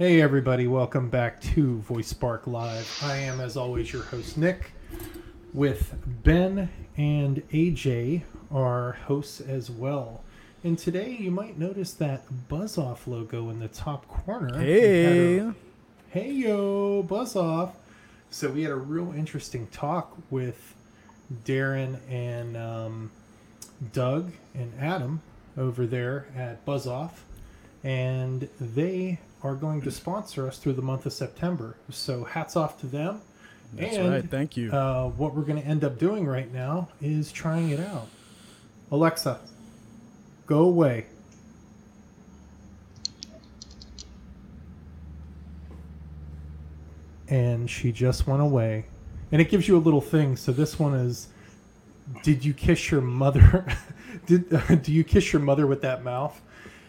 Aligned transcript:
Hey, 0.00 0.22
everybody, 0.22 0.66
welcome 0.66 1.10
back 1.10 1.42
to 1.42 1.76
Voice 1.80 2.08
Spark 2.08 2.46
Live. 2.46 2.90
I 3.02 3.18
am, 3.18 3.38
as 3.38 3.54
always, 3.54 3.92
your 3.92 4.04
host, 4.04 4.38
Nick, 4.38 4.72
with 5.52 5.94
Ben 6.24 6.70
and 6.96 7.46
AJ, 7.50 8.22
our 8.50 8.92
hosts 8.92 9.42
as 9.42 9.70
well. 9.70 10.24
And 10.64 10.78
today, 10.78 11.18
you 11.20 11.30
might 11.30 11.58
notice 11.58 11.92
that 11.92 12.22
Buzz 12.48 12.78
Off 12.78 13.06
logo 13.06 13.50
in 13.50 13.58
the 13.58 13.68
top 13.68 14.08
corner. 14.08 14.58
Hey. 14.58 15.36
a- 15.40 15.54
hey, 16.08 16.30
yo, 16.30 17.02
Buzz 17.02 17.36
Off. 17.36 17.76
So, 18.30 18.48
we 18.48 18.62
had 18.62 18.72
a 18.72 18.76
real 18.76 19.12
interesting 19.12 19.66
talk 19.66 20.16
with 20.30 20.74
Darren 21.44 21.98
and 22.08 22.56
um, 22.56 23.10
Doug 23.92 24.32
and 24.54 24.72
Adam 24.80 25.20
over 25.58 25.84
there 25.84 26.24
at 26.34 26.64
Buzz 26.64 26.86
Off 26.86 27.26
and 27.82 28.48
they 28.60 29.18
are 29.42 29.54
going 29.54 29.80
to 29.82 29.90
sponsor 29.90 30.46
us 30.46 30.58
through 30.58 30.74
the 30.74 30.82
month 30.82 31.06
of 31.06 31.12
September. 31.12 31.76
So 31.90 32.24
hats 32.24 32.56
off 32.56 32.78
to 32.80 32.86
them. 32.86 33.22
That's 33.72 33.96
and, 33.96 34.10
right. 34.10 34.30
Thank 34.30 34.56
you. 34.56 34.70
Uh, 34.72 35.08
what 35.08 35.34
we're 35.34 35.42
going 35.42 35.60
to 35.60 35.66
end 35.66 35.84
up 35.84 35.98
doing 35.98 36.26
right 36.26 36.52
now 36.52 36.88
is 37.00 37.32
trying 37.32 37.70
it 37.70 37.80
out. 37.80 38.08
Alexa, 38.90 39.40
go 40.46 40.60
away. 40.60 41.06
And 47.28 47.70
she 47.70 47.92
just 47.92 48.26
went 48.26 48.42
away. 48.42 48.86
And 49.30 49.40
it 49.40 49.48
gives 49.48 49.68
you 49.68 49.76
a 49.76 49.78
little 49.78 50.00
thing. 50.00 50.36
So 50.36 50.50
this 50.50 50.78
one 50.78 50.94
is 50.94 51.28
Did 52.24 52.44
you 52.44 52.52
kiss 52.52 52.90
your 52.90 53.00
mother? 53.00 53.64
Did 54.26 54.48
do 54.82 54.92
you 54.92 55.04
kiss 55.04 55.32
your 55.32 55.40
mother 55.40 55.66
with 55.66 55.82
that 55.82 56.02
mouth? 56.02 56.40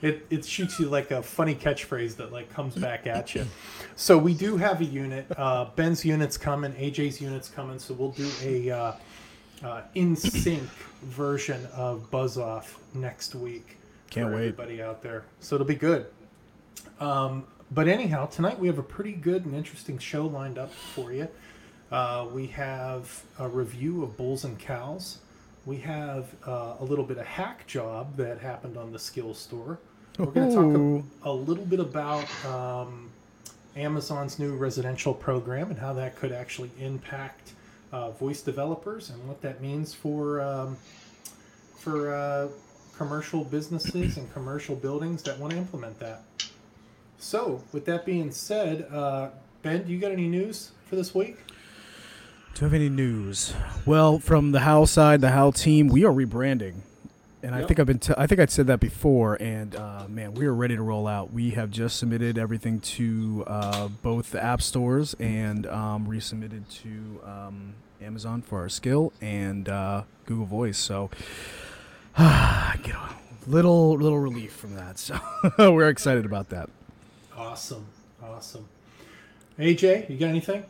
It, 0.01 0.25
it 0.29 0.45
shoots 0.45 0.79
you 0.79 0.87
like 0.87 1.11
a 1.11 1.21
funny 1.21 1.53
catchphrase 1.53 2.15
that 2.17 2.31
like 2.31 2.51
comes 2.51 2.75
back 2.75 3.05
at 3.05 3.35
you. 3.35 3.45
So 3.95 4.17
we 4.17 4.33
do 4.33 4.57
have 4.57 4.81
a 4.81 4.85
unit. 4.85 5.27
Uh, 5.37 5.65
Ben's 5.75 6.03
unit's 6.03 6.37
coming. 6.37 6.73
AJ's 6.73 7.21
unit's 7.21 7.49
coming. 7.49 7.77
So 7.77 7.93
we'll 7.93 8.11
do 8.11 8.29
a 8.41 8.71
uh, 8.71 8.93
uh, 9.63 9.81
in 9.93 10.15
sync 10.15 10.63
version 11.03 11.67
of 11.75 12.09
Buzz 12.09 12.37
Off 12.37 12.79
next 12.93 13.35
week. 13.35 13.77
Can't 14.09 14.29
for 14.29 14.35
wait. 14.35 14.47
Everybody 14.47 14.81
out 14.81 15.01
there. 15.03 15.25
So 15.39 15.55
it'll 15.55 15.67
be 15.67 15.75
good. 15.75 16.07
Um, 16.99 17.45
but 17.69 17.87
anyhow, 17.87 18.25
tonight 18.25 18.59
we 18.59 18.67
have 18.67 18.79
a 18.79 18.83
pretty 18.83 19.13
good 19.13 19.45
and 19.45 19.55
interesting 19.55 19.97
show 19.97 20.25
lined 20.25 20.57
up 20.57 20.73
for 20.73 21.13
you. 21.13 21.27
Uh, 21.91 22.25
we 22.31 22.47
have 22.47 23.23
a 23.37 23.47
review 23.47 24.03
of 24.03 24.17
Bulls 24.17 24.45
and 24.45 24.57
Cows. 24.57 25.19
We 25.65 25.77
have 25.77 26.33
uh, 26.47 26.75
a 26.79 26.83
little 26.83 27.05
bit 27.05 27.17
of 27.17 27.25
hack 27.25 27.67
job 27.67 28.17
that 28.17 28.39
happened 28.39 28.77
on 28.77 28.91
the 28.91 28.99
Skill 28.99 29.33
Store. 29.33 29.79
We're 30.17 30.25
going 30.25 30.49
to 30.49 30.55
talk 30.55 31.05
a, 31.25 31.29
a 31.29 31.33
little 31.33 31.65
bit 31.65 31.79
about 31.79 32.27
um, 32.45 33.09
Amazon's 33.75 34.39
new 34.39 34.55
residential 34.55 35.13
program 35.13 35.69
and 35.71 35.79
how 35.79 35.93
that 35.93 36.15
could 36.15 36.31
actually 36.31 36.69
impact 36.79 37.53
uh, 37.91 38.11
voice 38.11 38.41
developers 38.41 39.09
and 39.09 39.27
what 39.27 39.41
that 39.41 39.61
means 39.61 39.93
for 39.93 40.41
um, 40.41 40.77
for 41.77 42.13
uh, 42.13 42.47
commercial 42.95 43.43
businesses 43.43 44.17
and 44.17 44.31
commercial 44.33 44.75
buildings 44.75 45.23
that 45.23 45.37
want 45.39 45.51
to 45.51 45.57
implement 45.57 45.99
that. 45.99 46.21
So, 47.17 47.63
with 47.71 47.85
that 47.85 48.05
being 48.05 48.31
said, 48.31 48.87
uh, 48.91 49.29
Ben, 49.61 49.83
do 49.83 49.91
you 49.93 49.99
got 49.99 50.11
any 50.11 50.27
news 50.27 50.71
for 50.87 50.95
this 50.95 51.15
week? 51.15 51.37
Do 52.53 52.61
you 52.61 52.65
have 52.65 52.73
any 52.73 52.89
news? 52.89 53.53
Well, 53.85 54.19
from 54.19 54.51
the 54.51 54.59
Howl 54.61 54.85
side, 54.85 55.21
the 55.21 55.31
Howl 55.31 55.51
team, 55.51 55.87
we 55.87 56.03
are 56.03 56.11
rebranding, 56.11 56.81
and 57.43 57.55
I 57.55 57.65
think 57.65 57.79
I've 57.79 57.85
been 57.85 57.99
t- 57.99 58.13
I 58.17 58.27
think 58.27 58.39
I 58.39 58.45
said 58.45 58.67
that 58.67 58.79
before. 58.79 59.35
And 59.41 59.75
uh, 59.75 60.05
man, 60.07 60.33
we 60.33 60.45
are 60.45 60.53
ready 60.53 60.75
to 60.75 60.81
roll 60.81 61.07
out. 61.07 61.31
We 61.31 61.51
have 61.51 61.71
just 61.71 61.97
submitted 61.97 62.37
everything 62.37 62.79
to 62.81 63.43
uh, 63.47 63.87
both 63.87 64.31
the 64.31 64.43
app 64.43 64.61
stores 64.61 65.15
and 65.19 65.65
um, 65.67 66.07
resubmitted 66.07 66.69
to 66.81 67.21
um, 67.25 67.73
Amazon 68.01 68.41
for 68.41 68.59
our 68.59 68.69
skill 68.69 69.13
and 69.21 69.67
uh, 69.69 70.03
Google 70.25 70.45
Voice. 70.45 70.77
So, 70.77 71.09
get 72.17 72.95
a 72.95 73.09
little 73.47 73.93
little 73.97 74.19
relief 74.19 74.53
from 74.53 74.75
that. 74.75 74.99
So 74.99 75.19
we're 75.57 75.89
excited 75.89 76.25
about 76.25 76.49
that. 76.49 76.69
Awesome, 77.35 77.85
awesome. 78.23 78.67
AJ, 79.57 80.09
you 80.09 80.17
got 80.17 80.29
anything? 80.29 80.63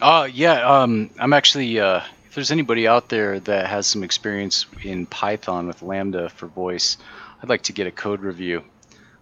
Uh, 0.00 0.28
yeah, 0.32 0.66
um, 0.66 1.10
I'm 1.18 1.32
actually, 1.32 1.78
uh, 1.78 2.00
if 2.32 2.36
there's 2.36 2.50
anybody 2.50 2.88
out 2.88 3.10
there 3.10 3.40
that 3.40 3.66
has 3.66 3.86
some 3.86 4.02
experience 4.02 4.64
in 4.82 5.04
Python 5.04 5.66
with 5.66 5.82
Lambda 5.82 6.30
for 6.30 6.46
voice, 6.46 6.96
I'd 7.42 7.50
like 7.50 7.64
to 7.64 7.74
get 7.74 7.86
a 7.86 7.90
code 7.90 8.20
review. 8.20 8.64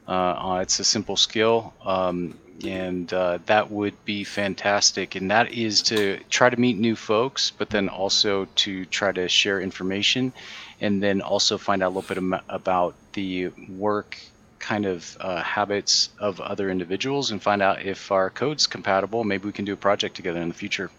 Uh, 0.07 0.61
it's 0.63 0.79
a 0.79 0.85
simple 0.85 1.17
skill, 1.17 1.75
um, 1.85 2.39
and 2.65 3.13
uh, 3.13 3.41
that 3.47 3.69
would 3.69 4.05
be 4.05 4.23
fantastic. 4.23 5.17
And 5.17 5.33
that 5.33 5.51
is 5.53 5.83
to 5.91 6.21
try 6.31 6.51
to 6.51 6.57
meet 6.57 6.79
new 6.79 6.95
folks, 6.95 7.51
but 7.51 7.69
then 7.69 7.89
also 7.89 8.45
to 8.45 8.85
try 8.85 9.11
to 9.11 9.29
share 9.29 9.61
information, 9.61 10.33
and 10.81 11.03
then 11.03 11.21
also 11.21 11.59
find 11.59 11.83
out 11.83 11.89
a 11.89 11.95
little 11.99 12.15
bit 12.15 12.41
about 12.49 12.95
the 13.15 13.49
work 13.77 14.19
kind 14.61 14.87
of 14.87 15.17
uh, 15.19 15.43
habits 15.43 16.11
of 16.21 16.41
other 16.41 16.71
individuals 16.71 17.33
and 17.33 17.43
find 17.43 17.61
out 17.61 17.83
if 17.83 18.13
our 18.13 18.31
code's 18.31 18.69
compatible. 18.69 19.25
Maybe 19.25 19.47
we 19.47 19.53
can 19.53 19.65
do 19.65 19.73
a 19.73 19.77
project 19.77 20.15
together 20.15 20.41
in 20.41 20.47
the 20.47 20.55
future. 20.55 20.93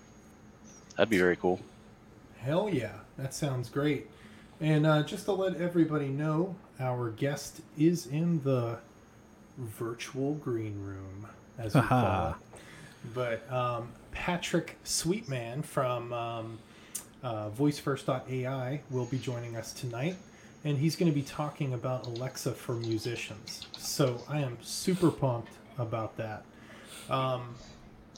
That'd 0.97 1.09
be 1.09 1.17
very 1.17 1.37
cool. 1.37 1.61
Hell 2.41 2.69
yeah, 2.69 2.93
that 3.17 3.33
sounds 3.33 3.69
great. 3.69 4.07
And 4.59 4.85
uh, 4.85 5.03
just 5.03 5.25
to 5.25 5.31
let 5.31 5.55
everybody 5.61 6.07
know, 6.07 6.55
our 6.79 7.11
guest 7.11 7.61
is 7.77 8.07
in 8.07 8.41
the 8.43 8.79
virtual 9.57 10.33
green 10.35 10.83
room, 10.83 11.27
as 11.59 11.75
we 11.75 11.81
call 11.81 12.29
it. 12.29 12.35
But 13.13 13.51
um, 13.51 13.89
Patrick 14.11 14.77
Sweetman 14.83 15.61
from 15.63 16.13
um, 16.13 16.59
uh, 17.23 17.49
VoiceFirst.ai 17.51 18.81
will 18.89 19.05
be 19.05 19.17
joining 19.19 19.55
us 19.55 19.73
tonight, 19.73 20.15
and 20.63 20.77
he's 20.77 20.95
going 20.95 21.11
to 21.11 21.15
be 21.15 21.23
talking 21.23 21.73
about 21.73 22.07
Alexa 22.07 22.53
for 22.53 22.73
musicians. 22.73 23.67
So 23.77 24.23
I 24.27 24.39
am 24.39 24.57
super 24.61 25.11
pumped 25.11 25.53
about 25.77 26.17
that. 26.17 26.43
Um, 27.09 27.55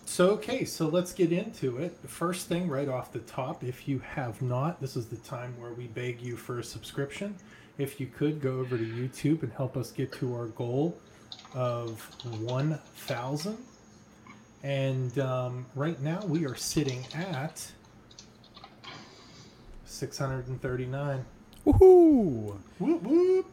so, 0.05 0.31
okay, 0.31 0.65
so 0.65 0.87
let's 0.87 1.13
get 1.13 1.31
into 1.31 1.77
it. 1.77 1.97
First 2.07 2.47
thing 2.47 2.67
right 2.67 2.89
off 2.89 3.11
the 3.11 3.19
top, 3.19 3.63
if 3.63 3.87
you 3.87 3.99
have 3.99 4.41
not, 4.41 4.81
this 4.81 4.95
is 4.95 5.07
the 5.07 5.17
time 5.17 5.53
where 5.59 5.71
we 5.73 5.87
beg 5.87 6.21
you 6.21 6.35
for 6.35 6.59
a 6.59 6.63
subscription. 6.63 7.35
If 7.77 7.99
you 7.99 8.07
could 8.07 8.41
go 8.41 8.59
over 8.59 8.77
to 8.77 8.83
YouTube 8.83 9.43
and 9.43 9.51
help 9.53 9.77
us 9.77 9.91
get 9.91 10.11
to 10.13 10.33
our 10.35 10.47
goal 10.47 10.97
of 11.53 12.01
1,000. 12.41 13.57
And 14.63 15.19
um, 15.19 15.65
right 15.75 15.99
now 16.01 16.23
we 16.25 16.45
are 16.45 16.55
sitting 16.55 17.05
at 17.13 17.65
639. 19.85 21.25
Woohoo! 21.65 22.57
Whoop, 22.79 23.03
whoop. 23.03 23.45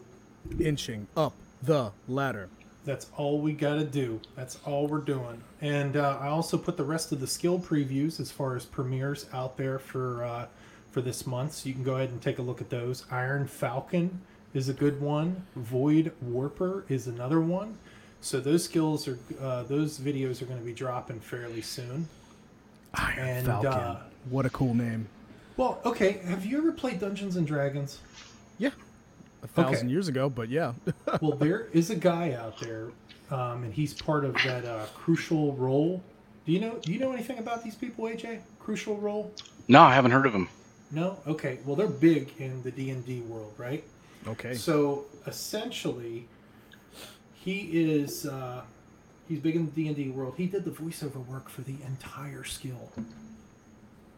Inching 0.58 1.06
up 1.16 1.34
the 1.62 1.92
ladder. 2.08 2.48
That's 2.84 3.06
all 3.16 3.40
we 3.40 3.52
got 3.52 3.74
to 3.74 3.84
do. 3.84 4.20
That's 4.36 4.58
all 4.64 4.86
we're 4.86 4.98
doing. 4.98 5.42
And 5.62 5.96
uh, 5.96 6.18
I 6.20 6.28
also 6.28 6.56
put 6.56 6.76
the 6.76 6.84
rest 6.84 7.12
of 7.12 7.20
the 7.20 7.26
skill 7.26 7.58
previews 7.58 8.18
as 8.18 8.30
far 8.30 8.56
as 8.56 8.64
premieres 8.64 9.26
out 9.32 9.56
there 9.56 9.78
for 9.78 10.24
uh, 10.24 10.46
for 10.90 11.00
this 11.02 11.26
month, 11.26 11.52
so 11.54 11.68
you 11.68 11.74
can 11.74 11.84
go 11.84 11.96
ahead 11.96 12.08
and 12.08 12.20
take 12.20 12.38
a 12.38 12.42
look 12.42 12.60
at 12.60 12.68
those. 12.70 13.04
Iron 13.10 13.46
Falcon 13.46 14.20
is 14.54 14.68
a 14.68 14.72
good 14.72 15.00
one. 15.00 15.44
Void 15.54 16.12
Warper 16.20 16.84
is 16.88 17.06
another 17.06 17.40
one. 17.40 17.76
So 18.22 18.40
those 18.40 18.64
skills 18.64 19.06
are 19.06 19.18
uh, 19.40 19.62
those 19.64 19.98
videos 19.98 20.42
are 20.42 20.46
going 20.46 20.58
to 20.58 20.64
be 20.64 20.72
dropping 20.72 21.20
fairly 21.20 21.62
soon. 21.62 22.08
Iron 22.94 23.18
And, 23.28 23.46
Falcon. 23.46 23.70
uh, 23.72 24.02
what 24.30 24.46
a 24.46 24.50
cool 24.50 24.74
name. 24.74 25.08
Well, 25.56 25.78
okay. 25.84 26.20
Have 26.24 26.44
you 26.44 26.58
ever 26.58 26.72
played 26.72 26.98
Dungeons 27.00 27.36
and 27.36 27.46
Dragons? 27.46 27.98
Yeah. 29.42 29.44
A 29.44 29.48
thousand 29.48 29.86
Okay. 29.86 29.92
years 29.92 30.08
ago, 30.08 30.28
but 30.28 30.48
yeah. 30.48 30.72
well, 31.20 31.32
there 31.36 31.68
is 31.72 31.90
a 31.90 31.96
guy 31.96 32.32
out 32.32 32.58
there, 32.60 32.88
um, 33.30 33.64
and 33.64 33.72
he's 33.72 33.94
part 33.94 34.24
of 34.24 34.34
that 34.44 34.64
uh, 34.64 34.86
Crucial 34.94 35.54
Role. 35.54 36.02
Do 36.46 36.52
you 36.52 36.60
know? 36.60 36.78
Do 36.82 36.92
you 36.92 36.98
know 36.98 37.12
anything 37.12 37.38
about 37.38 37.62
these 37.64 37.74
people, 37.74 38.04
AJ? 38.04 38.40
Crucial 38.58 38.96
Role? 38.98 39.32
No, 39.68 39.82
I 39.82 39.94
haven't 39.94 40.10
heard 40.10 40.26
of 40.26 40.34
him. 40.34 40.48
No. 40.90 41.18
Okay. 41.26 41.58
Well, 41.64 41.76
they're 41.76 41.86
big 41.86 42.32
in 42.38 42.62
the 42.62 42.70
D 42.70 42.90
and 42.90 43.04
D 43.06 43.20
world, 43.20 43.54
right? 43.58 43.84
okay. 44.26 44.54
So 44.54 45.04
essentially, 45.26 46.26
he 47.34 47.60
is 47.72 48.26
uh, 48.26 48.62
he's 49.28 49.38
big 49.38 49.56
in 49.56 49.66
the 49.66 49.72
D 49.72 49.86
and 49.88 49.96
D 49.96 50.08
world. 50.10 50.34
He 50.36 50.46
did 50.46 50.64
the 50.64 50.70
voiceover 50.70 51.24
work 51.26 51.48
for 51.48 51.62
the 51.62 51.76
entire 51.86 52.44
skill. 52.44 52.90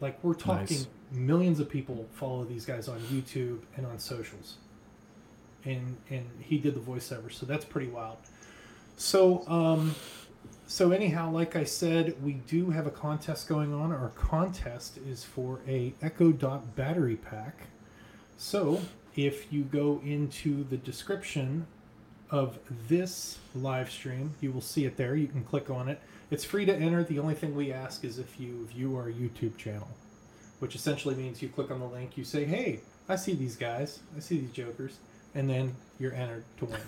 Like 0.01 0.19
we're 0.25 0.35
talking 0.35 0.79
Nice. 0.79 0.87
millions 1.13 1.61
of 1.61 1.69
people 1.69 2.09
follow 2.15 2.45
these 2.45 2.65
guys 2.65 2.89
on 2.89 2.99
YouTube 3.03 3.61
and 3.77 3.87
on 3.87 3.99
socials, 4.01 4.57
and 5.65 5.97
and 6.11 6.29
he 6.41 6.59
did 6.59 6.75
the 6.75 6.81
voiceover, 6.81 7.33
so 7.33 7.47
that's 7.47 7.65
pretty 7.65 7.89
wild. 7.89 8.19
So 8.97 9.47
um, 9.49 9.95
so 10.67 10.91
anyhow, 10.91 11.31
like 11.31 11.57
I 11.57 11.65
said, 11.65 12.23
we 12.23 12.35
do 12.35 12.71
have 12.71 12.87
a 12.87 12.91
contest 12.91 13.49
going 13.49 13.73
on. 13.73 13.93
Our 13.93 14.11
contest 14.11 14.99
is 14.99 15.25
for 15.25 15.61
a 15.69 15.95
Echo 16.01 16.33
Dot 16.33 16.77
battery 16.77 17.17
pack. 17.17 17.67
So 18.37 18.81
if 19.15 19.53
you 19.53 19.63
go 19.63 20.01
into 20.05 20.65
the 20.65 20.77
description 20.77 21.67
of 22.33 22.59
this 22.89 23.39
live 23.55 23.91
stream. 23.91 24.35
You 24.41 24.51
will 24.51 24.63
see 24.63 24.87
it 24.87 24.97
there. 24.97 25.15
You 25.15 25.29
can 25.29 25.45
click 25.45 25.69
on 25.69 25.89
it. 25.89 26.01
It's 26.31 26.45
free 26.45 26.65
to 26.65 26.75
enter. 26.75 27.05
The 27.05 27.19
only 27.19 27.35
thing 27.35 27.55
we 27.55 27.73
ask 27.73 28.05
is 28.05 28.19
if 28.19 28.41
you 28.41 28.67
view 28.67 28.97
our 28.97 29.11
YouTube 29.11 29.59
channel, 29.59 29.89
which 30.59 30.75
essentially 30.75 31.15
means 31.15 31.43
you 31.43 31.51
click 31.51 31.71
on 31.71 31.79
the 31.79 31.87
link, 31.87 32.17
you 32.17 32.25
say, 32.25 32.47
"Hey, 32.47 32.81
I 33.07 33.17
see 33.17 33.35
these 33.35 33.55
guys. 33.55 34.01
I 34.17 34.21
see 34.21 34.39
these 34.39 34.51
jokers," 34.53 34.97
and 35.35 35.49
then 35.49 35.75
you're 35.99 36.15
entered 36.15 36.45
to 36.59 36.65
win. 36.67 36.81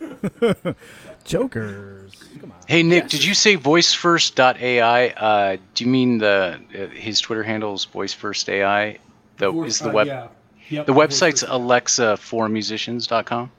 Jokers. 1.24 2.12
Come 2.40 2.52
on. 2.52 2.58
Hey 2.66 2.82
Nick, 2.82 3.08
did 3.08 3.24
you 3.24 3.34
say 3.34 3.56
voicefirst.ai? 3.56 5.08
Uh, 5.08 5.56
do 5.74 5.84
you 5.84 5.90
mean 5.90 6.18
the 6.18 6.60
uh, 6.74 6.86
his 6.88 7.20
Twitter 7.20 7.42
handle 7.42 7.74
is 7.74 7.86
voicefirst.ai? 7.86 8.98
The 9.38 9.46
Or- 9.50 9.66
is 9.66 9.78
the 9.78 9.90
uh, 9.90 9.92
web 9.92 10.06
yeah. 10.06 10.28
Yep, 10.70 10.86
the 10.86 10.92
website's 10.94 11.42
voice- 11.42 11.50
Alexa 11.50 12.16
for 12.18 12.48
musicians.com. 12.48 13.50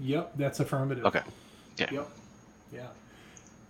Yep, 0.00 0.32
that's 0.36 0.60
affirmative. 0.60 1.04
Okay. 1.06 1.22
Yeah. 1.78 1.86
Yep. 1.92 2.08
Yeah. 2.72 2.86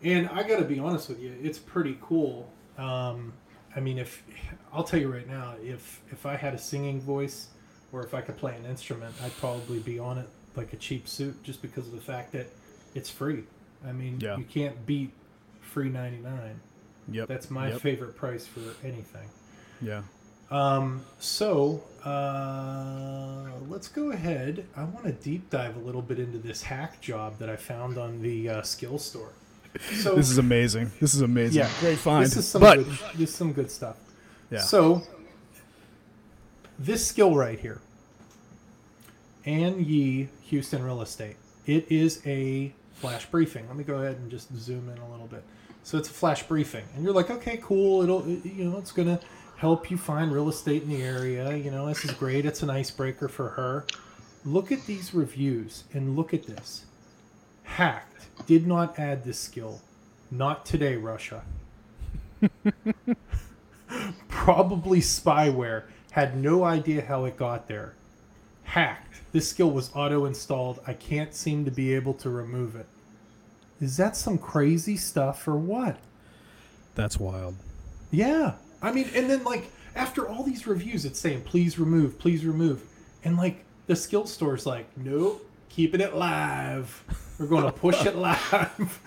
And 0.03 0.29
I 0.31 0.43
got 0.43 0.59
to 0.59 0.65
be 0.65 0.79
honest 0.79 1.09
with 1.09 1.21
you, 1.21 1.33
it's 1.43 1.59
pretty 1.59 1.99
cool. 2.03 2.51
Um, 2.79 3.33
I 3.77 3.81
mean, 3.81 3.99
if 3.99 4.23
I'll 4.73 4.83
tell 4.85 4.99
you 5.01 5.13
right 5.13 5.29
now, 5.29 5.55
if 5.63 6.01
if 6.11 6.27
I 6.27 6.37
had 6.37 6.55
a 6.55 6.59
singing 6.59 7.01
voice 7.01 7.49
or 7.93 8.05
if 8.05 8.15
I 8.15 8.21
could 8.21 8.37
play 8.37 8.55
an 8.57 8.65
instrument, 8.67 9.15
I'd 9.23 9.37
probably 9.39 9.79
be 9.81 9.99
on 9.99 10.19
it 10.19 10.29
like 10.57 10.73
a 10.73 10.77
cheap 10.77 11.09
suit 11.09 11.43
just 11.43 11.63
because 11.63 11.87
of 11.87 11.93
the 11.93 12.01
fact 12.01 12.33
that 12.33 12.47
it's 12.95 13.11
free. 13.11 13.45
I 13.87 13.93
mean, 13.93 14.19
Yeah. 14.21 14.37
you 14.37 14.45
can't 14.45 14.85
beat 14.87 15.11
free 15.61 15.89
99. 15.89 16.61
Yep. 17.11 17.29
That's 17.29 17.51
my 17.51 17.71
Yep. 17.71 17.81
favorite 17.81 18.17
price 18.17 18.47
for 18.47 18.61
anything. 18.87 19.29
Yeah. 19.81 20.03
Um, 20.51 21.03
so 21.21 21.83
uh, 22.05 23.45
let's 23.69 23.89
go 23.89 24.11
ahead. 24.11 24.67
I 24.77 24.85
want 24.85 25.05
to 25.07 25.13
deep 25.13 25.49
dive 25.51 25.77
a 25.77 25.81
little 25.81 26.03
bit 26.03 26.19
into 26.19 26.39
this 26.39 26.63
hack 26.63 27.01
job 27.01 27.39
that 27.39 27.49
I 27.49 27.57
found 27.57 27.99
on 27.99 28.21
the 28.23 28.49
uh, 28.49 28.63
skill 28.63 28.99
store. 28.99 29.31
So 30.03 30.17
This 30.17 30.29
is 30.31 30.39
amazing. 30.39 30.91
This 31.01 31.15
is 31.15 31.21
amazing. 31.21 31.59
yeah, 31.63 31.71
Great 31.79 31.99
find. 31.99 32.27
This 32.27 32.37
is 32.37 32.49
some 32.49 32.61
but 32.61 32.79
good, 32.79 32.87
this 33.15 33.29
is 33.31 33.35
some 33.35 33.53
good 33.53 33.71
stuff. 33.71 33.97
yeah. 34.51 34.59
So 34.61 35.03
this 36.81 37.07
skill 37.07 37.37
right 37.37 37.61
here, 37.61 37.81
Ann 39.45 39.85
Yee 39.85 40.29
Houston 40.45 40.83
Real 40.83 41.03
Estate. 41.03 41.37
It 41.67 41.87
is 41.93 42.23
a 42.27 42.73
flash 42.95 43.27
briefing. 43.27 43.69
Let 43.69 43.77
me 43.77 43.85
go 43.85 43.97
ahead 43.97 44.17
and 44.17 44.31
just 44.31 44.53
zoom 44.57 44.89
in 44.89 44.99
a 44.99 45.11
little 45.11 45.27
bit. 45.27 45.45
So 45.83 45.99
it's 45.99 46.09
a 46.09 46.13
flash 46.13 46.43
briefing, 46.45 46.85
and 46.95 47.05
you're 47.05 47.13
like, 47.13 47.31
okay, 47.31 47.59
cool. 47.63 48.03
It'll 48.03 48.27
you 48.27 48.65
know 48.65 48.79
it's 48.79 48.93
gonna 48.93 49.21
help 49.57 49.91
you 49.91 49.99
find 49.99 50.33
real 50.33 50.49
estate 50.49 50.83
in 50.83 50.89
the 50.89 51.03
area. 51.03 51.55
You 51.55 51.71
know 51.71 51.87
this 51.87 52.05
is 52.05 52.13
great. 52.13 52.47
It's 52.47 52.63
an 52.63 52.71
icebreaker 52.71 53.29
for 53.29 53.51
her. 53.51 53.85
Look 54.45 54.73
at 54.73 54.87
these 54.87 55.13
reviews 55.13 55.85
and 55.93 56.17
look 56.17 56.33
at 56.33 56.47
this. 56.47 56.87
Hacked. 57.65 58.27
Did 58.47 58.67
not 58.67 58.99
add 58.99 59.25
this 59.25 59.39
skill. 59.39 59.83
Not 60.31 60.65
today, 60.65 60.97
Russia. 60.97 61.43
Probably 64.29 65.01
spyware. 65.01 65.85
Had 66.11 66.37
no 66.37 66.65
idea 66.65 67.03
how 67.03 67.25
it 67.25 67.37
got 67.37 67.69
there. 67.69 67.95
Hacked. 68.65 69.21
This 69.33 69.49
skill 69.49 69.71
was 69.71 69.91
auto 69.95 70.25
installed. 70.25 70.81
I 70.87 70.93
can't 70.93 71.35
seem 71.35 71.65
to 71.65 71.71
be 71.71 71.95
able 71.95 72.15
to 72.15 72.31
remove 72.31 72.75
it. 72.75 72.87
Is 73.81 73.97
that 73.97 74.17
some 74.17 74.37
crazy 74.37 74.97
stuff 74.97 75.47
or 75.47 75.57
what? 75.57 75.97
That's 76.95 77.19
wild. 77.19 77.55
Yeah. 78.11 78.55
I 78.83 78.93
mean, 78.93 79.09
and 79.15 79.31
then 79.31 79.45
like 79.45 79.71
after 79.95 80.29
all 80.29 80.43
these 80.43 80.67
reviews, 80.67 81.05
it's 81.05 81.19
saying 81.19 81.43
please 81.43 81.79
remove, 81.79 82.19
please 82.19 82.45
remove, 82.45 82.83
and 83.25 83.37
like 83.37 83.65
the 83.87 83.97
skill 83.97 84.27
store's 84.27 84.67
like, 84.67 84.87
nope, 84.97 85.45
keeping 85.69 86.01
it 86.01 86.15
live. 86.15 87.05
We're 87.39 87.47
going 87.47 87.65
to 87.65 87.73
push 87.73 88.05
it 88.05 88.17
live. 88.17 89.01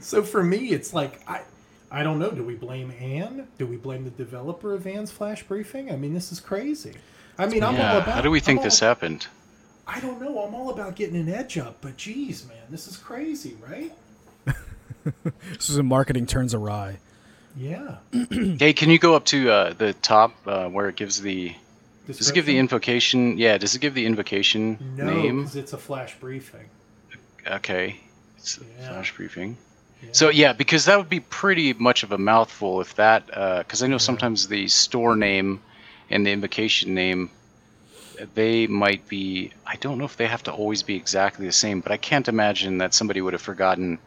so 0.00 0.22
for 0.22 0.42
me, 0.42 0.70
it's 0.70 0.94
like 0.94 1.20
I, 1.28 1.42
I 1.90 2.02
don't 2.02 2.18
know. 2.18 2.30
Do 2.30 2.42
we 2.44 2.54
blame 2.54 2.92
Anne? 3.00 3.46
Do 3.58 3.66
we 3.66 3.76
blame 3.76 4.04
the 4.04 4.10
developer 4.10 4.74
of 4.74 4.86
Anne's 4.86 5.10
flash 5.12 5.42
briefing? 5.44 5.90
I 5.90 5.96
mean, 5.96 6.14
this 6.14 6.32
is 6.32 6.40
crazy. 6.40 6.94
I 7.38 7.46
mean, 7.46 7.62
I'm 7.62 7.74
all 7.74 7.80
Yeah. 7.80 7.96
about. 7.98 8.14
How 8.16 8.20
do 8.22 8.30
we 8.30 8.40
think 8.40 8.60
I'm 8.60 8.64
this 8.64 8.82
all- 8.82 8.88
happened? 8.88 9.26
I 9.86 10.00
don't 10.00 10.20
know. 10.20 10.42
I'm 10.44 10.52
all 10.54 10.70
about 10.70 10.96
getting 10.96 11.16
an 11.16 11.28
edge 11.28 11.56
up, 11.58 11.76
but 11.80 11.96
geez, 11.96 12.44
man, 12.48 12.56
this 12.70 12.88
is 12.88 12.96
crazy, 12.96 13.56
right? 13.66 13.92
This 15.52 15.70
is 15.70 15.76
a 15.76 15.84
marketing 15.84 16.26
turns 16.26 16.52
awry. 16.54 16.98
Yeah. 17.56 17.98
Hey, 18.58 18.72
can 18.72 18.90
you 18.90 18.98
go 18.98 19.14
up 19.14 19.24
to 19.26 19.48
uh, 19.50 19.72
the 19.72 19.92
top 19.92 20.32
uh, 20.46 20.68
where 20.68 20.88
it 20.88 20.96
gives 20.96 21.20
the 21.22 21.54
does 22.08 22.28
it 22.28 22.34
give 22.34 22.46
the 22.46 22.58
invocation? 22.58 23.38
Yeah, 23.38 23.58
does 23.58 23.74
it 23.76 23.80
give 23.80 23.94
the 23.94 24.04
invocation 24.06 24.94
No, 24.96 25.04
name? 25.04 25.38
because 25.42 25.56
it's 25.56 25.72
a 25.72 25.78
flash 25.78 26.16
briefing. 26.18 26.68
Okay, 27.46 28.00
it's 28.36 28.58
a 28.58 28.60
flash 28.88 29.14
briefing. 29.14 29.56
Yeah. 30.02 30.08
So 30.12 30.28
yeah, 30.30 30.52
because 30.52 30.84
that 30.84 30.98
would 30.98 31.08
be 31.08 31.20
pretty 31.20 31.72
much 31.72 32.02
of 32.02 32.12
a 32.12 32.18
mouthful 32.18 32.80
if 32.80 32.94
that, 32.96 33.26
because 33.26 33.82
I 33.82 33.86
know 33.86 33.98
sometimes 33.98 34.48
the 34.48 34.68
store 34.68 35.16
name 35.16 35.60
and 36.10 36.26
the 36.26 36.32
invocation 36.32 36.94
name, 36.94 37.30
they 38.34 38.66
might 38.66 39.06
be. 39.08 39.52
I 39.66 39.76
don't 39.76 39.98
know 39.98 40.04
if 40.04 40.16
they 40.16 40.26
have 40.26 40.42
to 40.44 40.52
always 40.52 40.82
be 40.82 40.96
exactly 40.96 41.46
the 41.46 41.52
same, 41.52 41.80
but 41.80 41.92
I 41.92 41.96
can't 41.96 42.28
imagine 42.28 42.78
that 42.78 42.94
somebody 42.94 43.20
would 43.20 43.32
have 43.32 43.42
forgotten 43.42 43.98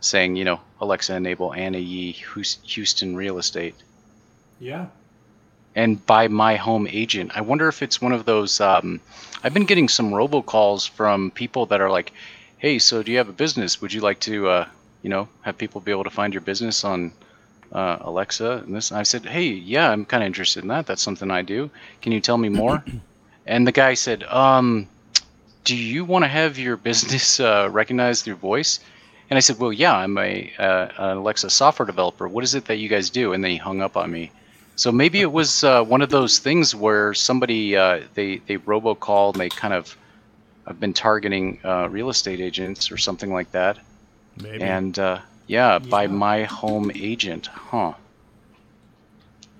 saying, 0.00 0.36
you 0.36 0.44
know, 0.44 0.60
Alexa 0.80 1.14
enable 1.14 1.52
Anna 1.54 1.78
Yee 1.78 2.12
Houston 2.12 3.16
Real 3.16 3.38
Estate 3.38 3.74
Yeah. 4.60 4.86
and 5.74 6.04
by 6.06 6.28
my 6.28 6.56
home 6.56 6.86
agent. 6.90 7.32
I 7.34 7.40
wonder 7.40 7.66
if 7.68 7.82
it's 7.82 8.00
one 8.00 8.12
of 8.12 8.24
those. 8.24 8.60
Um, 8.60 9.00
I've 9.42 9.54
been 9.54 9.64
getting 9.64 9.88
some 9.88 10.10
robocalls 10.10 10.88
from 10.88 11.30
people 11.30 11.66
that 11.66 11.80
are 11.80 11.90
like, 11.90 12.12
"Hey, 12.58 12.78
so 12.78 13.02
do 13.02 13.10
you 13.10 13.18
have 13.18 13.28
a 13.28 13.32
business? 13.32 13.80
Would 13.80 13.92
you 13.92 14.00
like 14.00 14.20
to, 14.20 14.48
uh, 14.48 14.66
you 15.02 15.10
know, 15.10 15.28
have 15.42 15.58
people 15.58 15.80
be 15.80 15.90
able 15.90 16.04
to 16.04 16.10
find 16.10 16.34
your 16.34 16.40
business 16.40 16.84
on 16.84 17.12
uh, 17.72 17.98
Alexa?" 18.00 18.62
And 18.66 18.74
this, 18.74 18.90
and 18.90 18.98
I 18.98 19.02
said, 19.02 19.24
"Hey, 19.24 19.46
yeah, 19.48 19.90
I'm 19.90 20.04
kind 20.04 20.22
of 20.22 20.26
interested 20.26 20.62
in 20.62 20.68
that. 20.68 20.86
That's 20.86 21.02
something 21.02 21.30
I 21.30 21.42
do. 21.42 21.70
Can 22.02 22.12
you 22.12 22.20
tell 22.20 22.38
me 22.38 22.48
more?" 22.48 22.82
and 23.46 23.66
the 23.66 23.72
guy 23.72 23.94
said, 23.94 24.24
um, 24.24 24.88
"Do 25.64 25.76
you 25.76 26.04
want 26.04 26.24
to 26.24 26.28
have 26.28 26.58
your 26.58 26.76
business 26.90 27.40
uh, 27.40 27.68
recognized 27.70 28.24
through 28.24 28.36
voice?" 28.36 28.80
And 29.28 29.36
I 29.36 29.40
said, 29.40 29.58
"Well, 29.58 29.72
yeah, 29.72 29.96
I'm 29.96 30.16
a 30.18 30.52
uh, 30.58 30.88
an 30.98 31.16
Alexa 31.18 31.50
software 31.50 31.86
developer. 31.86 32.28
What 32.28 32.44
is 32.44 32.54
it 32.54 32.66
that 32.66 32.76
you 32.76 32.88
guys 32.88 33.10
do?" 33.10 33.32
And 33.32 33.42
then 33.42 33.50
he 33.50 33.56
hung 33.56 33.80
up 33.80 33.96
on 33.96 34.10
me. 34.10 34.30
So 34.76 34.92
maybe 34.92 35.22
it 35.22 35.32
was 35.32 35.64
uh, 35.64 35.82
one 35.82 36.02
of 36.02 36.10
those 36.10 36.38
things 36.38 36.74
where 36.74 37.14
somebody 37.14 37.76
uh, 37.76 38.02
they 38.14 38.36
they 38.46 38.58
robocalled 38.58 39.32
and 39.32 39.40
they 39.40 39.48
kind 39.48 39.72
of 39.72 39.96
have 40.66 40.78
been 40.78 40.92
targeting 40.92 41.58
uh, 41.64 41.88
real 41.88 42.10
estate 42.10 42.40
agents 42.40 42.90
or 42.90 42.98
something 42.98 43.32
like 43.32 43.50
that. 43.52 43.78
Maybe. 44.42 44.62
And 44.62 44.98
uh, 44.98 45.20
yeah, 45.46 45.78
by 45.78 46.06
my 46.06 46.44
home 46.44 46.90
agent, 46.94 47.46
huh? 47.46 47.94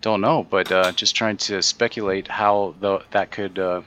Don't 0.02 0.20
know, 0.20 0.46
but 0.48 0.70
uh, 0.70 0.92
just 0.92 1.16
trying 1.16 1.36
to 1.38 1.62
speculate 1.62 2.28
how 2.28 2.74
the, 2.80 3.00
that 3.10 3.30
could 3.30 3.58
uh, 3.58 3.82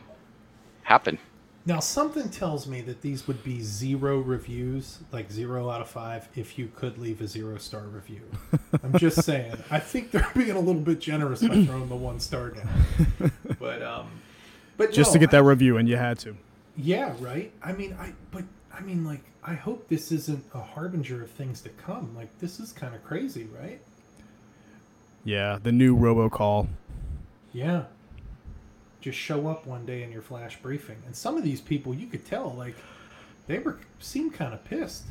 happen. 0.84 1.18
Now, 1.66 1.80
something 1.80 2.30
tells 2.30 2.66
me 2.68 2.82
that 2.82 3.02
these 3.02 3.28
would 3.28 3.44
be 3.44 3.62
zero 3.62 4.20
reviews, 4.20 5.00
like 5.12 5.32
zero 5.32 5.70
out 5.70 5.82
of 5.82 5.90
five, 5.90 6.28
if 6.36 6.58
you 6.58 6.72
could 6.76 6.98
leave 6.98 7.22
a 7.22 7.28
zero 7.28 7.58
star 7.58 7.82
review. 7.84 8.22
I'm 8.84 8.98
just 8.98 9.24
saying. 9.24 9.54
I 9.70 9.80
think 9.80 10.12
they're 10.12 10.28
being 10.36 10.52
a 10.52 10.60
little 10.60 10.82
bit 10.82 11.00
generous 11.00 11.42
by 11.42 11.64
throwing 11.64 11.88
the 11.90 11.96
one 11.96 12.20
star 12.20 12.50
down. 12.50 12.68
But, 13.60 13.84
um, 13.84 14.08
but 14.78 14.92
Just 14.92 15.10
no, 15.10 15.14
to 15.14 15.20
get 15.20 15.30
I- 15.30 15.38
that 15.38 15.44
review, 15.44 15.78
and 15.78 15.88
you 15.88 15.98
had 15.98 16.18
to. 16.20 16.36
Yeah, 16.76 17.14
right. 17.20 17.52
I 17.62 17.74
mean, 17.74 17.96
I 18.00 18.14
but 18.32 18.46
I 18.74 18.80
mean, 18.80 19.04
like, 19.04 19.22
I 19.50 19.56
hope 19.56 19.88
this 19.88 20.12
isn't 20.12 20.46
a 20.54 20.60
harbinger 20.60 21.24
of 21.24 21.32
things 21.32 21.62
to 21.62 21.70
come. 21.70 22.16
Like, 22.16 22.38
this 22.38 22.60
is 22.60 22.72
kind 22.72 22.94
of 22.94 23.04
crazy, 23.04 23.48
right? 23.60 23.82
Yeah, 25.26 25.58
the 25.64 25.72
new 25.72 25.98
robocall. 25.98 26.68
Yeah. 27.52 27.86
Just 29.02 29.18
show 29.18 29.48
up 29.48 29.66
one 29.66 29.88
day 29.88 30.04
in 30.04 30.12
your 30.12 30.22
flash 30.22 30.62
briefing, 30.62 30.98
and 31.08 31.16
some 31.16 31.36
of 31.36 31.44
these 31.44 31.62
people, 31.62 31.96
you 31.96 32.06
could 32.06 32.26
tell, 32.26 32.54
like, 32.56 32.76
they 33.48 33.58
were 33.58 33.80
seemed 33.98 34.36
kind 34.36 34.54
of 34.54 34.64
pissed. 34.66 35.06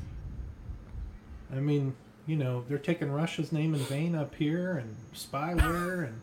I 1.52 1.56
mean, 1.56 1.96
you 2.28 2.36
know, 2.36 2.62
they're 2.68 2.78
taking 2.78 3.10
Russia's 3.10 3.50
name 3.50 3.74
in 3.74 3.80
vain 3.80 4.14
up 4.14 4.36
here, 4.36 4.76
and 4.76 4.94
spyware, 5.16 6.06
and 6.06 6.20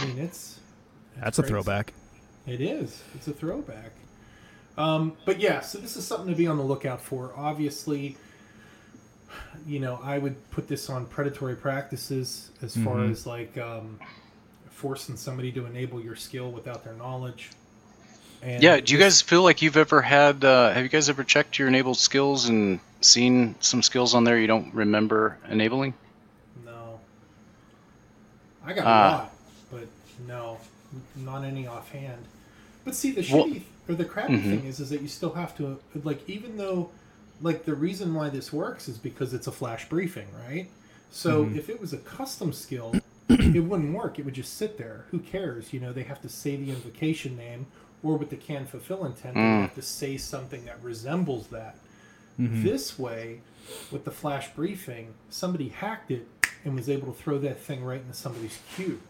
I 0.00 0.06
mean, 0.06 0.18
it's, 0.18 0.60
it's 1.12 1.20
That's 1.20 1.38
a 1.40 1.42
throwback. 1.42 1.92
It 2.46 2.62
is. 2.62 3.02
It's 3.14 3.28
a 3.28 3.34
throwback. 3.34 3.92
Um, 4.78 5.16
but 5.24 5.40
yeah, 5.40 5.60
so 5.60 5.78
this 5.78 5.96
is 5.96 6.06
something 6.06 6.28
to 6.28 6.36
be 6.36 6.46
on 6.46 6.56
the 6.56 6.62
lookout 6.62 7.00
for. 7.00 7.32
Obviously, 7.36 8.16
you 9.66 9.80
know, 9.80 9.98
I 10.02 10.18
would 10.18 10.36
put 10.52 10.68
this 10.68 10.88
on 10.88 11.04
predatory 11.06 11.56
practices 11.56 12.50
as 12.62 12.76
far 12.76 12.96
Mhm. 12.98 13.10
as 13.10 13.26
like 13.26 13.58
um, 13.58 13.98
forcing 14.70 15.16
somebody 15.16 15.50
to 15.52 15.66
enable 15.66 16.00
your 16.00 16.14
skill 16.16 16.52
without 16.52 16.84
their 16.84 16.92
knowledge. 16.94 17.50
And 18.40 18.62
Yeah, 18.62 18.78
do 18.78 18.92
you 18.92 19.00
guys 19.00 19.20
feel 19.20 19.42
like 19.42 19.62
you've 19.62 19.76
ever 19.76 20.00
had? 20.00 20.44
Uh, 20.44 20.72
have 20.72 20.84
you 20.84 20.88
guys 20.88 21.08
ever 21.08 21.24
checked 21.24 21.58
your 21.58 21.66
enabled 21.66 21.98
skills 21.98 22.48
and 22.48 22.78
seen 23.00 23.56
some 23.58 23.82
skills 23.82 24.14
on 24.14 24.22
there 24.22 24.38
you 24.38 24.46
don't 24.46 24.72
remember 24.72 25.38
enabling? 25.50 25.92
No. 26.64 27.00
I 28.64 28.72
got 28.74 28.86
Ah. 28.86 29.08
a 29.08 29.10
lot, 29.18 29.32
but 29.72 29.88
no, 30.28 30.58
not 31.16 31.42
any 31.42 31.66
offhand. 31.66 32.24
But 32.84 32.94
see, 32.94 33.10
the 33.10 33.26
Well- 33.34 33.46
shitty 33.48 33.62
Or 33.88 33.94
the 33.94 34.04
crappy 34.04 34.34
Mhm. 34.34 34.42
thing 34.42 34.64
is, 34.66 34.80
is 34.80 34.90
that 34.90 35.00
you 35.00 35.08
still 35.08 35.32
have 35.32 35.56
to 35.56 35.78
like, 36.04 36.28
even 36.28 36.56
though, 36.56 36.90
like, 37.40 37.64
the 37.64 37.74
reason 37.74 38.14
why 38.14 38.28
this 38.28 38.52
works 38.52 38.88
is 38.88 38.98
because 38.98 39.32
it's 39.32 39.46
a 39.46 39.52
flash 39.52 39.88
briefing, 39.88 40.28
right? 40.48 40.68
So 41.10 41.46
Mhm. 41.46 41.56
if 41.56 41.70
it 41.70 41.80
was 41.80 41.92
a 41.92 41.98
custom 41.98 42.52
skill, 42.52 42.94
it 43.30 43.60
wouldn't 43.64 43.94
work. 43.94 44.18
It 44.18 44.24
would 44.24 44.34
just 44.34 44.54
sit 44.58 44.76
there. 44.76 45.06
Who 45.10 45.20
cares? 45.20 45.72
You 45.72 45.80
know, 45.80 45.92
they 45.92 46.02
have 46.02 46.20
to 46.22 46.28
say 46.28 46.56
the 46.56 46.70
invocation 46.70 47.36
name, 47.36 47.66
or 48.02 48.16
with 48.18 48.28
the 48.30 48.36
can 48.36 48.66
fulfill 48.66 49.04
intent, 49.06 49.34
they 49.34 49.40
Mm. 49.40 49.60
have 49.62 49.74
to 49.74 49.82
say 49.82 50.16
something 50.18 50.64
that 50.66 50.82
resembles 50.82 51.46
that. 51.48 51.76
Mhm. 52.38 52.62
This 52.62 52.98
way, 52.98 53.40
with 53.90 54.04
the 54.04 54.10
flash 54.10 54.54
briefing, 54.54 55.14
somebody 55.30 55.68
hacked 55.68 56.10
it 56.10 56.26
and 56.64 56.74
was 56.74 56.88
able 56.90 57.12
to 57.12 57.18
throw 57.18 57.38
that 57.38 57.60
thing 57.62 57.82
right 57.84 58.00
into 58.00 58.14
somebody's 58.14 58.58
queue, 58.76 59.00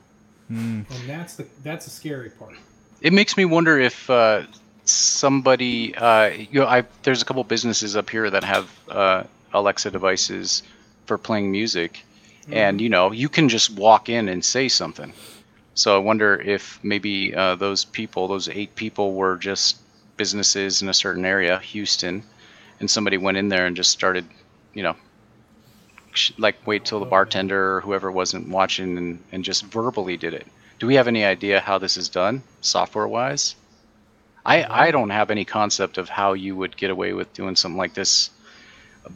Mm. 0.51 0.85
and 0.91 1.09
that's 1.09 1.35
the 1.35 1.47
that's 1.63 1.85
the 1.85 1.91
scary 1.91 2.31
part. 2.31 2.55
It 3.01 3.13
makes 3.13 3.37
me 3.37 3.45
wonder 3.45 3.79
if 3.79 4.09
uh, 4.11 4.43
somebody, 4.89 5.95
uh, 5.95 6.27
you 6.29 6.61
know, 6.61 6.67
I 6.67 6.85
there's 7.03 7.23
a 7.23 7.25
couple 7.25 7.45
businesses 7.45 7.97
up 7.97 8.09
here 8.11 8.31
that 8.31 8.45
have 8.45 8.71
uh, 8.89 9.25
Alexa 9.53 9.91
devices 9.91 10.63
for 11.07 11.19
playing 11.19 11.51
music, 11.51 12.05
and 12.51 12.81
you 12.81 12.89
know, 12.89 13.13
you 13.13 13.29
can 13.29 13.49
just 13.49 13.71
walk 13.71 14.09
in 14.09 14.29
and 14.29 14.45
say 14.45 14.69
something. 14.69 15.13
So 15.75 15.95
I 15.95 15.99
wonder 15.99 16.41
if 16.41 16.81
maybe 16.83 17.35
uh, 17.35 17.55
those 17.55 17.85
people, 17.85 18.27
those 18.27 18.49
eight 18.49 18.75
people, 18.75 19.15
were 19.15 19.37
just 19.37 19.79
businesses 20.17 20.83
in 20.83 20.89
a 20.89 20.95
certain 20.95 21.25
area, 21.25 21.59
Houston, 21.61 22.25
and 22.81 22.91
somebody 22.91 23.17
went 23.17 23.37
in 23.37 23.49
there 23.49 23.67
and 23.67 23.77
just 23.77 23.91
started, 23.91 24.25
you 24.75 24.83
know, 24.83 24.97
like 26.37 26.67
wait 26.67 26.85
till 26.85 26.99
the 26.99 27.07
bartender 27.07 27.77
or 27.77 27.81
whoever 27.81 28.11
wasn't 28.11 28.49
watching 28.49 28.99
and, 28.99 29.23
and 29.31 29.45
just 29.45 29.65
verbally 29.67 30.17
did 30.17 30.35
it. 30.35 30.47
Do 30.81 30.87
we 30.87 30.97
have 30.97 31.09
any 31.09 31.25
idea 31.25 31.61
how 31.61 31.79
this 31.79 31.97
is 31.97 32.09
done, 32.09 32.43
software 32.61 33.07
wise? 33.07 33.55
I, 34.45 34.87
I 34.87 34.91
don't 34.91 35.11
have 35.11 35.31
any 35.31 35.45
concept 35.45 35.99
of 35.99 36.09
how 36.09 36.33
you 36.33 36.57
would 36.57 36.77
get 36.77 36.91
away 36.91 37.13
with 37.13 37.33
doing 37.35 37.57
something 37.57 37.77
like 37.77 37.95
this 37.95 38.31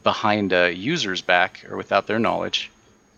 behind 0.02 0.52
a 0.52 0.72
user's 0.72 1.22
back 1.22 1.64
or 1.70 1.76
without 1.76 2.06
their 2.06 2.18
knowledge. 2.18 2.70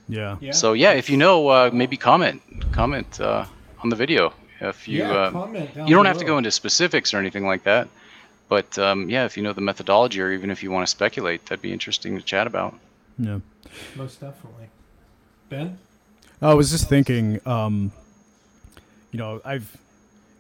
Yeah. 0.08 0.36
Yeah. 0.40 0.52
So 0.52 0.72
yeah, 0.72 0.92
if 0.92 1.08
you 1.10 1.16
know, 1.16 1.48
uh, 1.48 1.70
maybe 1.72 1.96
comment 1.96 2.42
comment 2.72 3.20
uh, 3.20 3.46
on 3.82 3.88
the 3.88 3.96
video 3.96 4.32
if 4.60 4.88
you 4.88 5.00
yeah, 5.00 5.12
uh, 5.12 5.30
comment 5.30 5.70
you 5.76 5.94
don't 5.94 6.06
have 6.06 6.18
to 6.18 6.24
go 6.24 6.38
into 6.38 6.50
specifics 6.50 7.14
or 7.14 7.18
anything 7.18 7.46
like 7.46 7.64
that. 7.64 7.88
But 8.48 8.78
um, 8.78 9.08
yeah, 9.08 9.24
if 9.24 9.36
you 9.36 9.42
know 9.42 9.52
the 9.52 9.60
methodology 9.60 10.20
or 10.20 10.32
even 10.32 10.50
if 10.50 10.62
you 10.62 10.70
want 10.70 10.86
to 10.86 10.90
speculate, 10.90 11.46
that'd 11.46 11.62
be 11.62 11.72
interesting 11.72 12.16
to 12.16 12.22
chat 12.22 12.46
about. 12.46 12.78
Yeah. 13.18 13.38
most 13.96 14.20
definitely. 14.20 14.68
Ben, 15.48 15.78
I 16.42 16.54
was 16.54 16.70
just 16.70 16.88
thinking, 16.88 17.40
um, 17.46 17.92
you 19.12 19.18
know, 19.18 19.40
I've 19.44 19.76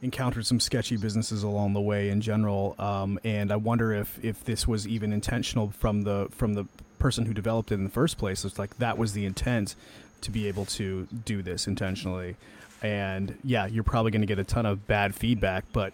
encountered 0.04 0.46
some 0.46 0.60
sketchy 0.60 0.96
businesses 0.96 1.42
along 1.42 1.72
the 1.72 1.80
way 1.80 2.10
in 2.10 2.20
general, 2.20 2.76
um, 2.78 3.18
and 3.24 3.50
I 3.50 3.56
wonder 3.56 3.92
if 3.92 4.22
if 4.22 4.44
this 4.44 4.68
was 4.68 4.86
even 4.86 5.12
intentional 5.12 5.70
from 5.70 6.02
the 6.02 6.28
from 6.30 6.54
the 6.54 6.66
person 6.98 7.26
who 7.26 7.34
developed 7.34 7.72
it 7.72 7.74
in 7.74 7.84
the 7.84 7.90
first 7.90 8.18
place. 8.18 8.44
It's 8.44 8.58
like 8.58 8.78
that 8.78 8.98
was 8.98 9.12
the 9.14 9.24
intent 9.24 9.74
to 10.20 10.30
be 10.30 10.46
able 10.46 10.66
to 10.66 11.08
do 11.24 11.42
this 11.42 11.66
intentionally, 11.66 12.36
and 12.82 13.36
yeah, 13.42 13.66
you're 13.66 13.84
probably 13.84 14.10
going 14.10 14.22
to 14.22 14.26
get 14.26 14.38
a 14.38 14.44
ton 14.44 14.66
of 14.66 14.86
bad 14.86 15.14
feedback, 15.14 15.64
but 15.72 15.92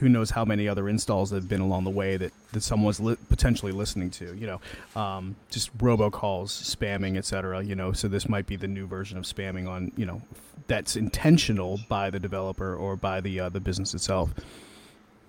who 0.00 0.08
knows 0.08 0.30
how 0.30 0.44
many 0.44 0.68
other 0.68 0.88
installs 0.88 1.30
that 1.30 1.36
have 1.36 1.48
been 1.48 1.60
along 1.60 1.84
the 1.84 1.90
way 1.90 2.16
that, 2.16 2.32
that 2.52 2.62
someone's 2.62 3.00
li- 3.00 3.16
potentially 3.28 3.72
listening 3.72 4.10
to, 4.10 4.34
you 4.34 4.46
know, 4.46 4.60
um, 5.00 5.36
just 5.50 5.76
robocalls, 5.78 6.50
spamming, 6.76 7.16
etc. 7.16 7.62
You 7.62 7.74
know, 7.74 7.92
so 7.92 8.08
this 8.08 8.28
might 8.28 8.46
be 8.46 8.56
the 8.56 8.68
new 8.68 8.86
version 8.86 9.18
of 9.18 9.24
spamming 9.24 9.68
on, 9.68 9.92
you 9.96 10.06
know, 10.06 10.22
that's 10.66 10.96
intentional 10.96 11.80
by 11.88 12.10
the 12.10 12.18
developer 12.18 12.74
or 12.74 12.96
by 12.96 13.20
the 13.20 13.40
uh, 13.40 13.48
the 13.48 13.60
business 13.60 13.92
itself. 13.94 14.32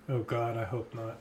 oh 0.08 0.20
God, 0.20 0.56
I 0.56 0.64
hope 0.64 0.94
not. 0.94 1.18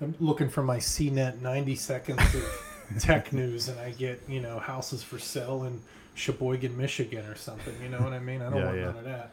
I'm 0.00 0.14
looking 0.20 0.48
for 0.48 0.62
my 0.62 0.76
CNET 0.78 1.40
90 1.40 1.74
seconds 1.74 2.20
of 2.34 2.98
tech 3.00 3.32
news, 3.32 3.68
and 3.68 3.78
I 3.80 3.90
get 3.90 4.22
you 4.28 4.40
know 4.40 4.58
houses 4.58 5.02
for 5.02 5.18
sale 5.18 5.64
in 5.64 5.80
Sheboygan, 6.14 6.76
Michigan, 6.76 7.24
or 7.26 7.34
something. 7.36 7.74
You 7.82 7.88
know 7.88 7.98
what 8.00 8.12
I 8.12 8.18
mean? 8.18 8.42
I 8.42 8.50
don't 8.50 8.58
Yeah, 8.58 8.64
want 8.66 8.76
yeah. 8.78 8.84
none 8.84 8.96
of 8.96 9.04
that. 9.04 9.30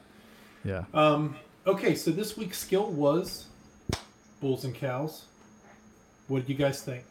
Yeah. 0.63 0.83
Um, 0.93 1.35
okay, 1.65 1.95
so 1.95 2.12
this 2.12 2.38
week's 2.38 2.57
skill 2.57 2.88
was 2.88 3.45
bulls 4.41 4.65
and 4.65 4.75
cows. 4.75 5.25
What 6.27 6.39
did 6.41 6.50
you 6.50 6.55
guys 6.55 6.81
think? 6.81 7.03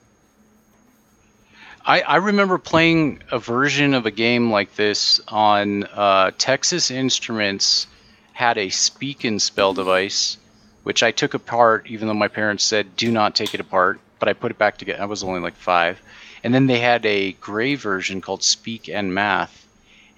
I, 1.86 2.00
I 2.00 2.16
remember 2.16 2.56
playing 2.56 3.22
a 3.30 3.38
version 3.38 3.92
of 3.92 4.06
a 4.06 4.10
game 4.10 4.50
like 4.50 4.74
this 4.74 5.20
on 5.28 5.84
uh, 5.84 6.30
Texas 6.38 6.90
Instruments 6.90 7.86
had 8.32 8.56
a 8.56 8.70
speak 8.70 9.24
and 9.24 9.40
spell 9.40 9.74
device, 9.74 10.38
which 10.82 11.02
I 11.02 11.10
took 11.10 11.34
apart, 11.34 11.86
even 11.86 12.08
though 12.08 12.14
my 12.14 12.28
parents 12.28 12.64
said 12.64 12.96
do 12.96 13.12
not 13.12 13.34
take 13.34 13.52
it 13.54 13.60
apart. 13.60 14.00
But 14.18 14.28
I 14.28 14.32
put 14.32 14.50
it 14.50 14.58
back 14.58 14.78
together. 14.78 15.02
I 15.02 15.06
was 15.06 15.22
only 15.22 15.40
like 15.40 15.56
five, 15.56 16.00
and 16.42 16.54
then 16.54 16.66
they 16.66 16.78
had 16.78 17.04
a 17.04 17.32
gray 17.32 17.74
version 17.74 18.22
called 18.22 18.42
Speak 18.42 18.88
and 18.88 19.12
Math, 19.12 19.63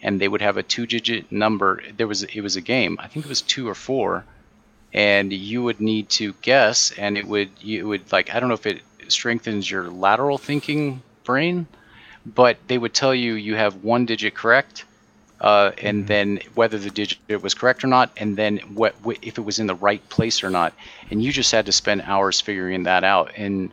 and 0.06 0.20
they 0.20 0.28
would 0.28 0.40
have 0.40 0.56
a 0.56 0.62
two-digit 0.62 1.32
number. 1.32 1.82
There 1.96 2.06
was 2.06 2.22
it 2.22 2.40
was 2.40 2.56
a 2.56 2.62
game. 2.62 2.96
I 3.00 3.08
think 3.08 3.26
it 3.26 3.28
was 3.28 3.42
two 3.42 3.68
or 3.68 3.74
four, 3.74 4.24
and 4.94 5.32
you 5.32 5.64
would 5.64 5.80
need 5.80 6.08
to 6.10 6.32
guess, 6.42 6.92
and 6.92 7.18
it 7.18 7.26
would 7.26 7.50
you 7.60 7.88
would 7.88 8.12
like 8.12 8.32
I 8.32 8.38
don't 8.40 8.48
know 8.48 8.54
if 8.54 8.66
it 8.66 8.82
strengthens 9.08 9.70
your 9.70 9.90
lateral 9.90 10.38
thinking 10.38 11.02
brain, 11.24 11.66
but 12.24 12.56
they 12.68 12.78
would 12.78 12.94
tell 12.94 13.14
you 13.14 13.34
you 13.34 13.56
have 13.56 13.82
one 13.84 14.06
digit 14.06 14.34
correct, 14.34 14.84
uh, 15.40 15.72
and 15.82 16.06
then 16.06 16.40
whether 16.54 16.78
the 16.78 16.90
digit 16.90 17.42
was 17.42 17.54
correct 17.54 17.84
or 17.84 17.88
not, 17.88 18.10
and 18.16 18.36
then 18.36 18.58
what 18.74 18.94
wh- 19.04 19.22
if 19.22 19.38
it 19.38 19.44
was 19.44 19.58
in 19.58 19.66
the 19.66 19.74
right 19.74 20.08
place 20.08 20.44
or 20.44 20.50
not, 20.50 20.72
and 21.10 21.22
you 21.22 21.32
just 21.32 21.52
had 21.52 21.66
to 21.66 21.72
spend 21.72 22.02
hours 22.02 22.40
figuring 22.40 22.84
that 22.84 23.04
out. 23.04 23.32
And 23.36 23.72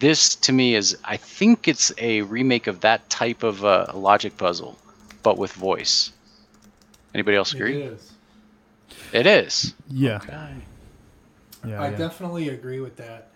this 0.00 0.34
to 0.36 0.52
me 0.52 0.74
is 0.74 0.96
I 1.04 1.16
think 1.18 1.68
it's 1.68 1.92
a 1.98 2.22
remake 2.22 2.66
of 2.66 2.80
that 2.80 3.08
type 3.10 3.44
of 3.44 3.64
uh, 3.64 3.86
logic 3.94 4.36
puzzle, 4.36 4.76
but 5.28 5.36
with 5.36 5.52
voice. 5.52 6.12
Anybody 7.14 7.36
else 7.36 7.52
agree? 7.52 7.82
It 7.82 7.92
is. 7.92 8.12
It 9.12 9.26
is. 9.26 9.74
Yeah. 9.90 10.16
Okay. 10.16 10.54
Yeah. 11.66 11.82
I 11.82 11.90
yeah. 11.90 11.98
definitely 11.98 12.48
agree 12.48 12.80
with 12.80 12.96
that. 12.96 13.28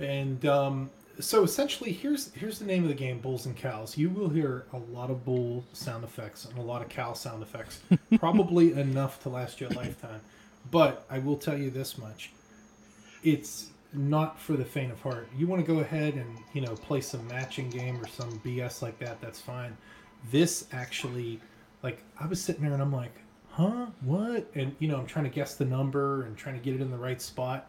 And 0.00 0.44
um, 0.44 0.90
so 1.20 1.44
essentially, 1.44 1.92
here's 1.92 2.32
here's 2.34 2.58
the 2.58 2.64
name 2.64 2.82
of 2.82 2.88
the 2.88 2.96
game: 2.96 3.20
bulls 3.20 3.46
and 3.46 3.56
cows. 3.56 3.96
You 3.96 4.10
will 4.10 4.28
hear 4.28 4.64
a 4.72 4.78
lot 4.92 5.08
of 5.08 5.24
bull 5.24 5.64
sound 5.72 6.02
effects 6.02 6.46
and 6.46 6.58
a 6.58 6.62
lot 6.62 6.82
of 6.82 6.88
cow 6.88 7.12
sound 7.12 7.44
effects, 7.44 7.78
probably 8.18 8.72
enough 8.72 9.22
to 9.22 9.28
last 9.28 9.60
you 9.60 9.68
a 9.68 9.70
lifetime. 9.70 10.20
But 10.72 11.06
I 11.08 11.20
will 11.20 11.36
tell 11.36 11.56
you 11.56 11.70
this 11.70 11.96
much: 11.96 12.32
it's 13.22 13.68
not 13.92 14.40
for 14.40 14.54
the 14.54 14.64
faint 14.64 14.90
of 14.90 15.00
heart. 15.00 15.28
You 15.38 15.46
want 15.46 15.64
to 15.64 15.72
go 15.72 15.78
ahead 15.78 16.14
and 16.14 16.38
you 16.54 16.60
know 16.60 16.74
play 16.74 17.02
some 17.02 17.24
matching 17.28 17.70
game 17.70 18.02
or 18.02 18.08
some 18.08 18.40
BS 18.40 18.82
like 18.82 18.98
that. 18.98 19.20
That's 19.20 19.40
fine. 19.40 19.76
This 20.30 20.66
actually, 20.72 21.40
like, 21.82 22.02
I 22.18 22.26
was 22.26 22.40
sitting 22.40 22.62
there 22.62 22.72
and 22.72 22.82
I'm 22.82 22.92
like, 22.92 23.12
huh, 23.50 23.86
what? 24.02 24.46
And 24.54 24.74
you 24.78 24.88
know, 24.88 24.96
I'm 24.98 25.06
trying 25.06 25.24
to 25.24 25.30
guess 25.30 25.54
the 25.54 25.64
number 25.64 26.22
and 26.24 26.36
trying 26.36 26.56
to 26.56 26.60
get 26.60 26.74
it 26.74 26.80
in 26.80 26.90
the 26.90 26.96
right 26.98 27.20
spot. 27.20 27.68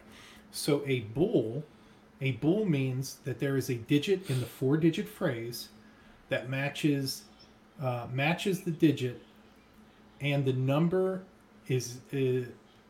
So 0.50 0.82
a 0.86 1.00
bool, 1.00 1.62
a 2.20 2.32
bool 2.32 2.64
means 2.64 3.18
that 3.24 3.38
there 3.38 3.56
is 3.56 3.68
a 3.70 3.74
digit 3.74 4.28
in 4.30 4.40
the 4.40 4.46
four-digit 4.46 5.08
phrase 5.08 5.68
that 6.30 6.48
matches 6.50 7.22
uh, 7.80 8.06
matches 8.12 8.62
the 8.62 8.70
digit, 8.72 9.22
and 10.20 10.44
the 10.44 10.52
number 10.52 11.22
is 11.68 11.98
uh, 12.12 12.44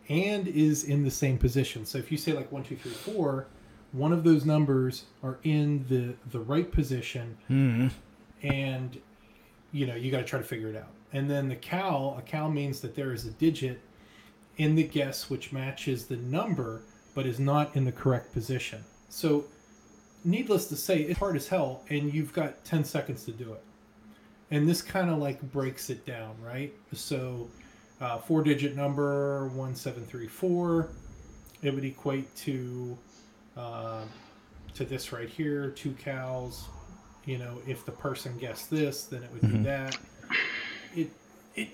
and 0.09 0.49
is 0.49 0.85
in 0.85 1.05
the 1.05 1.11
same 1.11 1.37
position. 1.37 1.85
So 1.85 1.99
if 1.99 2.11
you 2.11 2.17
say 2.17 2.33
like 2.33 2.51
one, 2.51 2.63
two, 2.65 2.77
three, 2.77 2.93
four, 2.93 3.47
one 3.93 4.13
of 4.13 4.25
those 4.25 4.47
numbers 4.47 5.05
are 5.23 5.39
in 5.45 5.85
the 5.89 6.15
the 6.31 6.41
right 6.41 6.71
position, 6.73 7.37
Mhm. 7.51 7.91
and 8.43 8.99
you 9.73 9.87
know 9.87 9.95
you 9.95 10.11
got 10.11 10.19
to 10.19 10.25
try 10.25 10.39
to 10.39 10.45
figure 10.45 10.69
it 10.69 10.77
out. 10.77 10.91
And 11.13 11.31
then 11.31 11.49
the 11.49 11.57
cow, 11.57 12.15
a 12.19 12.23
cow 12.23 12.49
means 12.49 12.81
that 12.81 12.95
there 12.95 13.13
is 13.13 13.25
a 13.25 13.31
digit 13.31 13.81
in 14.59 14.75
the 14.75 14.83
guess 14.83 15.31
which 15.31 15.53
matches 15.53 16.07
the 16.07 16.17
number 16.17 16.83
but 17.15 17.27
is 17.27 17.41
not 17.41 17.75
in 17.75 17.85
the 17.85 17.91
correct 17.91 18.33
position. 18.33 18.85
So, 19.09 19.45
needless 20.25 20.69
to 20.69 20.77
say, 20.77 21.01
it's 21.01 21.19
hard 21.19 21.35
as 21.35 21.49
hell, 21.49 21.83
and 21.89 22.15
you've 22.15 22.33
got 22.33 22.65
10 22.65 22.85
seconds 22.85 23.25
to 23.25 23.33
do 23.33 23.55
it. 23.55 23.63
And 24.53 24.69
this 24.69 24.83
kind 24.83 25.11
of 25.11 25.19
like 25.19 25.43
breaks 25.51 25.91
it 25.91 26.07
down, 26.07 26.37
right? 26.41 26.73
So, 26.93 27.49
uh, 28.01 28.19
four 28.19 28.45
digit 28.45 28.77
number 28.77 29.49
1734, 29.49 30.91
it 31.63 31.75
would 31.75 31.85
equate 31.85 32.33
to 32.37 32.97
uh, 33.57 34.03
to 34.75 34.85
this 34.85 35.13
right 35.13 35.29
here 35.29 35.71
two 35.71 35.93
cows. 35.95 36.67
You 37.29 37.37
know, 37.37 37.59
if 37.67 37.85
the 37.85 37.93
person 37.93 38.39
guessed 38.39 38.71
this, 38.71 39.05
then 39.05 39.23
it 39.23 39.31
would 39.31 39.43
be 39.43 39.59
that. 39.59 39.99
It 40.97 41.11
it 41.55 41.69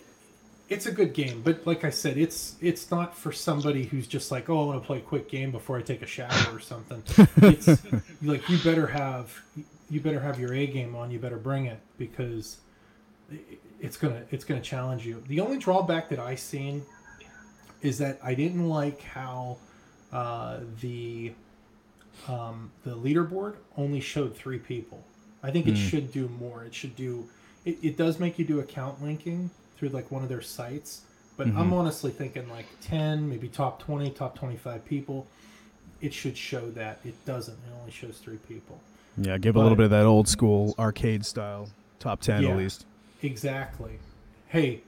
it's 0.69 0.87
a 0.87 0.91
good 0.91 1.15
game, 1.15 1.43
but 1.45 1.65
like 1.65 1.85
I 1.85 1.91
said, 1.91 2.19
it's 2.19 2.57
it's 2.61 2.91
not 2.91 3.17
for 3.17 3.31
somebody 3.31 3.85
who's 3.85 4.09
just 4.09 4.33
like, 4.33 4.51
oh, 4.51 4.65
I 4.65 4.67
want 4.67 4.83
to 4.83 4.87
play 4.87 4.99
a 4.99 5.01
quick 5.01 5.31
game 5.31 5.53
before 5.53 5.79
I 5.79 5.83
take 5.83 6.03
a 6.03 6.07
shower 6.07 6.53
or 6.53 6.59
something. 6.59 7.05
It's 7.37 7.69
like 8.23 8.49
you 8.49 8.59
better 8.65 8.89
have 8.89 9.41
you 9.89 10.01
better 10.01 10.19
have 10.19 10.41
your 10.41 10.53
A 10.53 10.67
game 10.67 10.97
on. 10.97 11.13
You 11.13 11.21
better 11.21 11.37
bring 11.37 11.67
it 11.67 11.79
because 11.99 12.57
it's 13.81 13.97
gonna 13.97 14.23
it's 14.33 14.45
gonna 14.45 14.61
challenge 14.61 15.07
you. 15.07 15.23
The 15.29 15.39
only 15.39 15.59
drawback 15.59 16.09
that 16.09 16.19
I 16.19 16.35
seen 16.35 16.85
is 17.81 17.99
that 17.99 18.19
I 18.25 18.35
didn't 18.35 18.69
like 18.69 19.03
how 19.03 19.59
uh, 20.13 20.59
the 20.81 21.33
um, 22.27 22.73
the 22.83 22.97
leaderboard 22.97 23.55
only 23.77 24.01
showed 24.01 24.37
three 24.37 24.59
people. 24.59 25.05
I 25.45 25.51
think 25.51 25.67
it 25.67 25.73
hmm. 25.73 25.89
should 25.89 26.11
do 26.11 26.29
more. 26.41 26.65
It 26.65 26.75
should 26.75 26.97
do. 26.97 27.29
It, 27.67 27.79
it 27.83 27.97
does 27.97 28.19
make 28.19 28.39
you 28.39 28.47
do 28.47 28.61
account 28.61 29.03
linking 29.03 29.51
through 29.77 29.91
like 29.91 30.11
one 30.11 30.23
of 30.23 30.31
their 30.31 30.41
sites, 30.41 31.03
but 31.37 31.47
I'm 31.47 31.55
mm-hmm. 31.55 31.75
honestly 31.75 32.11
thinking 32.11 32.49
like 32.49 32.67
ten, 32.81 33.29
maybe 33.29 33.49
top 33.49 33.83
twenty, 33.83 34.11
top 34.11 34.37
twenty-five 34.39 34.85
people. 34.87 35.27
It 36.01 36.15
should 36.15 36.37
show 36.37 36.71
that. 36.71 37.01
It 37.05 37.15
doesn't. 37.27 37.55
It 37.55 37.79
only 37.79 37.93
shows 37.93 38.19
three 38.19 38.39
people. 38.49 38.81
Yeah, 39.19 39.39
give 39.39 39.57
a 39.57 39.61
little 39.61 39.77
bit 39.77 39.85
of 39.85 39.91
that 39.91 40.07
old 40.07 40.29
school 40.29 40.75
arcade 40.79 41.25
style 41.27 41.69
top 42.01 42.21
ten 42.21 42.43
Yeah. 42.43 42.51
at 42.51 42.57
least. 42.57 42.87
Exactly. 43.23 43.99
Hey, 44.49 44.81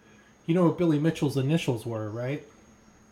you 0.46 0.54
know 0.54 0.64
what 0.64 0.78
Billy 0.78 0.98
Mitchell's 0.98 1.36
initials 1.36 1.84
were, 1.84 2.08
right? 2.10 2.42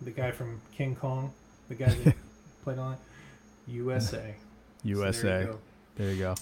The 0.00 0.10
guy 0.10 0.30
from 0.30 0.60
King 0.76 0.96
Kong, 0.96 1.32
the 1.68 1.74
guy 1.74 1.90
that 1.90 2.14
played 2.64 2.78
on 2.78 2.94
it. 2.94 2.98
USA. 3.66 4.08
So 4.08 4.20
there 4.22 4.90
you 4.90 4.96
USA. 4.98 5.48
There 5.96 6.10
you 6.10 6.18
go. 6.18 6.34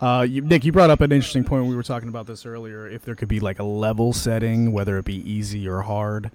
Uh, 0.00 0.26
you, 0.28 0.42
Nick, 0.42 0.64
you 0.64 0.72
brought 0.72 0.90
up 0.90 1.00
an 1.00 1.12
interesting 1.12 1.44
point. 1.44 1.66
We 1.66 1.76
were 1.76 1.82
talking 1.82 2.08
about 2.08 2.26
this 2.26 2.44
earlier. 2.44 2.88
If 2.88 3.04
there 3.04 3.14
could 3.14 3.28
be 3.28 3.40
like 3.40 3.58
a 3.58 3.64
level 3.64 4.12
setting, 4.12 4.72
whether 4.72 4.98
it 4.98 5.04
be 5.04 5.28
easy 5.30 5.68
or 5.68 5.82
hard, 5.82 6.30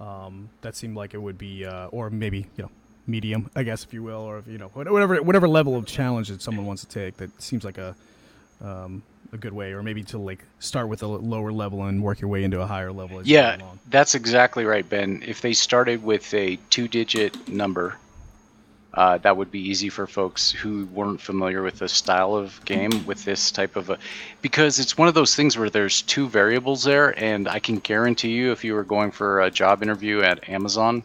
um, 0.00 0.50
that 0.62 0.76
seemed 0.76 0.96
like 0.96 1.14
it 1.14 1.18
would 1.18 1.38
be, 1.38 1.64
uh, 1.64 1.86
or 1.88 2.10
maybe 2.10 2.46
you 2.56 2.64
know, 2.64 2.70
medium, 3.06 3.50
I 3.54 3.62
guess, 3.62 3.84
if 3.84 3.94
you 3.94 4.02
will, 4.02 4.20
or 4.20 4.38
if, 4.38 4.46
you 4.46 4.58
know, 4.58 4.68
whatever 4.68 5.22
whatever 5.22 5.48
level 5.48 5.76
of 5.76 5.86
challenge 5.86 6.28
that 6.28 6.42
someone 6.42 6.66
wants 6.66 6.84
to 6.84 6.88
take. 6.88 7.16
That 7.16 7.30
seems 7.40 7.64
like 7.64 7.78
a 7.78 7.94
um, 8.60 9.02
a 9.32 9.36
good 9.36 9.52
way, 9.52 9.72
or 9.72 9.82
maybe 9.82 10.02
to 10.04 10.18
like 10.18 10.44
start 10.58 10.88
with 10.88 11.02
a 11.02 11.06
lower 11.06 11.52
level 11.52 11.84
and 11.84 12.02
work 12.02 12.20
your 12.20 12.28
way 12.28 12.44
into 12.44 12.60
a 12.60 12.66
higher 12.66 12.92
level. 12.92 13.20
As 13.20 13.26
Yeah, 13.26 13.58
that's 13.88 14.14
exactly 14.14 14.64
right, 14.64 14.88
Ben. 14.88 15.22
If 15.26 15.40
they 15.40 15.52
started 15.52 16.02
with 16.02 16.32
a 16.34 16.56
two-digit 16.70 17.48
number, 17.48 17.96
uh, 18.96 19.18
that 19.18 19.36
would 19.36 19.50
be 19.50 19.60
easy 19.60 19.90
for 19.90 20.06
folks 20.06 20.50
who 20.50 20.86
weren't 20.86 21.20
familiar 21.20 21.62
with 21.62 21.78
the 21.78 21.88
style 21.88 22.34
of 22.34 22.64
game 22.64 23.04
with 23.04 23.24
this 23.24 23.50
type 23.50 23.76
of 23.76 23.90
a, 23.90 23.98
because 24.40 24.78
it's 24.78 24.96
one 24.96 25.06
of 25.06 25.14
those 25.14 25.34
things 25.34 25.58
where 25.58 25.68
there's 25.68 26.02
two 26.02 26.28
variables 26.28 26.82
there, 26.82 27.18
and 27.22 27.46
I 27.46 27.58
can 27.58 27.76
guarantee 27.78 28.30
you, 28.30 28.52
if 28.52 28.64
you 28.64 28.74
were 28.74 28.84
going 28.84 29.10
for 29.10 29.42
a 29.42 29.50
job 29.50 29.82
interview 29.82 30.22
at 30.22 30.48
Amazon, 30.48 31.02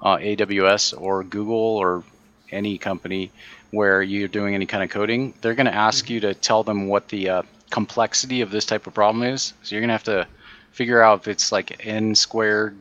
uh, 0.00 0.16
AWS, 0.16 0.98
or 0.98 1.24
Google, 1.24 1.56
or 1.56 2.02
any 2.50 2.78
company 2.78 3.30
where 3.70 4.02
you're 4.02 4.28
doing 4.28 4.54
any 4.54 4.66
kind 4.66 4.82
of 4.82 4.88
coding, 4.88 5.34
they're 5.40 5.54
going 5.54 5.66
to 5.66 5.74
ask 5.74 6.08
you 6.08 6.20
to 6.20 6.32
tell 6.32 6.62
them 6.62 6.86
what 6.88 7.08
the 7.08 7.28
uh, 7.28 7.42
complexity 7.70 8.40
of 8.40 8.50
this 8.50 8.64
type 8.64 8.86
of 8.86 8.94
problem 8.94 9.22
is. 9.22 9.52
So 9.62 9.74
you're 9.74 9.82
going 9.82 9.88
to 9.88 9.94
have 9.94 10.04
to 10.04 10.26
figure 10.70 11.02
out 11.02 11.20
if 11.20 11.28
it's 11.28 11.52
like 11.52 11.84
n 11.84 12.14
squared, 12.14 12.76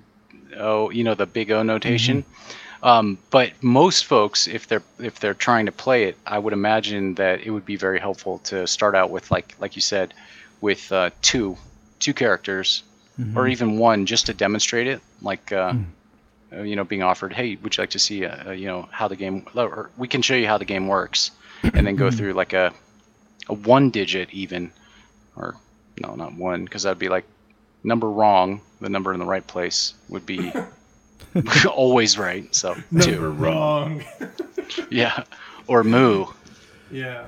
oh, 0.58 0.92
you 0.92 1.04
know, 1.04 1.16
the 1.16 1.26
big 1.26 1.52
O 1.52 1.64
notation. 1.64 2.24
Um, 2.86 3.18
but 3.32 3.52
most 3.64 4.06
folks, 4.06 4.48
if 4.48 4.68
they're 4.68 4.84
if 5.00 5.20
they're 5.20 5.34
trying 5.34 5.66
to 5.66 5.72
play 5.72 6.04
it, 6.04 6.18
I 6.28 6.38
would 6.38 6.54
imagine 6.54 7.16
that 7.16 7.42
it 7.42 7.50
would 7.50 7.66
be 7.66 7.78
very 7.78 8.00
helpful 8.00 8.38
to 8.50 8.68
start 8.68 8.94
out 8.94 9.10
with 9.10 9.32
like 9.32 9.56
like 9.60 9.76
you 9.76 9.82
said, 9.82 10.14
with 10.62 10.92
uh, 10.92 11.10
two 11.24 11.58
two 12.00 12.14
characters, 12.14 12.84
or 13.36 13.48
even 13.48 13.80
one, 13.80 14.06
just 14.06 14.28
to 14.28 14.36
demonstrate 14.36 14.86
it. 14.86 15.02
Like 15.24 15.52
uh, 15.52 15.74
uh, 16.54 16.62
you 16.62 16.76
know, 16.76 16.84
being 16.84 17.02
offered, 17.02 17.34
hey, 17.34 17.56
would 17.56 17.76
you 17.76 17.82
like 17.82 17.90
to 17.90 18.00
see 18.00 18.24
uh, 18.24 18.50
uh, 18.50 18.52
you 18.52 18.68
know 18.68 18.88
how 18.92 19.08
the 19.08 19.16
game? 19.16 19.48
Or 19.56 19.90
we 19.98 20.08
can 20.08 20.22
show 20.22 20.36
you 20.36 20.46
how 20.46 20.60
the 20.60 20.66
game 20.66 20.88
works, 20.88 21.32
and 21.64 21.88
then 21.88 21.96
go 21.96 22.12
through 22.12 22.34
like 22.34 22.54
a 22.54 22.72
a 23.50 23.54
one 23.56 23.90
digit 23.90 24.30
even, 24.32 24.72
or 25.36 25.56
no, 26.00 26.14
not 26.14 26.34
one, 26.36 26.66
because 26.66 26.84
that'd 26.84 27.00
be 27.00 27.10
like 27.10 27.26
number 27.84 28.12
wrong. 28.12 28.62
The 28.80 28.90
number 28.90 29.12
in 29.12 29.20
the 29.20 29.26
right 29.26 29.46
place 29.48 29.96
would 30.10 30.28
be 30.28 30.54
always 31.70 32.18
right. 32.18 32.54
So 32.54 32.76
Number 32.92 33.06
two, 33.16 33.30
wrong. 33.30 34.04
yeah, 34.90 35.24
or 35.68 35.84
moo. 35.84 36.26
yeah. 36.92 37.28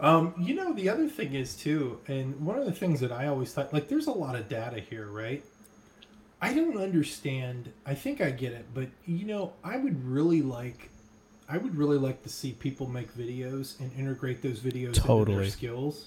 Um, 0.00 0.34
you 0.38 0.54
know, 0.54 0.72
the 0.74 0.88
other 0.88 1.08
thing 1.08 1.34
is 1.34 1.54
too, 1.56 2.00
and 2.08 2.38
one 2.44 2.58
of 2.58 2.66
the 2.66 2.72
things 2.72 3.00
that 3.00 3.12
I 3.12 3.28
always 3.28 3.52
thought, 3.52 3.72
like, 3.72 3.88
there's 3.88 4.08
a 4.08 4.12
lot 4.12 4.34
of 4.36 4.48
data 4.48 4.80
here, 4.80 5.06
right? 5.06 5.42
I 6.42 6.52
don't 6.52 6.76
understand. 6.76 7.72
I 7.86 7.94
think 7.94 8.20
I 8.20 8.30
get 8.30 8.52
it, 8.52 8.66
but 8.74 8.88
you 9.06 9.24
know, 9.24 9.52
I 9.62 9.76
would 9.76 10.04
really 10.04 10.42
like, 10.42 10.90
I 11.48 11.56
would 11.58 11.76
really 11.76 11.96
like 11.96 12.22
to 12.24 12.28
see 12.28 12.52
people 12.52 12.86
make 12.88 13.16
videos 13.16 13.78
and 13.80 13.90
integrate 13.98 14.42
those 14.42 14.60
videos 14.60 14.88
into 14.88 15.00
Totally. 15.00 15.38
their 15.38 15.50
skills. 15.50 16.06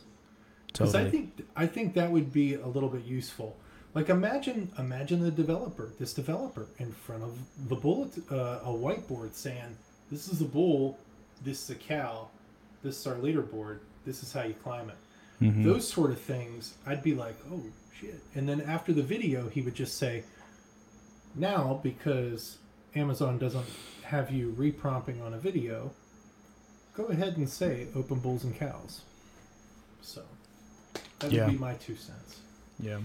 Because 0.67 0.93
I 0.93 1.03
Totally. 1.05 1.11
think 1.11 1.47
I 1.55 1.65
think 1.65 1.93
that 1.95 2.11
would 2.11 2.31
be 2.31 2.53
a 2.55 2.67
little 2.67 2.89
bit 2.89 3.03
useful. 3.03 3.55
Like 3.97 4.09
imagine 4.09 4.71
imagine 4.77 5.21
the 5.21 5.31
developer, 5.31 5.91
this 5.97 6.13
developer 6.13 6.67
in 6.77 6.91
front 6.91 7.23
of 7.23 7.35
the 7.67 7.75
bullet 7.75 8.11
uh, 8.31 8.59
a 8.63 8.69
whiteboard 8.69 9.33
saying, 9.33 9.75
"This 10.11 10.27
is 10.27 10.39
a 10.39 10.45
bull, 10.45 10.99
this 11.43 11.63
is 11.63 11.71
a 11.71 11.79
cow, 11.93 12.27
this 12.83 12.99
is 12.99 13.07
our 13.07 13.15
leaderboard, 13.15 13.79
this 14.05 14.21
is 14.21 14.31
how 14.31 14.43
you 14.43 14.53
climb 14.53 14.91
it." 14.91 14.97
Mm-hmm. 15.41 15.63
Those 15.63 15.87
sort 15.91 16.11
of 16.11 16.21
things, 16.21 16.75
I'd 16.85 17.01
be 17.01 17.15
like, 17.15 17.37
"Oh 17.51 17.63
shit!" 17.99 18.21
And 18.35 18.47
then 18.47 18.61
after 18.61 18.93
the 18.93 19.01
video, 19.01 19.49
he 19.49 19.61
would 19.61 19.73
just 19.73 19.97
say, 19.97 20.23
"Now 21.33 21.79
because 21.81 22.59
Amazon 22.93 23.39
doesn't 23.39 23.65
have 24.03 24.29
you 24.29 24.55
reprompting 24.59 25.25
on 25.25 25.33
a 25.33 25.39
video, 25.39 25.89
go 26.93 27.05
ahead 27.05 27.35
and 27.37 27.49
say 27.49 27.87
open 27.95 28.19
bulls 28.19 28.43
and 28.43 28.55
cows." 28.55 29.01
So 30.03 30.21
that 31.17 31.31
Yeah. 31.31 31.45
would 31.45 31.53
be 31.53 31.57
my 31.57 31.73
two 31.73 31.95
cents. 31.95 32.41
Yeah. 32.79 32.99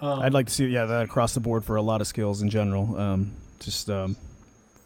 Um, 0.00 0.20
I'd 0.20 0.32
like 0.32 0.46
to 0.46 0.52
see 0.52 0.66
yeah 0.66 0.84
that 0.84 1.04
across 1.04 1.34
the 1.34 1.40
board 1.40 1.64
for 1.64 1.76
a 1.76 1.82
lot 1.82 2.00
of 2.00 2.06
skills 2.06 2.42
in 2.42 2.50
general. 2.50 2.96
Um, 2.98 3.32
just 3.60 3.90
um, 3.90 4.16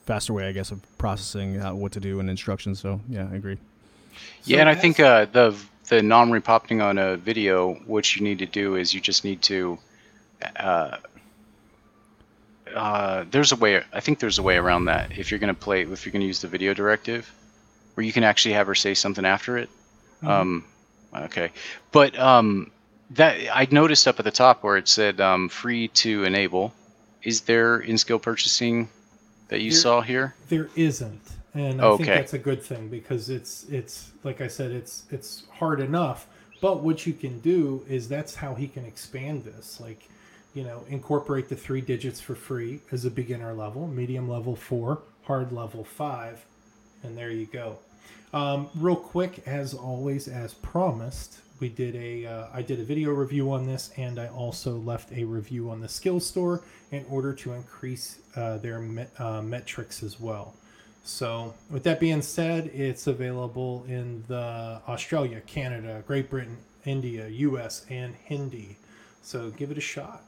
faster 0.06 0.32
way, 0.32 0.48
I 0.48 0.52
guess, 0.52 0.70
of 0.70 0.80
processing 0.98 1.60
uh, 1.60 1.74
what 1.74 1.92
to 1.92 2.00
do 2.00 2.20
and 2.20 2.28
instructions. 2.30 2.80
So 2.80 3.00
yeah, 3.08 3.28
I 3.30 3.36
agree. 3.36 3.58
Yeah, 4.44 4.60
and 4.60 4.68
I 4.68 4.74
think 4.74 5.00
uh, 5.00 5.26
the 5.26 5.56
the 5.88 6.02
non-repopting 6.02 6.82
on 6.82 6.98
a 6.98 7.16
video, 7.16 7.74
what 7.86 8.14
you 8.16 8.22
need 8.22 8.38
to 8.38 8.46
do 8.46 8.76
is 8.76 8.94
you 8.94 9.00
just 9.00 9.24
need 9.24 9.42
to. 9.42 9.78
Uh, 10.56 10.96
uh, 12.74 13.24
there's 13.30 13.52
a 13.52 13.56
way. 13.56 13.82
I 13.92 14.00
think 14.00 14.18
there's 14.18 14.38
a 14.38 14.42
way 14.42 14.56
around 14.56 14.86
that. 14.86 15.18
If 15.18 15.30
you're 15.30 15.40
going 15.40 15.54
to 15.54 15.60
play, 15.60 15.82
if 15.82 16.06
you're 16.06 16.12
going 16.12 16.20
to 16.20 16.26
use 16.26 16.40
the 16.40 16.48
video 16.48 16.74
directive, 16.74 17.30
where 17.94 18.04
you 18.04 18.12
can 18.12 18.24
actually 18.24 18.54
have 18.54 18.66
her 18.66 18.74
say 18.74 18.94
something 18.94 19.24
after 19.24 19.58
it. 19.58 19.68
Um, 20.22 20.64
okay, 21.14 21.50
but 21.90 22.18
um, 22.18 22.70
that 23.14 23.36
I 23.54 23.66
noticed 23.70 24.06
up 24.08 24.18
at 24.18 24.24
the 24.24 24.30
top 24.30 24.62
where 24.62 24.76
it 24.76 24.88
said 24.88 25.20
um, 25.20 25.48
free 25.48 25.88
to 25.88 26.24
enable. 26.24 26.72
Is 27.22 27.42
there 27.42 27.78
in 27.80 27.98
skill 27.98 28.18
purchasing 28.18 28.88
that 29.48 29.60
you 29.60 29.70
There- 29.70 29.80
saw 29.80 30.00
here? 30.00 30.34
there 30.48 30.68
isn't, 30.76 31.20
and 31.54 31.80
I 31.80 31.96
think 31.96 32.08
Okay. 32.08 32.14
that's 32.16 32.32
a 32.34 32.38
good 32.38 32.62
thing 32.62 32.88
because 32.88 33.30
it's 33.30 33.64
it's 33.70 34.10
like 34.24 34.40
I 34.40 34.48
said, 34.48 34.70
it's 34.72 35.04
it's 35.10 35.44
hard 35.52 35.80
enough. 35.80 36.26
But 36.60 36.82
what 36.82 37.06
you 37.06 37.12
can 37.12 37.40
do 37.40 37.84
is 37.88 38.08
that's 38.08 38.36
how 38.36 38.54
he 38.54 38.68
can 38.68 38.84
expand 38.84 39.44
this. 39.44 39.80
Like, 39.80 40.08
you 40.54 40.62
know, 40.62 40.84
incorporate 40.88 41.48
the 41.48 41.56
three 41.56 41.80
digits 41.80 42.20
for 42.20 42.36
free 42.36 42.80
as 42.92 43.04
a 43.04 43.10
beginner 43.10 43.52
level, 43.52 43.88
medium 43.88 44.28
level 44.28 44.54
four, 44.54 45.00
hard 45.24 45.50
level 45.52 45.82
five, 45.82 46.44
and 47.02 47.18
there 47.18 47.30
you 47.32 47.46
go. 47.46 47.78
Um, 48.32 48.70
real 48.74 48.96
quick, 48.96 49.42
as 49.46 49.74
always, 49.74 50.26
as 50.26 50.54
promised, 50.54 51.40
we 51.60 51.68
did 51.68 51.94
a 51.94 52.26
uh, 52.26 52.46
I 52.52 52.62
did 52.62 52.80
a 52.80 52.82
video 52.82 53.10
review 53.10 53.52
on 53.52 53.66
this, 53.66 53.90
and 53.96 54.18
I 54.18 54.28
also 54.28 54.78
left 54.78 55.12
a 55.12 55.24
review 55.24 55.70
on 55.70 55.80
the 55.80 55.88
skill 55.88 56.18
Store 56.18 56.62
in 56.90 57.04
order 57.10 57.34
to 57.34 57.52
increase 57.52 58.18
uh, 58.34 58.56
their 58.58 59.06
uh, 59.18 59.42
metrics 59.42 60.02
as 60.02 60.18
well. 60.18 60.54
So, 61.04 61.54
with 61.68 61.82
that 61.82 62.00
being 62.00 62.22
said, 62.22 62.68
it's 62.68 63.06
available 63.06 63.84
in 63.86 64.24
the 64.28 64.80
Australia, 64.88 65.40
Canada, 65.40 66.02
Great 66.06 66.30
Britain, 66.30 66.56
India, 66.84 67.28
U.S., 67.28 67.84
and 67.90 68.14
Hindi. 68.24 68.78
So, 69.20 69.50
give 69.50 69.70
it 69.70 69.78
a 69.78 69.82
shot. 69.82 70.24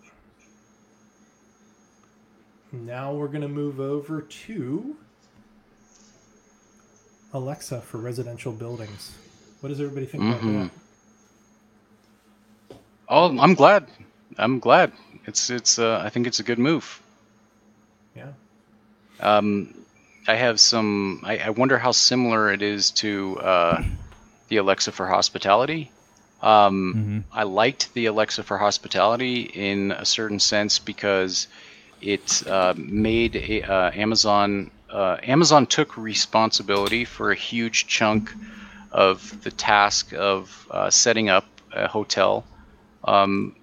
Now 2.72 3.14
we're 3.14 3.28
going 3.28 3.42
to 3.42 3.48
move 3.48 3.78
over 3.78 4.20
to 4.20 4.96
Alexa 7.34 7.80
for 7.82 7.98
residential 7.98 8.52
buildings. 8.52 9.12
What 9.60 9.68
does 9.68 9.80
everybody 9.80 10.06
think 10.06 10.22
Mhm. 10.22 10.30
about 10.30 10.70
that? 12.70 12.78
Oh, 13.08 13.38
I'm 13.38 13.54
glad. 13.54 13.86
I'm 14.38 14.58
glad. 14.60 14.92
It's 15.26 15.50
it's. 15.50 15.78
Uh, 15.78 16.00
I 16.04 16.08
think 16.10 16.26
it's 16.26 16.38
a 16.40 16.42
good 16.42 16.58
move. 16.58 17.00
Yeah. 18.16 18.32
Um, 19.20 19.74
I 20.28 20.34
have 20.36 20.58
some. 20.60 21.20
I, 21.24 21.38
I 21.38 21.50
wonder 21.50 21.78
how 21.78 21.92
similar 21.92 22.52
it 22.52 22.62
is 22.62 22.90
to 23.02 23.38
uh, 23.40 23.82
the 24.48 24.56
Alexa 24.58 24.92
for 24.92 25.06
Hospitality. 25.06 25.90
Um, 26.42 27.24
I 27.32 27.44
liked 27.44 27.92
the 27.94 28.06
Alexa 28.06 28.42
for 28.42 28.58
Hospitality 28.58 29.42
in 29.42 29.92
a 29.92 30.04
certain 30.04 30.38
sense 30.38 30.78
because 30.78 31.48
it 32.02 32.46
uh, 32.46 32.74
made 32.76 33.36
a, 33.36 33.62
uh, 33.62 33.90
Amazon. 33.94 34.70
Uh, 34.94 35.18
Amazon 35.24 35.66
took 35.66 35.98
responsibility 35.98 37.04
for 37.04 37.32
a 37.32 37.36
huge 37.36 37.88
chunk 37.88 38.30
of 38.92 39.42
the 39.42 39.50
task 39.52 40.14
of 40.14 40.68
uh, 40.70 40.90
setting 40.90 41.28
up 41.30 41.46
a 41.74 41.88
hotel 41.88 42.46
um, 43.04 43.56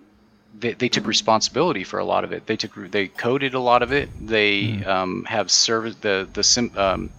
they, 0.60 0.74
they 0.74 0.90
took 0.90 1.08
responsibility 1.08 1.84
for 1.84 2.00
a 2.00 2.06
lot 2.06 2.24
of 2.26 2.34
it. 2.34 2.48
They 2.48 2.58
took 2.58 2.74
they 2.92 3.08
coded 3.08 3.54
a 3.56 3.60
lot 3.60 3.84
of 3.84 3.92
it. 3.94 4.12
They 4.20 4.80
Mm. 4.84 4.88
um, 4.88 5.26
have 5.26 5.52
service 5.52 5.96
the 6.02 6.30
the 6.34 6.44
sim, 6.44 6.72
um, 6.78 7.12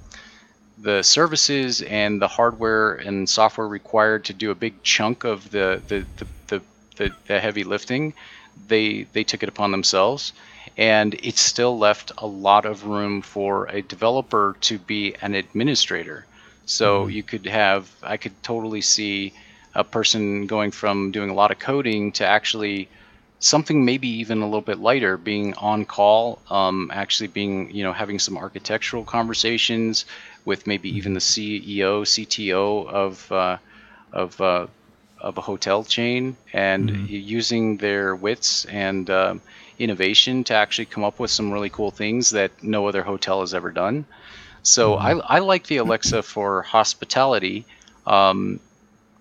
the 0.78 1.02
services 1.02 1.82
and 1.82 2.20
the 2.20 2.28
hardware 2.28 2.94
and 2.94 3.28
software 3.28 3.68
required 3.68 4.24
to 4.26 4.34
do 4.34 4.50
a 4.50 4.54
big 4.54 4.82
chunk 4.82 5.24
of 5.24 5.50
the 5.50 5.82
the, 5.88 6.06
the, 6.18 6.26
the, 6.48 6.62
the, 6.96 7.12
the 7.28 7.40
heavy 7.40 7.64
lifting. 7.64 8.14
They 8.68 9.04
they 9.12 9.24
took 9.24 9.42
it 9.42 9.48
upon 9.48 9.72
themselves, 9.72 10.32
and 10.76 11.14
it 11.14 11.38
still 11.38 11.78
left 11.78 12.12
a 12.18 12.26
lot 12.26 12.64
of 12.64 12.86
room 12.86 13.22
for 13.22 13.66
a 13.66 13.82
developer 13.82 14.56
to 14.62 14.78
be 14.78 15.14
an 15.22 15.34
administrator. 15.34 16.26
So 16.64 17.06
you 17.08 17.22
could 17.22 17.46
have 17.46 17.90
I 18.02 18.16
could 18.16 18.42
totally 18.42 18.80
see 18.82 19.34
a 19.74 19.84
person 19.84 20.46
going 20.46 20.70
from 20.70 21.10
doing 21.10 21.30
a 21.30 21.34
lot 21.34 21.50
of 21.50 21.58
coding 21.58 22.12
to 22.12 22.26
actually 22.26 22.88
something 23.40 23.84
maybe 23.84 24.08
even 24.08 24.40
a 24.40 24.44
little 24.44 24.60
bit 24.60 24.78
lighter 24.78 25.16
being 25.16 25.54
on 25.54 25.84
call 25.84 26.40
um, 26.48 26.90
actually 26.94 27.26
being 27.26 27.70
you 27.70 27.82
know 27.82 27.92
having 27.92 28.18
some 28.18 28.38
architectural 28.38 29.04
conversations 29.04 30.04
with 30.44 30.66
maybe 30.66 30.88
even 30.96 31.14
the 31.14 31.20
ceo 31.20 32.02
cto 32.04 32.86
of 32.88 33.32
uh, 33.32 33.58
of 34.12 34.40
uh, 34.40 34.66
of 35.20 35.38
a 35.38 35.40
hotel 35.40 35.84
chain 35.84 36.36
and 36.52 36.90
using 37.08 37.76
their 37.78 38.14
wits 38.14 38.64
and 38.66 39.10
um, 39.10 39.40
innovation 39.82 40.44
to 40.44 40.54
actually 40.54 40.86
come 40.86 41.04
up 41.04 41.18
with 41.18 41.30
some 41.30 41.52
really 41.52 41.70
cool 41.70 41.90
things 41.90 42.30
that 42.30 42.50
no 42.62 42.86
other 42.86 43.02
hotel 43.02 43.40
has 43.40 43.52
ever 43.52 43.70
done 43.70 44.04
so 44.62 44.94
I, 44.94 45.18
I 45.18 45.38
like 45.40 45.66
the 45.66 45.78
alexa 45.78 46.22
for 46.22 46.62
hospitality 46.62 47.66
um, 48.06 48.60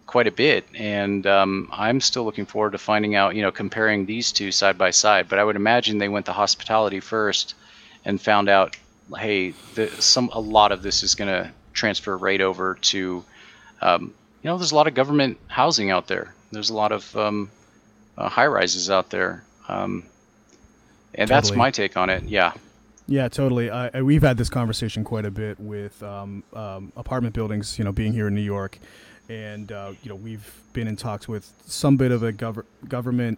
quite 0.06 0.28
a 0.28 0.32
bit, 0.32 0.66
and 0.76 1.26
um, 1.26 1.70
I'm 1.72 2.02
still 2.02 2.26
looking 2.26 2.46
forward 2.46 2.74
to 2.74 2.78
finding 2.78 3.16
out, 3.16 3.34
you 3.36 3.42
know, 3.42 3.52
comparing 3.52 4.06
these 4.06 4.32
two 4.32 4.52
side 4.52 4.78
by 4.78 4.92
side. 4.92 5.30
But 5.30 5.40
I 5.40 5.44
would 5.44 5.56
imagine 5.56 5.98
they 5.98 6.10
went 6.10 6.26
to 6.28 6.34
hospitality 6.34 7.00
first, 7.00 7.56
and 8.04 8.20
found 8.20 8.50
out, 8.50 8.76
hey, 9.18 9.52
the, 9.76 9.88
some 10.02 10.30
a 10.34 10.40
lot 10.40 10.72
of 10.72 10.84
this 10.84 11.04
is 11.04 11.16
going 11.16 11.30
to 11.30 11.52
transfer 11.74 12.18
right 12.18 12.42
over 12.42 12.76
to, 12.82 13.24
um, 13.82 14.14
you 14.44 14.50
know, 14.50 14.58
there's 14.58 14.72
a 14.72 14.76
lot 14.76 14.88
of 14.88 14.94
government 14.94 15.38
housing 15.48 15.92
out 15.92 16.08
there. 16.08 16.34
There's 16.52 16.72
a 16.72 16.76
lot 16.76 16.92
of 16.92 17.16
um, 17.16 17.50
uh, 18.18 18.28
high 18.28 18.48
rises 18.48 18.90
out 18.90 19.10
there, 19.10 19.44
um, 19.68 20.04
and 21.16 21.30
that's 21.30 21.54
my 21.54 21.72
take 21.72 21.98
on 21.98 22.10
it. 22.10 22.24
Yeah. 22.24 22.54
Yeah, 23.08 23.28
totally. 23.28 23.70
I, 23.70 24.02
we've 24.02 24.22
had 24.22 24.38
this 24.38 24.50
conversation 24.50 25.04
quite 25.04 25.26
a 25.26 25.32
bit 25.32 25.60
with 25.60 26.02
um, 26.02 26.44
um, 26.54 26.94
apartment 26.96 27.36
buildings, 27.36 27.78
you 27.78 27.84
know, 27.84 27.92
being 27.92 28.14
here 28.14 28.28
in 28.28 28.36
New 28.36 28.42
York, 28.42 28.80
and 29.28 29.70
uh, 29.72 29.94
you 30.02 30.10
know, 30.10 30.16
we've 30.16 30.54
been 30.72 30.88
in 30.88 30.96
talks 30.96 31.28
with 31.28 31.52
some 31.66 31.98
bit 31.98 32.12
of 32.12 32.24
a 32.24 32.32
gov- 32.32 32.64
government. 32.88 33.38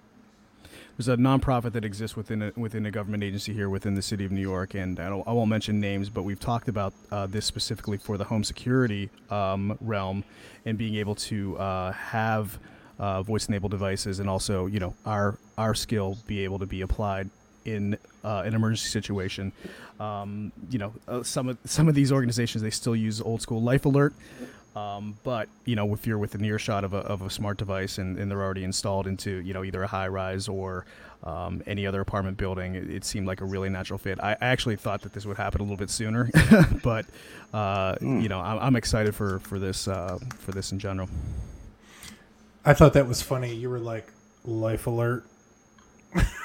There's 0.96 1.08
a 1.08 1.18
nonprofit 1.18 1.72
that 1.72 1.84
exists 1.84 2.16
within 2.16 2.44
a, 2.44 2.52
within 2.56 2.86
a 2.86 2.92
government 2.92 3.24
agency 3.24 3.52
here 3.52 3.68
within 3.68 3.96
the 3.96 4.04
city 4.04 4.26
of 4.26 4.32
New 4.32 4.42
York, 4.42 4.76
and 4.76 5.00
I, 5.00 5.10
don't, 5.10 5.28
I 5.28 5.32
won't 5.32 5.50
mention 5.50 5.80
names, 5.80 6.08
but 6.08 6.22
we've 6.22 6.40
talked 6.40 6.68
about 6.68 6.94
uh, 7.12 7.26
this 7.26 7.48
specifically 7.48 7.98
for 7.98 8.16
the 8.16 8.26
home 8.26 8.44
security 8.44 9.10
um, 9.32 9.76
realm, 9.82 10.24
and 10.66 10.78
being 10.78 10.96
able 10.96 11.16
to 11.16 11.58
uh, 11.58 11.94
have 11.94 12.60
uh, 13.00 13.24
voice-enabled 13.24 13.72
devices, 13.72 14.20
and 14.20 14.30
also, 14.30 14.68
you 14.68 14.80
know, 14.80 14.94
our 15.04 15.40
our 15.58 15.74
skill 15.74 16.18
be 16.28 16.44
able 16.44 16.60
to 16.60 16.68
be 16.68 16.82
applied 16.82 17.32
in 17.65 17.97
uh, 18.23 18.43
an 18.45 18.54
emergency 18.54 18.89
situation. 18.89 19.52
Um, 19.99 20.52
you 20.69 20.80
know, 20.80 20.93
uh, 21.08 21.23
some 21.23 21.49
of 21.49 21.58
some 21.65 21.88
of 21.88 21.95
these 21.95 22.12
organizations 22.12 22.62
they 22.62 22.69
still 22.69 22.95
use 22.95 23.21
old 23.21 23.41
school 23.41 23.62
Life 23.62 23.86
Alert, 23.86 24.13
um, 24.76 25.17
but 25.23 25.49
you 25.65 25.76
know, 25.76 25.93
if 25.93 26.08
you're 26.08 26.17
within 26.17 26.43
earshot 26.43 26.84
of 26.84 26.93
a, 26.93 26.99
of 26.99 27.21
a 27.21 27.30
smart 27.30 27.58
device 27.58 27.99
and, 27.99 28.17
and 28.17 28.30
they're 28.30 28.41
already 28.41 28.63
installed 28.63 29.06
into 29.06 29.38
you 29.41 29.54
know 29.54 29.63
either 29.63 29.84
a 29.84 29.88
high 29.88 30.08
rise 30.08 30.47
or 30.47 30.86
um, 31.23 31.62
any 31.67 31.86
other 31.86 32.02
apartment 32.02 32.38
building, 32.38 32.76
it, 32.76 32.89
it 32.89 33.06
seemed 33.06 33.28
like 33.28 33.41
a 33.41 33.45
really 33.45 33.69
natural 33.69 33.99
fit. 33.99 34.19
I, 34.21 34.32
I 34.34 34.38
actually 34.47 34.76
thought 34.76 35.02
that 35.04 35.13
this 35.13 35.26
would 35.26 35.38
happen 35.38 35.62
a 35.62 35.63
little 35.63 35.78
bit 35.78 35.91
sooner, 35.91 36.30
but 36.84 37.06
uh, 37.54 37.95
you 38.02 38.28
know, 38.30 38.39
I'm, 38.39 38.60
I'm 38.60 38.76
excited 38.76 39.13
for 39.13 39.39
for 39.39 39.60
this 39.60 39.88
uh, 39.88 40.17
for 40.39 40.52
this 40.52 40.71
in 40.71 40.80
general. 40.80 41.08
I 42.65 42.73
thought 42.73 42.93
that 42.93 43.08
was 43.08 43.21
funny. 43.21 43.54
You 43.54 43.69
were 43.69 43.80
like, 43.80 44.08
"Life 44.43 44.88
alert." 44.88 45.26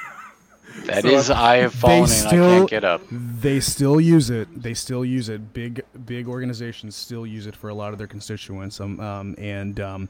That 0.86 1.02
So 1.02 1.08
is, 1.08 1.30
I 1.30 1.56
have 1.58 1.74
fallen 1.74 2.10
and 2.10 2.28
I 2.28 2.30
can't 2.30 2.70
get 2.70 2.84
up. 2.84 3.02
They 3.10 3.60
still 3.60 4.00
use 4.00 4.30
it. 4.30 4.62
They 4.62 4.74
still 4.74 5.04
use 5.04 5.28
it. 5.28 5.52
Big 5.52 5.82
big 6.06 6.28
organizations 6.28 6.96
still 6.96 7.26
use 7.26 7.46
it 7.46 7.56
for 7.56 7.68
a 7.68 7.74
lot 7.74 7.92
of 7.92 7.98
their 7.98 8.06
constituents. 8.06 8.80
Um, 8.80 9.00
um 9.00 9.34
and 9.38 9.80
um, 9.80 10.08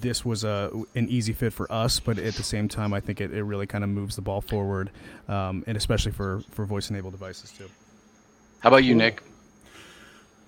this 0.00 0.24
was 0.24 0.44
a 0.44 0.70
an 0.94 1.08
easy 1.08 1.32
fit 1.32 1.52
for 1.52 1.70
us, 1.72 2.00
but 2.00 2.18
at 2.18 2.34
the 2.34 2.42
same 2.42 2.68
time, 2.68 2.92
I 2.92 3.00
think 3.00 3.20
it, 3.20 3.32
it 3.32 3.42
really 3.42 3.66
kind 3.66 3.84
of 3.84 3.90
moves 3.90 4.16
the 4.16 4.22
ball 4.22 4.40
forward, 4.40 4.90
um, 5.28 5.64
and 5.66 5.76
especially 5.76 6.12
for 6.12 6.42
for 6.50 6.64
voice 6.64 6.90
enabled 6.90 7.12
devices 7.12 7.50
too. 7.50 7.68
How 8.60 8.68
about 8.68 8.84
you, 8.84 8.94
Nick? 8.94 9.22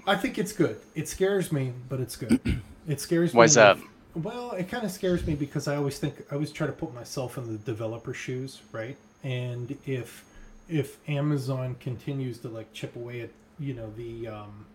I 0.06 0.16
think 0.16 0.38
it's 0.38 0.52
good. 0.52 0.80
It 0.94 1.08
scares 1.08 1.52
me, 1.52 1.72
but 1.88 2.00
it's 2.00 2.16
good. 2.16 2.40
It 2.88 2.98
scares 2.98 3.34
me. 3.34 3.38
Why's 3.38 3.54
that? 3.54 3.76
Well, 4.14 4.52
it 4.52 4.68
kind 4.68 4.84
of 4.84 4.90
scares 4.90 5.24
me 5.24 5.34
because 5.34 5.68
I 5.68 5.76
always 5.76 5.98
think 5.98 6.14
I 6.30 6.34
always 6.34 6.50
try 6.50 6.66
to 6.66 6.72
put 6.72 6.92
myself 6.94 7.38
in 7.38 7.46
the 7.46 7.58
developer 7.58 8.12
shoes, 8.14 8.62
right? 8.72 8.96
And 9.22 9.76
if 9.86 10.24
if 10.68 10.96
Amazon 11.08 11.76
continues 11.80 12.38
to 12.38 12.48
like 12.48 12.72
chip 12.72 12.96
away 12.96 13.22
at 13.22 13.30
you 13.58 13.74
know 13.74 13.90
the 13.96 14.28
um, 14.28 14.66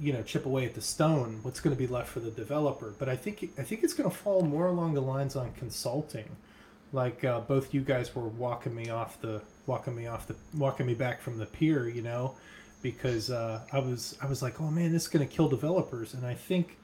you 0.00 0.12
know 0.12 0.22
chip 0.22 0.46
away 0.46 0.64
at 0.64 0.74
the 0.74 0.80
stone, 0.80 1.40
what's 1.42 1.60
going 1.60 1.74
to 1.74 1.78
be 1.78 1.86
left 1.86 2.08
for 2.08 2.20
the 2.20 2.30
developer? 2.30 2.94
But 2.98 3.08
I 3.08 3.16
think 3.16 3.50
I 3.58 3.62
think 3.62 3.82
it's 3.82 3.94
going 3.94 4.10
to 4.10 4.16
fall 4.16 4.42
more 4.42 4.66
along 4.66 4.94
the 4.94 5.02
lines 5.02 5.36
on 5.36 5.52
consulting, 5.52 6.36
like 6.92 7.24
uh, 7.24 7.40
both 7.40 7.74
you 7.74 7.82
guys 7.82 8.14
were 8.14 8.28
walking 8.28 8.74
me 8.74 8.88
off 8.90 9.20
the 9.20 9.42
walking 9.66 9.94
me 9.94 10.06
off 10.06 10.26
the 10.26 10.36
walking 10.56 10.86
me 10.86 10.94
back 10.94 11.20
from 11.20 11.38
the 11.38 11.46
pier, 11.46 11.88
you 11.88 12.02
know, 12.02 12.34
because 12.82 13.30
uh, 13.30 13.60
I 13.72 13.78
was 13.78 14.16
I 14.22 14.26
was 14.26 14.42
like, 14.42 14.60
oh 14.60 14.70
man, 14.70 14.92
this 14.92 15.02
is 15.02 15.08
going 15.08 15.26
to 15.26 15.32
kill 15.32 15.48
developers, 15.48 16.14
and 16.14 16.26
I 16.26 16.34
think 16.34 16.78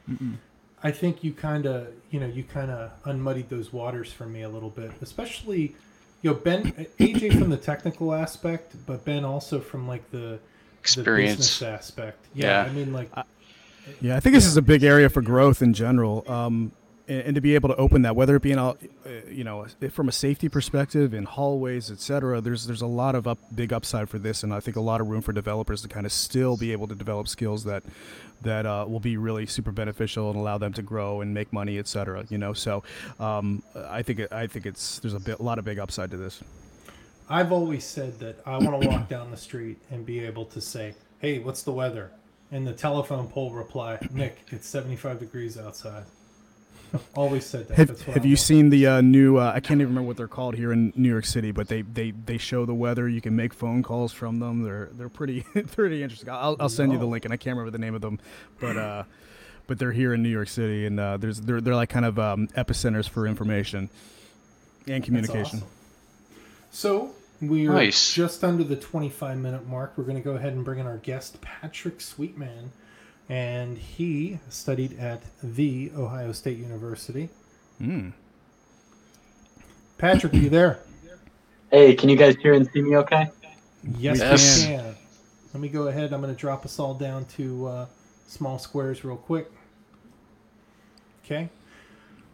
I 0.82 0.90
think 0.90 1.24
you 1.24 1.32
kind 1.32 1.66
of 1.66 1.88
you 2.10 2.20
know 2.20 2.26
you 2.26 2.44
kind 2.44 2.70
of 2.70 2.92
unmuddied 3.04 3.48
those 3.48 3.72
waters 3.72 4.12
for 4.12 4.26
me 4.26 4.42
a 4.42 4.48
little 4.48 4.70
bit, 4.70 4.90
especially 5.00 5.74
you 6.22 6.30
know 6.30 6.34
Ben 6.34 6.72
AJ 6.98 7.38
from 7.38 7.50
the 7.50 7.56
technical 7.56 8.14
aspect, 8.14 8.74
but 8.86 9.04
Ben 9.04 9.24
also 9.24 9.60
from 9.60 9.88
like 9.88 10.10
the 10.10 10.16
the 10.18 10.38
Experience. 10.80 11.36
business 11.38 11.62
aspect. 11.62 12.24
Yeah, 12.34 12.64
Yeah. 12.64 12.70
I 12.70 12.72
mean 12.72 12.92
like 12.92 13.10
Yeah, 14.00 14.16
I 14.16 14.20
think 14.20 14.34
this 14.34 14.46
is 14.46 14.56
a 14.56 14.62
big 14.62 14.82
area 14.84 15.08
for 15.08 15.22
growth 15.22 15.62
in 15.62 15.72
general, 15.72 16.24
um, 16.30 16.72
and, 17.08 17.34
to 17.34 17.40
be 17.40 17.54
able 17.54 17.68
to 17.68 17.76
open 17.76 18.02
that, 18.02 18.16
whether 18.16 18.36
it 18.36 18.42
be 18.42 18.52
in, 18.52 18.58
a, 18.58 18.70
uh, 18.70 18.76
you 19.28 19.44
know, 19.44 19.66
from 19.90 20.08
a 20.08 20.12
safety 20.12 20.48
perspective, 20.48 21.14
in 21.14 21.24
hallways, 21.24 21.90
et 21.90 22.00
cetera. 22.00 22.40
There's 22.40 22.66
there's 22.66 22.82
a 22.82 22.86
lot 22.86 23.14
of 23.14 23.26
up, 23.26 23.38
big 23.54 23.72
upside 23.72 24.08
for 24.08 24.18
this, 24.18 24.42
and 24.42 24.52
I 24.52 24.60
think 24.60 24.76
a 24.76 24.80
lot 24.80 25.00
of 25.00 25.08
room 25.08 25.22
for 25.22 25.32
developers 25.32 25.82
to 25.82 25.88
kind 25.88 26.06
of 26.06 26.12
still 26.12 26.56
be 26.56 26.72
able 26.72 26.88
to 26.88 26.94
develop 26.94 27.28
skills 27.28 27.64
that 27.64 27.84
that 28.42 28.66
uh, 28.66 28.84
will 28.88 29.00
be 29.00 29.16
really 29.16 29.46
super 29.46 29.72
beneficial 29.72 30.30
and 30.30 30.38
allow 30.38 30.58
them 30.58 30.72
to 30.74 30.82
grow 30.82 31.20
and 31.20 31.32
make 31.32 31.52
money, 31.52 31.78
et 31.78 31.88
cetera. 31.88 32.24
You 32.28 32.38
know, 32.38 32.52
so 32.52 32.82
um, 33.20 33.62
I 33.76 34.02
think 34.02 34.32
I 34.32 34.46
think 34.46 34.66
it's 34.66 34.98
there's 34.98 35.14
a, 35.14 35.20
bit, 35.20 35.38
a 35.38 35.42
lot 35.42 35.58
of 35.58 35.64
big 35.64 35.78
upside 35.78 36.10
to 36.10 36.16
this. 36.16 36.42
I've 37.28 37.50
always 37.52 37.84
said 37.84 38.18
that 38.20 38.40
I 38.46 38.58
want 38.58 38.82
to 38.82 38.88
walk 38.88 39.08
down 39.08 39.30
the 39.30 39.36
street 39.36 39.78
and 39.90 40.04
be 40.04 40.20
able 40.20 40.44
to 40.46 40.60
say, 40.60 40.94
"Hey, 41.20 41.38
what's 41.38 41.62
the 41.62 41.72
weather?" 41.72 42.10
And 42.52 42.66
the 42.66 42.72
telephone 42.72 43.28
pole 43.28 43.50
reply, 43.50 43.98
"Nick, 44.12 44.38
it's 44.48 44.68
75 44.68 45.20
degrees 45.20 45.58
outside." 45.58 46.04
I've 46.94 47.04
always 47.14 47.44
said 47.46 47.68
that. 47.68 47.76
Have, 47.76 47.88
That's 47.88 48.06
what 48.06 48.14
have 48.14 48.24
you 48.24 48.30
want. 48.32 48.38
seen 48.40 48.70
the 48.70 48.86
uh, 48.86 49.00
new? 49.00 49.36
Uh, 49.38 49.52
I 49.54 49.60
can't 49.60 49.80
even 49.80 49.88
remember 49.92 50.06
what 50.08 50.16
they're 50.16 50.28
called 50.28 50.54
here 50.54 50.72
in 50.72 50.92
New 50.96 51.08
York 51.08 51.24
City, 51.26 51.50
but 51.50 51.68
they, 51.68 51.82
they, 51.82 52.10
they 52.12 52.38
show 52.38 52.64
the 52.64 52.74
weather. 52.74 53.08
You 53.08 53.20
can 53.20 53.34
make 53.36 53.52
phone 53.54 53.82
calls 53.82 54.12
from 54.12 54.38
them. 54.38 54.62
They're 54.62 54.88
they're 54.92 55.08
pretty 55.08 55.40
pretty 55.72 56.02
interesting. 56.02 56.30
I'll, 56.30 56.56
I'll 56.60 56.68
send 56.68 56.92
you 56.92 56.98
the 56.98 57.06
link, 57.06 57.24
and 57.24 57.32
I 57.34 57.36
can't 57.36 57.56
remember 57.56 57.70
the 57.76 57.82
name 57.82 57.94
of 57.94 58.00
them, 58.00 58.18
but 58.60 58.76
uh, 58.76 59.02
but 59.66 59.78
they're 59.78 59.92
here 59.92 60.14
in 60.14 60.22
New 60.22 60.28
York 60.30 60.48
City, 60.48 60.86
and 60.86 60.98
uh, 61.00 61.16
there's 61.16 61.40
they're 61.40 61.60
they're 61.60 61.74
like 61.74 61.90
kind 61.90 62.04
of 62.06 62.18
um, 62.18 62.48
epicenters 62.48 63.08
for 63.08 63.26
information 63.26 63.90
and 64.86 65.02
communication. 65.04 65.58
awesome. 65.58 65.68
So 66.70 67.10
we're 67.40 67.72
Nice. 67.72 68.14
just 68.14 68.44
under 68.44 68.64
the 68.64 68.76
25 68.76 69.38
minute 69.38 69.66
mark. 69.66 69.92
We're 69.96 70.04
going 70.04 70.16
to 70.16 70.22
go 70.22 70.32
ahead 70.36 70.52
and 70.52 70.64
bring 70.64 70.78
in 70.78 70.86
our 70.86 70.98
guest, 70.98 71.40
Patrick 71.40 72.00
Sweetman, 72.00 72.70
and 73.28 73.76
he 73.78 74.38
studied 74.48 74.98
at 74.98 75.22
the 75.42 75.90
Ohio 75.96 76.32
State 76.32 76.58
University. 76.58 77.28
Mm. 77.80 78.12
Patrick, 79.98 80.34
are 80.34 80.36
you 80.36 80.50
there? 80.50 80.80
Hey, 81.70 81.94
can 81.94 82.08
you 82.08 82.16
guys 82.16 82.36
hear 82.36 82.52
and 82.54 82.68
see 82.72 82.82
me 82.82 82.96
okay? 82.96 83.30
Yes, 83.98 84.18
Yes. 84.18 84.60
we 84.60 84.66
can. 84.66 84.96
Let 85.54 85.60
me 85.60 85.68
go 85.68 85.88
ahead. 85.88 86.12
I'm 86.12 86.20
going 86.20 86.34
to 86.34 86.38
drop 86.38 86.64
us 86.64 86.78
all 86.78 86.94
down 86.94 87.24
to 87.36 87.66
uh, 87.66 87.86
small 88.26 88.58
squares 88.58 89.04
real 89.04 89.16
quick. 89.16 89.50
Okay. 91.24 91.48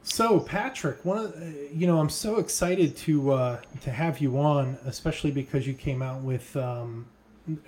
So, 0.03 0.41
Patrick, 0.41 1.05
one 1.05 1.19
of 1.19 1.33
uh, 1.35 1.45
you 1.73 1.87
know, 1.87 2.01
I'm 2.01 2.11
so 2.11 2.39
excited 2.39 2.97
to 2.99 3.33
uh, 3.33 3.61
to 3.83 3.91
have 3.91 4.19
you 4.19 4.39
on, 4.39 4.77
especially 4.85 5.31
because 5.31 5.67
you 5.67 5.75
came 5.75 6.03
out 6.03 6.21
with 6.23 6.55
um, 6.57 7.07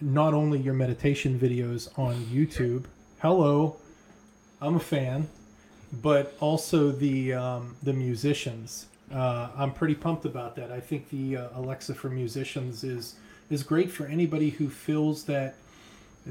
not 0.01 0.35
only 0.35 0.59
your 0.59 0.75
meditation 0.75 1.39
videos 1.39 1.97
on 1.99 2.17
YouTube. 2.27 2.85
Hello, 3.25 3.77
I'm 4.61 4.77
a 4.77 4.81
fan, 4.81 5.29
but 5.91 6.35
also 6.41 6.91
the 6.91 7.33
um, 7.33 7.75
the 7.83 7.95
musicians. 7.95 8.85
Uh, 9.11 9.49
I'm 9.57 9.73
pretty 9.73 9.95
pumped 9.95 10.27
about 10.27 10.57
that. 10.57 10.71
I 10.71 10.79
think 10.79 11.09
the 11.09 11.39
uh, 11.39 11.49
Alexa 11.55 11.95
for 11.95 12.11
musicians 12.11 12.85
is 12.85 13.15
is 13.49 13.63
great 13.63 13.91
for 13.91 14.05
anybody 14.05 14.51
who 14.51 14.69
feels 14.69 15.25
that 15.25 15.55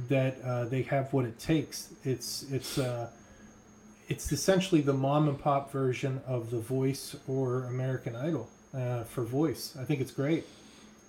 that 0.07 0.39
uh, 0.43 0.65
they 0.65 0.83
have 0.83 1.11
what 1.13 1.25
it 1.25 1.39
takes. 1.39 1.89
It's 2.03 2.45
it's 2.51 2.77
uh, 2.77 3.09
it's 4.07 4.31
essentially 4.31 4.81
the 4.81 4.93
mom 4.93 5.27
and 5.27 5.39
pop 5.39 5.71
version 5.71 6.21
of 6.27 6.51
The 6.51 6.59
Voice 6.59 7.15
or 7.27 7.63
American 7.63 8.15
Idol 8.15 8.47
uh, 8.71 9.05
for 9.05 9.23
voice. 9.23 9.75
I 9.79 9.83
think 9.83 9.99
it's 9.99 10.11
great. 10.11 10.45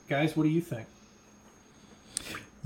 Guys, 0.09 0.35
what 0.35 0.45
do 0.45 0.49
you 0.49 0.63
think? 0.63 0.87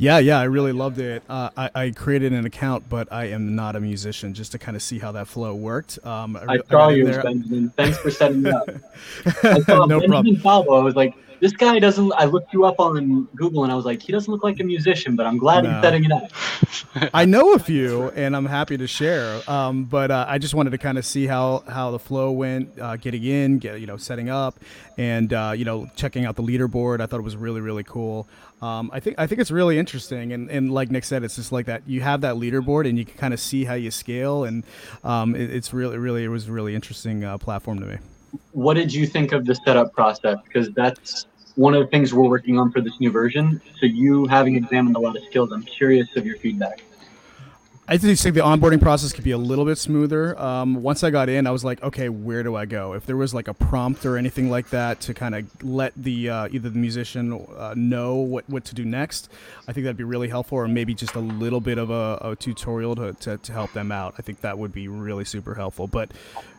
Yeah, 0.01 0.19
yeah, 0.19 0.39
I 0.39 0.45
really 0.45 0.71
loved 0.71 1.01
it. 1.01 1.25
Uh, 1.29 1.51
I, 1.57 1.71
I, 1.75 1.91
created 1.91 2.33
an 2.33 2.47
account, 2.47 2.89
but 2.89 3.13
I 3.13 3.25
am 3.27 3.57
not 3.57 3.75
a 3.75 3.81
musician, 3.81 4.33
just 4.33 4.53
to 4.53 4.59
kind 4.59 4.77
of 4.77 4.83
see 4.83 5.01
how 5.01 5.11
that 5.11 5.27
flow 5.27 5.53
worked. 5.57 5.99
Um, 6.07 6.37
I, 6.37 6.55
I 6.55 6.59
saw 6.71 6.89
you, 6.91 7.07
Benjamin. 7.07 7.71
Thanks 7.71 7.99
for 7.99 8.09
setting 8.09 8.43
me 8.43 8.51
up. 8.51 8.69
I 9.43 9.59
saw 9.63 9.87
no 9.87 9.99
Benjamin 9.99 10.41
problem. 10.41 10.81
I 10.81 10.85
was 10.85 10.95
like, 10.95 11.17
this 11.41 11.53
guy 11.53 11.79
doesn't. 11.79 12.13
I 12.17 12.25
looked 12.25 12.53
you 12.53 12.65
up 12.65 12.79
on 12.79 13.25
Google, 13.35 13.65
and 13.65 13.73
I 13.73 13.77
was 13.77 13.85
like, 13.85 14.01
he 14.03 14.13
doesn't 14.13 14.33
look 14.33 14.45
like 14.45 14.61
a 14.61 14.65
musician, 14.65 15.17
but 15.17 15.27
I'm 15.27 15.39
glad 15.39 15.65
no. 15.65 15.73
he's 15.73 15.83
setting 15.83 16.05
it 16.05 16.13
up. 16.13 17.11
I 17.15 17.25
know 17.25 17.55
a 17.55 17.59
few, 17.59 18.11
and 18.11 18.37
I'm 18.37 18.47
happy 18.47 18.77
to 18.77 18.87
share. 18.87 19.41
Um, 19.51 19.85
but 19.85 20.11
uh, 20.11 20.27
I 20.29 20.39
just 20.39 20.55
wanted 20.55 20.71
to 20.71 20.79
kind 20.79 20.99
of 20.99 21.07
see 21.07 21.27
how 21.27 21.65
how 21.69 21.91
the 21.91 21.99
flow 21.99 22.31
went, 22.31 22.79
uh, 22.79 22.97
getting 22.97 23.25
in, 23.25 23.59
get 23.59 23.81
you 23.81 23.87
know, 23.87 23.97
setting 23.97 24.29
up, 24.31 24.59
and 24.97 25.33
uh, 25.33 25.55
you 25.57 25.65
know, 25.65 25.89
checking 25.97 26.25
out 26.25 26.37
the 26.37 26.43
leaderboard. 26.43 27.01
I 27.01 27.07
thought 27.07 27.21
it 27.21 27.25
was 27.25 27.37
really 27.37 27.61
really 27.61 27.85
cool. 27.85 28.29
Um, 28.61 28.91
I 28.93 29.01
think 29.01 29.17
I 29.19 29.27
think 29.27 29.41
it's 29.41 29.51
really 29.51 29.79
interesting, 29.79 30.33
and, 30.33 30.51
and 30.51 30.73
like 30.73 30.91
Nick 30.91 31.05
said, 31.05 31.23
it's 31.23 31.37
just 31.37 31.53
like 31.53 31.67
that. 31.67 31.83
You 31.87 32.01
have 32.01 32.23
that 32.23 32.35
leaderboard, 32.35 32.89
and 32.89 32.99
you 32.99 33.05
can 33.05 33.17
kind 33.17 33.33
of 33.33 33.39
see 33.39 33.65
how 33.65 33.75
you 33.75 33.91
scale, 33.91 34.45
and 34.45 34.65
um, 35.05 35.37
it, 35.37 35.51
it's 35.51 35.73
really 35.73 35.97
really 35.97 36.25
it 36.25 36.29
was 36.29 36.49
a 36.49 36.53
really 36.53 36.75
interesting 36.75 37.23
uh, 37.23 37.39
platform 37.39 37.79
to 37.81 37.87
me 37.87 37.99
what 38.53 38.75
did 38.75 38.93
you 38.93 39.07
think 39.07 39.33
of 39.33 39.47
the 39.47 39.55
setup 39.55 39.93
process? 39.93 40.39
Because 40.45 40.71
that's 40.73 41.27
one 41.55 41.75
of 41.75 41.81
the 41.81 41.87
things 41.89 42.15
we're 42.15 42.29
working 42.29 42.59
on 42.59 42.71
for 42.71 42.81
this 42.81 42.99
new 43.01 43.11
version. 43.11 43.61
So 43.81 43.87
you 43.87 44.27
having 44.27 44.57
examined 44.57 44.97
a 44.97 45.01
lot 45.01 45.17
of 45.17 45.25
skills, 45.25 45.53
I'm 45.53 45.63
curious 45.63 46.15
of 46.17 46.27
your 46.27 46.37
feedback. 46.37 46.83
I 47.91 47.97
think 47.97 48.19
the 48.21 48.43
onboarding 48.43 48.83
process 48.83 49.15
could 49.15 49.25
be 49.25 49.31
a 49.31 49.39
little 49.39 49.65
bit 49.65 49.79
smoother. 49.79 50.39
Um, 50.39 50.83
once 50.83 51.03
I 51.03 51.09
got 51.09 51.31
in, 51.31 51.47
I 51.47 51.51
was 51.53 51.65
like, 51.65 51.83
okay, 51.83 52.11
where 52.11 52.43
do 52.43 52.55
I 52.55 52.67
go? 52.67 52.93
If 52.93 53.07
there 53.07 53.17
was 53.17 53.33
like 53.33 53.49
a 53.49 53.55
prompt 53.55 54.05
or 54.05 54.19
anything 54.19 54.51
like 54.51 54.69
that 54.71 55.01
to 55.01 55.15
kind 55.15 55.35
of 55.35 55.65
let 55.65 55.95
the 55.97 56.29
uh, 56.29 56.49
either 56.53 56.69
the 56.69 56.79
musician 56.79 57.47
uh, 57.57 57.73
know 57.75 58.17
what, 58.17 58.47
what 58.47 58.67
to 58.67 58.75
do 58.75 58.85
next, 58.85 59.31
I 59.67 59.73
think 59.73 59.85
that'd 59.85 59.97
be 59.97 60.05
really 60.05 60.29
helpful. 60.29 60.59
Or 60.59 60.69
maybe 60.69 60.93
just 60.93 61.15
a 61.15 61.21
little 61.21 61.63
bit 61.63 61.79
of 61.79 61.89
a, 61.89 62.19
a 62.21 62.37
tutorial 62.37 62.95
to, 62.97 63.15
to, 63.15 63.39
to 63.39 63.53
help 63.53 63.73
them 63.73 63.91
out. 63.91 64.17
I 64.19 64.23
think 64.23 64.43
that 64.43 64.59
would 64.59 64.73
be 64.73 64.87
really 64.87 65.25
super 65.25 65.55
helpful. 65.55 65.87
But 65.87 66.11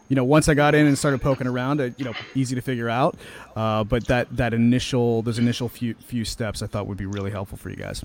you 0.07 0.15
know, 0.15 0.23
once 0.23 0.49
I 0.49 0.55
got 0.55 0.73
in 0.73 0.87
and 0.87 0.97
started 0.97 1.21
poking 1.21 1.45
around, 1.45 1.79
it, 1.79 1.93
you 1.99 2.05
know, 2.05 2.13
easy 2.33 2.55
to 2.55 2.61
figure 2.61 2.89
out. 2.89 3.15
Uh, 3.55 3.83
but 3.83 4.07
that 4.07 4.35
that 4.35 4.55
initial 4.55 5.21
those 5.21 5.37
initial 5.37 5.69
few 5.69 5.93
few 5.93 6.25
steps, 6.25 6.63
I 6.63 6.65
thought 6.65 6.87
would 6.87 6.97
be 6.97 7.05
really 7.05 7.29
helpful 7.29 7.59
for 7.59 7.69
you 7.69 7.75
guys. 7.75 8.03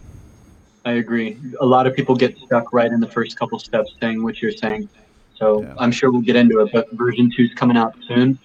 I 0.84 0.92
agree. 0.92 1.38
A 1.60 1.66
lot 1.66 1.86
of 1.86 1.94
people 1.94 2.14
get 2.14 2.36
stuck 2.38 2.72
right 2.72 2.90
in 2.90 3.00
the 3.00 3.08
first 3.08 3.38
couple 3.38 3.58
steps, 3.58 3.94
saying 4.00 4.22
what 4.22 4.42
you're 4.42 4.52
saying. 4.52 4.88
So 5.34 5.62
yeah. 5.62 5.74
I'm 5.78 5.90
sure 5.90 6.10
we'll 6.10 6.22
get 6.22 6.36
into 6.36 6.60
it. 6.60 6.70
But 6.72 6.90
version 6.92 7.30
two 7.34 7.44
is 7.44 7.54
coming 7.54 7.76
out 7.76 7.94
soon. 8.06 8.38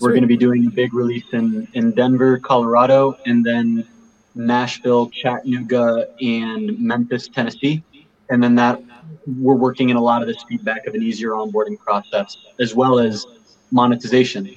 We're 0.00 0.10
going 0.10 0.22
to 0.22 0.28
be 0.28 0.36
doing 0.36 0.66
a 0.66 0.70
big 0.70 0.94
release 0.94 1.26
in 1.32 1.66
in 1.72 1.92
Denver, 1.92 2.38
Colorado, 2.38 3.16
and 3.26 3.44
then 3.44 3.86
Nashville, 4.34 5.08
Chattanooga, 5.08 6.08
and 6.20 6.78
Memphis, 6.78 7.28
Tennessee. 7.28 7.82
And 8.30 8.42
then 8.42 8.54
that 8.56 8.80
we're 9.26 9.54
working 9.54 9.90
in 9.90 9.96
a 9.96 10.00
lot 10.00 10.22
of 10.22 10.28
this 10.28 10.42
feedback 10.44 10.86
of 10.86 10.94
an 10.94 11.02
easier 11.02 11.30
onboarding 11.30 11.78
process 11.78 12.36
as 12.60 12.74
well 12.74 12.98
as 12.98 13.26
monetization 13.70 14.48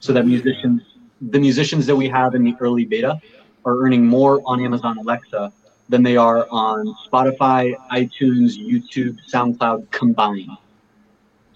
so 0.00 0.12
that 0.12 0.26
musicians 0.26 0.82
the 1.20 1.38
musicians 1.38 1.86
that 1.86 1.94
we 1.94 2.08
have 2.08 2.34
in 2.34 2.42
the 2.42 2.54
early 2.60 2.84
beta 2.84 3.20
are 3.64 3.78
earning 3.80 4.06
more 4.06 4.40
on 4.46 4.64
amazon 4.64 4.96
alexa 4.98 5.52
than 5.88 6.02
they 6.02 6.16
are 6.16 6.46
on 6.50 6.86
spotify 7.06 7.74
itunes 7.92 8.56
youtube 8.56 9.18
soundcloud 9.30 9.90
combined 9.90 10.50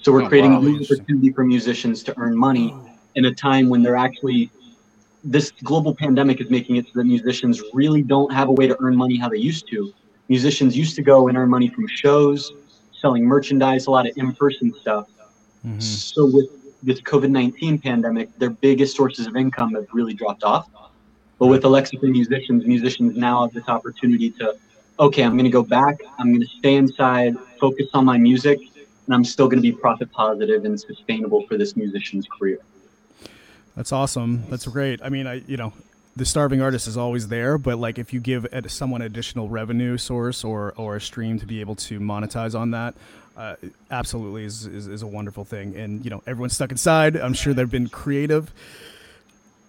so 0.03 0.13
we're 0.13 0.23
oh, 0.23 0.29
creating 0.29 0.53
wow. 0.53 0.61
a 0.61 0.63
new 0.63 0.85
opportunity 0.85 1.33
for 1.33 1.45
musicians 1.45 2.03
to 2.03 2.15
earn 2.19 2.37
money 2.37 2.75
in 3.15 3.27
a 3.27 3.35
time 3.35 3.69
when 3.69 3.83
they're 3.83 3.97
actually 3.97 4.51
this 5.25 5.51
global 5.65 5.95
pandemic 5.95 6.41
is 6.41 6.51
making 6.51 6.77
it 6.77 6.85
so 6.87 6.93
that 6.95 7.05
musicians 7.05 7.61
really 7.73 8.03
don't 8.03 8.33
have 8.33 8.49
a 8.49 8.53
way 8.53 8.67
to 8.67 8.77
earn 8.81 8.95
money 8.95 9.19
how 9.19 9.29
they 9.29 9.39
used 9.39 9.67
to 9.69 9.93
musicians 10.29 10.77
used 10.77 10.97
to 10.97 11.03
go 11.03 11.29
and 11.29 11.37
earn 11.37 11.49
money 11.49 11.69
from 11.69 11.87
shows, 11.87 12.53
selling 12.93 13.25
merchandise, 13.25 13.87
a 13.87 13.91
lot 13.91 14.09
of 14.09 14.17
in-person 14.17 14.75
stuff. 14.81 15.09
Mm-hmm. 15.67 15.81
So 15.81 16.27
with 16.27 16.47
this 16.83 17.01
COVID-19 17.01 17.83
pandemic, 17.83 18.37
their 18.39 18.51
biggest 18.51 18.97
sources 18.97 19.27
of 19.27 19.37
income 19.37 19.75
have 19.75 19.87
really 19.93 20.15
dropped 20.15 20.45
off. 20.45 20.69
But 21.39 21.49
with 21.49 21.65
Alexa 21.65 21.99
for 21.99 22.07
musicians, 22.07 22.65
musicians 22.67 23.17
now 23.17 23.43
have 23.43 23.53
this 23.53 23.69
opportunity 23.69 24.31
to, 24.33 24.57
okay, 24.99 25.23
I'm 25.23 25.33
going 25.33 25.45
to 25.45 25.51
go 25.51 25.63
back. 25.63 26.01
I'm 26.19 26.33
going 26.33 26.41
to 26.41 26.59
stay 26.59 26.77
inside, 26.77 27.37
focus 27.61 27.89
on 27.93 28.05
my 28.05 28.17
music, 28.17 28.59
and 29.07 29.15
I'm 29.15 29.25
still 29.25 29.47
going 29.47 29.59
to 29.59 29.63
be 29.63 29.73
profit 29.73 30.11
positive 30.13 30.65
and 30.65 30.81
sustainable 30.81 31.47
for 31.47 31.59
this 31.59 31.77
musician's 31.77 32.27
career. 32.27 32.59
That's 33.77 33.93
awesome. 33.93 34.45
That's 34.49 34.67
great. 34.67 35.01
I 35.03 35.11
mean, 35.11 35.27
I 35.27 35.43
you 35.47 35.59
know, 35.59 35.73
the 36.17 36.25
starving 36.25 36.63
artist 36.63 36.89
is 36.89 36.97
always 36.97 37.29
there, 37.29 37.59
but 37.59 37.79
like 37.79 37.99
if 37.99 38.13
you 38.15 38.21
give 38.21 38.47
someone 38.69 39.03
additional 39.03 39.49
revenue 39.51 39.99
source 39.99 40.45
or 40.45 40.73
or 40.77 40.97
a 40.97 41.01
stream 41.01 41.39
to 41.39 41.47
be 41.47 41.61
able 41.61 41.77
to 41.77 42.01
monetize 42.01 42.59
on 42.59 42.71
that, 42.71 42.95
uh, 43.37 43.57
absolutely 43.91 44.45
is, 44.45 44.67
is, 44.67 44.89
is 44.89 45.03
a 45.03 45.07
wonderful 45.07 45.45
thing. 45.45 45.77
And 45.77 46.03
you 46.03 46.11
know 46.11 46.23
everyone's 46.27 46.55
stuck 46.55 46.71
inside. 46.71 47.17
I'm 47.17 47.35
sure 47.35 47.53
they've 47.53 47.71
been 47.71 47.89
creative, 47.89 48.51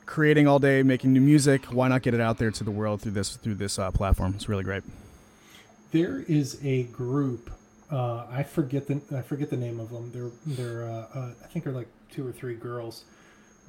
creating 0.08 0.48
all 0.48 0.58
day, 0.58 0.82
making 0.82 1.14
new 1.14 1.22
music. 1.22 1.66
Why 1.66 1.88
not 1.88 2.02
get 2.02 2.16
it 2.16 2.20
out 2.20 2.40
there 2.40 2.50
to 2.50 2.64
the 2.64 2.72
world 2.72 3.02
through 3.02 3.12
this 3.12 3.36
through 3.36 3.56
this 3.56 3.78
uh, 3.78 3.92
platform? 3.92 4.34
It's 4.36 4.50
really 4.50 4.64
great. 4.64 4.84
There 5.92 6.26
is 6.28 6.60
a 6.64 6.84
group. 6.86 7.52
Uh, 7.92 8.26
I 8.32 8.42
forget 8.42 8.88
the 8.88 9.00
I 9.16 9.22
forget 9.22 9.52
the 9.52 9.58
name 9.58 9.80
of 9.80 9.92
them. 9.92 10.12
They're 10.12 10.32
they're 10.56 10.90
uh, 10.90 11.06
uh, 11.14 11.32
I 11.44 11.48
think 11.48 11.64
they're 11.64 11.74
like 11.74 11.90
two 12.10 12.28
or 12.28 12.32
three 12.32 12.56
girls, 12.56 13.04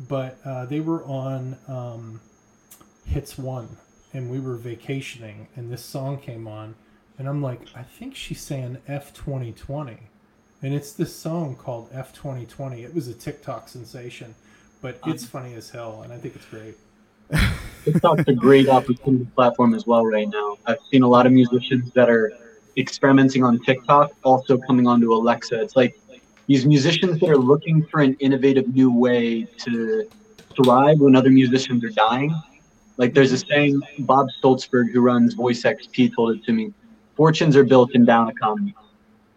but 0.09 0.39
uh, 0.47 0.65
they 0.65 0.81
were 0.81 1.05
on. 1.05 1.59
Um, 1.69 2.21
hits 3.09 3.39
one 3.39 3.77
and 4.13 4.31
we 4.31 4.39
were 4.39 4.57
vacationing 4.57 5.49
and 5.57 5.73
this 5.73 5.85
song 5.85 6.19
came 6.19 6.47
on 6.47 6.75
and 7.19 7.29
I'm 7.29 7.43
like, 7.43 7.61
I 7.75 7.83
think 7.83 8.15
she's 8.15 8.41
saying 8.41 8.79
F 8.87 9.13
twenty 9.13 9.53
twenty. 9.53 9.99
And 10.63 10.75
it's 10.75 10.93
this 10.93 11.15
song 11.15 11.57
called 11.57 11.89
F 11.93 12.13
twenty 12.13 12.47
twenty. 12.47 12.85
It 12.85 12.95
was 12.95 13.09
a 13.09 13.15
TikTok 13.15 13.69
sensation, 13.69 14.37
but 14.81 14.99
it's 15.07 15.25
um, 15.25 15.29
funny 15.29 15.55
as 15.55 15.71
hell 15.71 16.03
and 16.03 16.13
I 16.13 16.19
think 16.19 16.35
it's 16.37 16.45
great. 16.47 16.77
TikTok's 17.85 18.25
a 18.27 18.33
great 18.33 18.69
opportunity 18.69 19.27
platform 19.35 19.75
as 19.75 19.87
well 19.87 20.05
right 20.07 20.29
now. 20.29 20.59
I've 20.67 20.81
seen 20.91 21.03
a 21.03 21.09
lot 21.09 21.27
of 21.27 21.33
musicians 21.33 21.93
that 21.93 22.09
are 22.09 22.33
experimenting 22.77 23.45
on 23.45 23.59
TikTok 23.65 24.13
also 24.25 24.59
coming 24.59 24.87
onto 24.87 25.13
Alexa. 25.13 25.61
It's 25.61 25.77
like 25.77 25.99
these 26.47 26.65
musicians 26.65 27.21
that 27.21 27.29
are 27.29 27.37
looking 27.37 27.85
for 27.87 28.01
an 28.01 28.15
innovative 28.21 28.75
new 28.75 28.93
way 28.93 29.45
to 29.59 30.09
thrive 30.57 31.01
when 31.01 31.15
other 31.15 31.31
musicians 31.31 31.85
are 31.85 31.91
dying 31.91 32.35
like 32.99 33.15
there's 33.15 33.33
a 33.33 33.39
saying, 33.39 33.81
Bob 34.01 34.29
Stolzberg, 34.43 34.91
who 34.93 35.01
runs 35.01 35.35
Voice 35.35 35.63
XP, 35.63 36.15
told 36.15 36.37
it 36.37 36.45
to 36.45 36.53
me. 36.53 36.73
Fortunes 37.17 37.57
are 37.57 37.65
built 37.65 37.95
in 37.95 38.05
down 38.05 38.29
economies. 38.29 38.75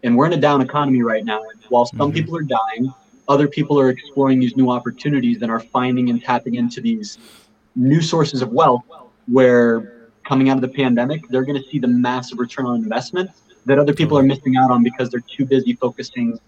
And 0.02 0.16
we're 0.16 0.26
in 0.26 0.32
a 0.32 0.40
down 0.40 0.60
economy 0.60 1.02
right 1.02 1.24
now. 1.24 1.42
While 1.68 1.86
some 1.86 1.98
mm-hmm. 1.98 2.10
people 2.10 2.36
are 2.36 2.42
dying, 2.42 2.92
other 3.28 3.48
people 3.48 3.78
are 3.78 3.88
exploring 3.88 4.40
these 4.40 4.56
new 4.56 4.70
opportunities 4.70 5.42
and 5.42 5.50
are 5.50 5.60
finding 5.60 6.10
and 6.10 6.22
tapping 6.22 6.54
into 6.56 6.80
these 6.80 7.18
new 7.76 8.00
sources 8.00 8.42
of 8.42 8.50
wealth 8.50 8.82
where 9.26 10.08
coming 10.24 10.48
out 10.48 10.56
of 10.56 10.62
the 10.62 10.68
pandemic, 10.68 11.26
they're 11.28 11.44
going 11.44 11.60
to 11.60 11.68
see 11.68 11.78
the 11.78 11.88
massive 11.88 12.38
return 12.38 12.66
on 12.66 12.76
investment 12.76 13.30
that 13.66 13.78
other 13.78 13.94
people 13.94 14.18
are 14.18 14.22
missing 14.22 14.56
out 14.56 14.70
on 14.70 14.82
because 14.82 15.10
they're 15.10 15.20
too 15.20 15.44
busy 15.44 15.74
focusing 15.74 16.38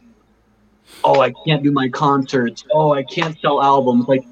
oh 1.05 1.21
i 1.21 1.33
can't 1.47 1.63
do 1.63 1.71
my 1.71 1.89
concerts 1.89 2.65
oh 2.73 2.93
i 2.93 3.03
can't 3.05 3.39
sell 3.41 3.63
albums 3.63 4.07
like 4.09 4.25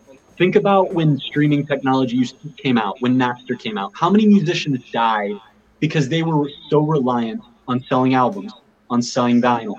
Think 0.42 0.56
about 0.56 0.92
when 0.92 1.18
streaming 1.18 1.66
technology 1.66 2.26
came 2.56 2.78
out, 2.78 2.96
when 3.00 3.16
Napster 3.16 3.58
came 3.58 3.76
out. 3.76 3.92
How 3.94 4.08
many 4.08 4.26
musicians 4.26 4.80
died 4.90 5.36
because 5.78 6.08
they 6.08 6.22
were 6.22 6.50
so 6.70 6.80
reliant 6.80 7.42
on 7.68 7.80
selling 7.84 8.14
albums, 8.14 8.52
on 8.88 9.02
selling 9.02 9.42
vinyl? 9.42 9.76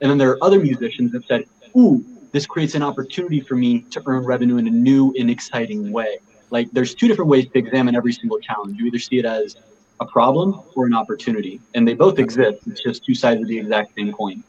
And 0.00 0.10
then 0.10 0.18
there 0.18 0.30
are 0.30 0.44
other 0.44 0.60
musicians 0.60 1.12
that 1.12 1.26
said, 1.26 1.46
ooh, 1.76 2.04
this 2.32 2.46
creates 2.46 2.74
an 2.74 2.82
opportunity 2.82 3.40
for 3.40 3.54
me 3.54 3.80
to 3.90 4.02
earn 4.06 4.24
revenue 4.24 4.56
in 4.56 4.66
a 4.66 4.70
new 4.70 5.14
and 5.18 5.30
exciting 5.30 5.92
way. 5.92 6.18
Like 6.50 6.70
there's 6.72 6.94
two 6.94 7.08
different 7.08 7.30
ways 7.30 7.46
to 7.52 7.58
examine 7.58 7.94
every 7.94 8.12
single 8.12 8.38
challenge. 8.38 8.78
You 8.78 8.86
either 8.86 8.98
see 8.98 9.18
it 9.18 9.24
as 9.24 9.56
a 10.00 10.06
problem 10.06 10.60
or 10.74 10.86
an 10.86 10.94
opportunity, 10.94 11.60
and 11.74 11.86
they 11.86 11.94
both 11.94 12.18
exist. 12.18 12.58
It's 12.66 12.82
just 12.82 13.04
two 13.04 13.14
sides 13.14 13.40
of 13.40 13.48
the 13.48 13.58
exact 13.58 13.94
same 13.94 14.12
coin. 14.12 14.42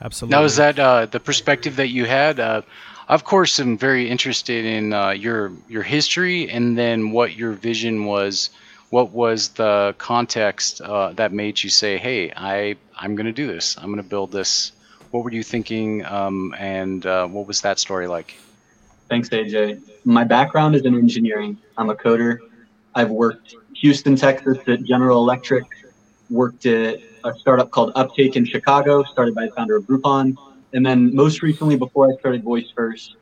Absolutely. 0.00 0.36
Now, 0.36 0.44
is 0.44 0.56
that 0.56 0.78
uh, 0.78 1.06
the 1.06 1.20
perspective 1.20 1.76
that 1.76 1.88
you 1.88 2.06
had? 2.06 2.40
Uh, 2.40 2.62
of 3.08 3.24
course, 3.24 3.58
I'm 3.58 3.76
very 3.76 4.08
interested 4.08 4.64
in 4.64 4.92
uh, 4.92 5.10
your 5.10 5.52
your 5.68 5.82
history 5.82 6.50
and 6.50 6.78
then 6.78 7.10
what 7.10 7.36
your 7.36 7.52
vision 7.52 8.06
was. 8.06 8.50
What 8.88 9.10
was 9.10 9.50
the 9.50 9.94
context 9.98 10.80
uh, 10.80 11.12
that 11.14 11.32
made 11.32 11.62
you 11.62 11.70
say, 11.70 11.98
"Hey, 11.98 12.32
I 12.34 12.76
I'm 12.96 13.14
going 13.14 13.26
to 13.26 13.32
do 13.32 13.46
this. 13.46 13.76
I'm 13.76 13.86
going 13.86 13.96
to 13.96 14.02
build 14.08 14.32
this." 14.32 14.72
What 15.10 15.24
were 15.24 15.32
you 15.32 15.42
thinking, 15.42 16.04
um, 16.06 16.54
and 16.58 17.04
uh, 17.04 17.26
what 17.26 17.46
was 17.46 17.60
that 17.62 17.78
story 17.78 18.06
like? 18.06 18.36
Thanks, 19.08 19.28
AJ. 19.30 19.82
My 20.04 20.22
background 20.22 20.76
is 20.76 20.82
in 20.84 20.94
engineering. 20.94 21.58
I'm 21.76 21.90
a 21.90 21.96
coder. 21.96 22.38
I've 22.94 23.10
worked 23.10 23.56
Houston, 23.74 24.14
Texas 24.14 24.58
at 24.68 24.84
General 24.84 25.18
Electric, 25.18 25.64
worked 26.28 26.64
at 26.66 27.00
a 27.24 27.34
startup 27.34 27.70
called 27.70 27.92
Uptake 27.96 28.36
in 28.36 28.44
Chicago, 28.44 29.02
started 29.02 29.34
by 29.34 29.46
the 29.46 29.52
founder 29.52 29.76
of 29.76 29.84
Groupon. 29.84 30.36
And 30.72 30.86
then 30.86 31.14
most 31.14 31.42
recently, 31.42 31.76
before 31.76 32.08
I 32.08 32.16
started 32.20 32.44
Voice 32.44 32.70
First, 32.74 33.16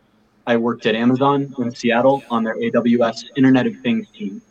I 0.47 0.57
worked 0.57 0.85
at 0.87 0.95
Amazon 0.95 1.55
in 1.59 1.75
Seattle 1.75 2.23
on 2.31 2.45
their 2.45 2.57
AWS 2.57 3.25
Internet 3.37 3.67
of 3.67 3.77
Things 3.81 4.09
team. 4.11 4.43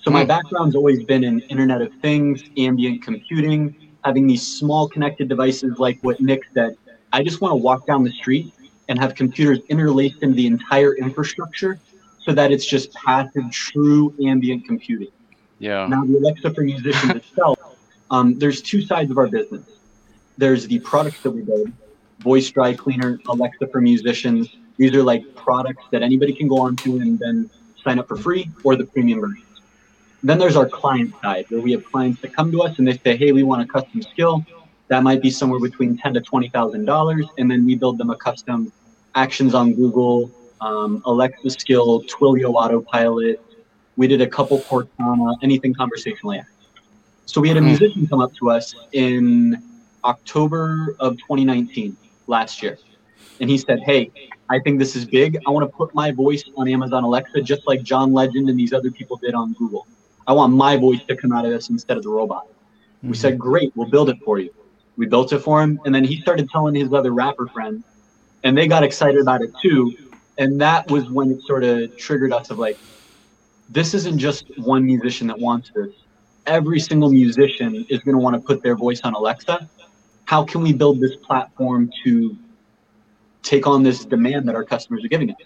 So 0.00 0.10
my 0.10 0.22
hmm. 0.22 0.28
background's 0.28 0.74
always 0.74 1.02
been 1.02 1.24
in 1.24 1.40
Internet 1.40 1.82
of 1.82 1.92
Things, 2.00 2.42
ambient 2.56 3.02
computing, 3.02 3.87
having 4.04 4.26
these 4.26 4.46
small 4.46 4.88
connected 4.88 5.28
devices 5.28 5.78
like 5.78 5.98
what 6.02 6.20
Nick 6.20 6.42
said. 6.54 6.76
I 7.12 7.22
just 7.22 7.40
want 7.40 7.52
to 7.52 7.56
walk 7.56 7.86
down 7.86 8.04
the 8.04 8.12
street 8.12 8.52
and 8.88 8.98
have 8.98 9.14
computers 9.14 9.60
interlaced 9.68 10.22
into 10.22 10.34
the 10.34 10.46
entire 10.46 10.94
infrastructure 10.96 11.78
so 12.22 12.32
that 12.32 12.52
it's 12.52 12.66
just 12.66 12.92
passive, 12.94 13.50
true 13.50 14.14
ambient 14.24 14.66
computing. 14.66 15.08
Yeah. 15.58 15.86
Now, 15.86 16.04
the 16.04 16.18
Alexa 16.18 16.54
for 16.54 16.62
musicians 16.62 17.12
itself, 17.16 17.58
um, 18.10 18.38
there's 18.38 18.62
two 18.62 18.82
sides 18.82 19.10
of 19.10 19.18
our 19.18 19.26
business. 19.26 19.66
There's 20.36 20.66
the 20.66 20.78
products 20.80 21.22
that 21.22 21.30
we 21.30 21.42
build, 21.42 21.72
voice 22.20 22.48
dry 22.50 22.74
cleaner, 22.74 23.18
Alexa 23.28 23.66
for 23.68 23.80
musicians. 23.80 24.56
These 24.76 24.94
are 24.94 25.02
like 25.02 25.34
products 25.34 25.84
that 25.90 26.02
anybody 26.02 26.32
can 26.32 26.48
go 26.48 26.60
onto 26.60 27.00
and 27.00 27.18
then 27.18 27.50
sign 27.82 27.98
up 27.98 28.08
for 28.08 28.16
free 28.16 28.50
or 28.62 28.76
the 28.76 28.84
premium 28.84 29.20
versions. 29.20 29.47
Then 30.22 30.38
there's 30.38 30.56
our 30.56 30.68
client 30.68 31.14
side 31.22 31.46
where 31.48 31.60
we 31.60 31.72
have 31.72 31.84
clients 31.84 32.20
that 32.22 32.34
come 32.34 32.50
to 32.52 32.62
us 32.62 32.78
and 32.78 32.88
they 32.88 32.96
say, 32.98 33.16
hey, 33.16 33.32
we 33.32 33.42
want 33.44 33.62
a 33.62 33.66
custom 33.66 34.02
skill. 34.02 34.44
That 34.88 35.02
might 35.02 35.22
be 35.22 35.30
somewhere 35.30 35.60
between 35.60 35.96
ten 35.98 36.14
to 36.14 36.20
twenty 36.20 36.48
thousand 36.48 36.86
dollars, 36.86 37.26
and 37.36 37.50
then 37.50 37.66
we 37.66 37.74
build 37.74 37.98
them 37.98 38.08
a 38.08 38.16
custom 38.16 38.72
actions 39.14 39.54
on 39.54 39.74
Google, 39.74 40.30
um, 40.62 41.02
Alexa 41.04 41.50
skill, 41.50 42.02
Twilio 42.04 42.54
autopilot. 42.54 43.40
We 43.96 44.06
did 44.06 44.22
a 44.22 44.26
couple 44.26 44.60
Cortana, 44.60 45.36
anything 45.42 45.74
conversational 45.74 46.34
AI. 46.34 46.44
So 47.26 47.40
we 47.40 47.48
had 47.48 47.58
a 47.58 47.60
mm-hmm. 47.60 47.68
musician 47.68 48.06
come 48.06 48.20
up 48.20 48.34
to 48.36 48.50
us 48.50 48.74
in 48.92 49.62
October 50.04 50.96
of 51.00 51.18
2019, 51.18 51.94
last 52.26 52.62
year, 52.62 52.78
and 53.40 53.50
he 53.50 53.58
said, 53.58 53.80
"Hey, 53.80 54.10
I 54.48 54.58
think 54.58 54.78
this 54.78 54.96
is 54.96 55.04
big. 55.04 55.38
I 55.46 55.50
want 55.50 55.70
to 55.70 55.76
put 55.76 55.94
my 55.94 56.10
voice 56.12 56.44
on 56.56 56.66
Amazon 56.68 57.04
Alexa, 57.04 57.42
just 57.42 57.66
like 57.66 57.82
John 57.82 58.14
Legend 58.14 58.48
and 58.48 58.58
these 58.58 58.72
other 58.72 58.90
people 58.90 59.18
did 59.18 59.34
on 59.34 59.52
Google. 59.52 59.86
I 60.28 60.32
want 60.32 60.52
my 60.52 60.76
voice 60.76 61.00
to 61.08 61.16
come 61.16 61.32
out 61.32 61.44
of 61.44 61.50
this 61.50 61.70
instead 61.70 61.96
of 61.96 62.04
the 62.04 62.10
robot." 62.10 62.46
Mm-hmm. 62.46 63.10
We 63.10 63.16
said, 63.16 63.38
"Great, 63.38 63.72
we'll 63.74 63.90
build 63.90 64.10
it 64.10 64.18
for 64.24 64.38
you." 64.38 64.54
We 64.96 65.06
built 65.06 65.32
it 65.32 65.38
for 65.38 65.62
him, 65.62 65.80
and 65.84 65.94
then 65.94 66.04
he 66.04 66.20
started 66.20 66.50
telling 66.50 66.74
his 66.74 66.92
other 66.92 67.12
rapper 67.12 67.46
friends, 67.46 67.84
and 68.42 68.58
they 68.58 68.66
got 68.66 68.82
excited 68.82 69.20
about 69.20 69.42
it 69.42 69.52
too. 69.62 69.96
And 70.38 70.60
that 70.60 70.90
was 70.90 71.08
when 71.08 71.30
it 71.30 71.42
sort 71.42 71.64
of 71.64 71.96
triggered 71.96 72.32
us 72.32 72.50
of 72.50 72.58
like, 72.58 72.78
this 73.68 73.94
isn't 73.94 74.18
just 74.18 74.46
one 74.58 74.84
musician 74.84 75.26
that 75.28 75.38
wants 75.38 75.70
this. 75.74 75.92
Every 76.46 76.80
single 76.80 77.10
musician 77.10 77.86
is 77.88 78.00
going 78.00 78.14
to 78.14 78.20
want 78.20 78.34
to 78.34 78.40
put 78.40 78.62
their 78.62 78.74
voice 78.74 79.00
on 79.02 79.14
Alexa. 79.14 79.68
How 80.24 80.44
can 80.44 80.62
we 80.62 80.72
build 80.72 81.00
this 81.00 81.16
platform 81.16 81.90
to 82.04 82.36
take 83.42 83.66
on 83.66 83.82
this 83.82 84.04
demand 84.04 84.48
that 84.48 84.54
our 84.54 84.64
customers 84.64 85.04
are 85.04 85.08
giving 85.08 85.30
us? 85.30 85.36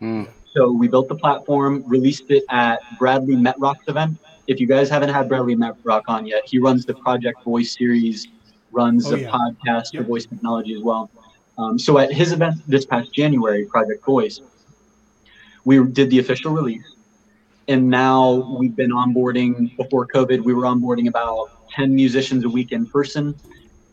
Mm. 0.00 0.28
So 0.52 0.70
we 0.70 0.88
built 0.88 1.08
the 1.08 1.14
platform, 1.14 1.82
released 1.86 2.30
it 2.30 2.44
at 2.50 2.80
Bradley 2.98 3.36
Metrock's 3.36 3.88
event. 3.88 4.18
If 4.46 4.60
you 4.60 4.66
guys 4.66 4.90
haven't 4.90 5.10
had 5.10 5.28
Bradley 5.28 5.56
Metrock 5.56 6.02
on 6.08 6.26
yet, 6.26 6.42
he 6.44 6.58
runs 6.58 6.84
the 6.84 6.94
Project 6.94 7.44
Voice 7.44 7.76
series, 7.76 8.28
runs 8.72 9.10
oh, 9.10 9.14
a 9.14 9.20
yeah. 9.20 9.30
podcast 9.30 9.92
yep. 9.92 10.02
for 10.02 10.08
voice 10.08 10.26
technology 10.26 10.74
as 10.74 10.82
well. 10.82 11.10
Um, 11.58 11.78
so 11.78 11.98
at 11.98 12.12
his 12.12 12.32
event 12.32 12.56
this 12.66 12.84
past 12.84 13.12
January, 13.12 13.66
Project 13.66 14.04
Voice, 14.04 14.40
we 15.64 15.82
did 15.84 16.10
the 16.10 16.18
official 16.18 16.52
release. 16.52 16.96
And 17.68 17.88
now 17.88 18.56
we've 18.58 18.74
been 18.74 18.90
onboarding 18.90 19.76
before 19.76 20.06
COVID, 20.08 20.42
we 20.42 20.52
were 20.52 20.64
onboarding 20.64 21.08
about 21.08 21.50
10 21.70 21.94
musicians 21.94 22.44
a 22.44 22.48
week 22.48 22.72
in 22.72 22.86
person. 22.86 23.34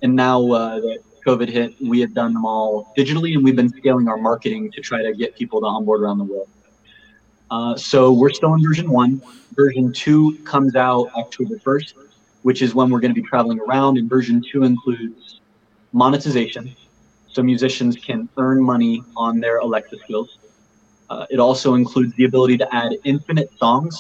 And 0.02 0.16
now 0.16 0.52
uh, 0.52 0.80
that 0.80 1.00
COVID 1.26 1.50
hit, 1.50 1.76
we 1.82 2.00
have 2.00 2.14
done 2.14 2.34
them 2.34 2.46
all 2.46 2.92
digitally 2.98 3.36
and 3.36 3.44
we've 3.44 3.56
been 3.56 3.70
scaling 3.70 4.08
our 4.08 4.18
marketing 4.18 4.72
to 4.72 4.82
try 4.82 5.04
to 5.04 5.14
get 5.14 5.36
people 5.36 5.60
to 5.62 5.68
onboard 5.68 6.02
around 6.02 6.18
the 6.18 6.24
world. 6.24 6.50
Uh, 7.52 7.76
so 7.76 8.12
we're 8.12 8.30
still 8.30 8.54
in 8.54 8.64
version 8.64 8.90
one. 8.90 9.22
Version 9.56 9.92
two 9.92 10.38
comes 10.46 10.76
out 10.76 11.10
October 11.16 11.56
1st, 11.58 11.94
which 12.44 12.62
is 12.62 12.76
when 12.76 12.90
we're 12.90 13.00
going 13.00 13.14
to 13.14 13.20
be 13.20 13.28
traveling 13.28 13.60
around. 13.60 13.98
And 13.98 14.10
version 14.10 14.44
two 14.52 14.64
includes 14.64 15.42
monetization, 15.92 16.76
so 17.28 17.42
musicians 17.42 17.96
can 17.96 18.30
earn 18.38 18.62
money 18.62 19.04
on 19.18 19.40
their 19.40 19.58
Alexa 19.58 19.98
skills. 20.00 20.38
Uh, 21.10 21.26
it 21.32 21.40
also 21.40 21.74
includes 21.74 22.14
the 22.16 22.26
ability 22.26 22.58
to 22.58 22.76
add 22.76 22.96
infinite 23.04 23.52
songs, 23.58 24.00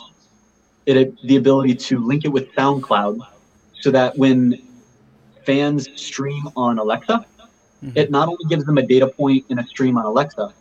it 0.85 1.19
the 1.23 1.37
ability 1.37 1.73
to 1.73 2.05
link 2.05 2.25
it 2.25 2.29
with 2.29 2.51
SoundCloud, 2.53 3.19
so 3.79 3.89
that 3.91 4.15
when 4.17 4.61
fans 5.45 5.89
stream 5.99 6.47
on 6.55 6.77
Alexa, 6.77 7.25
mm-hmm. 7.83 7.97
it 7.97 8.11
not 8.11 8.27
only 8.27 8.45
gives 8.47 8.65
them 8.65 8.77
a 8.77 8.83
data 8.83 9.07
point 9.07 9.43
in 9.49 9.57
a 9.57 9.65
stream 9.65 9.97
on 9.97 10.05
Alexa, 10.05 10.53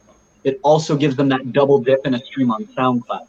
it 0.44 0.61
also 0.62 0.96
gives 0.96 1.16
them 1.16 1.29
that 1.29 1.53
double 1.53 1.79
dip 1.79 2.07
in 2.07 2.14
a 2.14 2.24
stream 2.24 2.51
on 2.51 2.64
SoundCloud, 2.66 3.27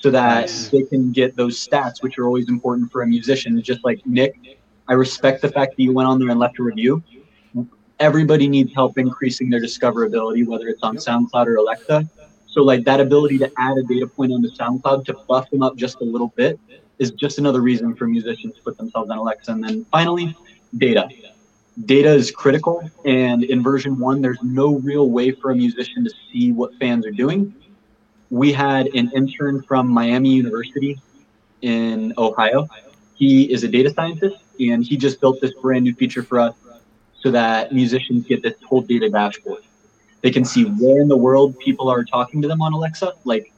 so 0.00 0.10
that 0.10 0.42
nice. 0.42 0.68
they 0.68 0.82
can 0.82 1.12
get 1.12 1.36
those 1.36 1.66
stats, 1.66 2.02
which 2.02 2.18
are 2.18 2.26
always 2.26 2.48
important 2.48 2.90
for 2.90 3.02
a 3.02 3.06
musician. 3.06 3.60
Just 3.62 3.84
like 3.84 4.04
Nick, 4.06 4.58
I 4.88 4.94
respect 4.94 5.42
the 5.42 5.48
fact 5.48 5.76
that 5.76 5.82
you 5.82 5.92
went 5.92 6.08
on 6.08 6.18
there 6.18 6.30
and 6.30 6.38
left 6.38 6.58
a 6.58 6.62
review 6.62 7.02
everybody 8.02 8.48
needs 8.48 8.74
help 8.74 8.98
increasing 8.98 9.48
their 9.48 9.60
discoverability, 9.60 10.44
whether 10.44 10.66
it's 10.66 10.82
on 10.82 10.96
SoundCloud 10.96 11.46
or 11.46 11.56
Alexa. 11.56 12.08
So 12.46 12.62
like 12.62 12.84
that 12.84 13.00
ability 13.00 13.38
to 13.38 13.50
add 13.58 13.78
a 13.78 13.82
data 13.84 14.08
point 14.08 14.32
on 14.32 14.42
the 14.42 14.50
SoundCloud 14.50 15.06
to 15.06 15.14
buff 15.28 15.48
them 15.50 15.62
up 15.62 15.76
just 15.76 16.00
a 16.00 16.04
little 16.04 16.32
bit 16.36 16.58
is 16.98 17.12
just 17.12 17.38
another 17.38 17.60
reason 17.60 17.94
for 17.94 18.06
musicians 18.08 18.56
to 18.56 18.62
put 18.62 18.76
themselves 18.76 19.08
on 19.10 19.18
Alexa. 19.18 19.52
And 19.52 19.62
then 19.62 19.86
finally, 19.90 20.36
data. 20.76 21.08
Data 21.84 22.10
is 22.10 22.30
critical. 22.30 22.88
And 23.04 23.44
in 23.44 23.62
version 23.62 23.98
one, 23.98 24.20
there's 24.20 24.42
no 24.42 24.76
real 24.76 25.10
way 25.10 25.30
for 25.30 25.50
a 25.50 25.54
musician 25.54 26.04
to 26.04 26.10
see 26.30 26.52
what 26.52 26.74
fans 26.78 27.06
are 27.06 27.10
doing. 27.10 27.54
We 28.30 28.52
had 28.52 28.86
an 28.88 29.10
intern 29.12 29.62
from 29.62 29.88
Miami 29.88 30.30
University 30.30 31.00
in 31.62 32.12
Ohio. 32.18 32.68
He 33.14 33.52
is 33.52 33.64
a 33.64 33.68
data 33.68 33.90
scientist 33.90 34.36
and 34.58 34.84
he 34.84 34.96
just 34.96 35.20
built 35.20 35.40
this 35.40 35.52
brand 35.54 35.84
new 35.84 35.94
feature 35.94 36.22
for 36.22 36.40
us 36.40 36.54
so 37.18 37.30
that 37.30 37.72
musicians 37.72 38.26
get 38.26 38.42
this 38.42 38.54
whole 38.62 38.82
data 38.82 39.08
dashboard. 39.08 39.62
They 40.22 40.30
can 40.30 40.44
see 40.44 40.64
where 40.64 41.00
in 41.00 41.08
the 41.08 41.16
world 41.16 41.58
people 41.58 41.88
are 41.88 42.04
talking 42.04 42.42
to 42.42 42.48
them 42.48 42.62
on 42.62 42.72
Alexa. 42.72 43.14
Like, 43.24 43.52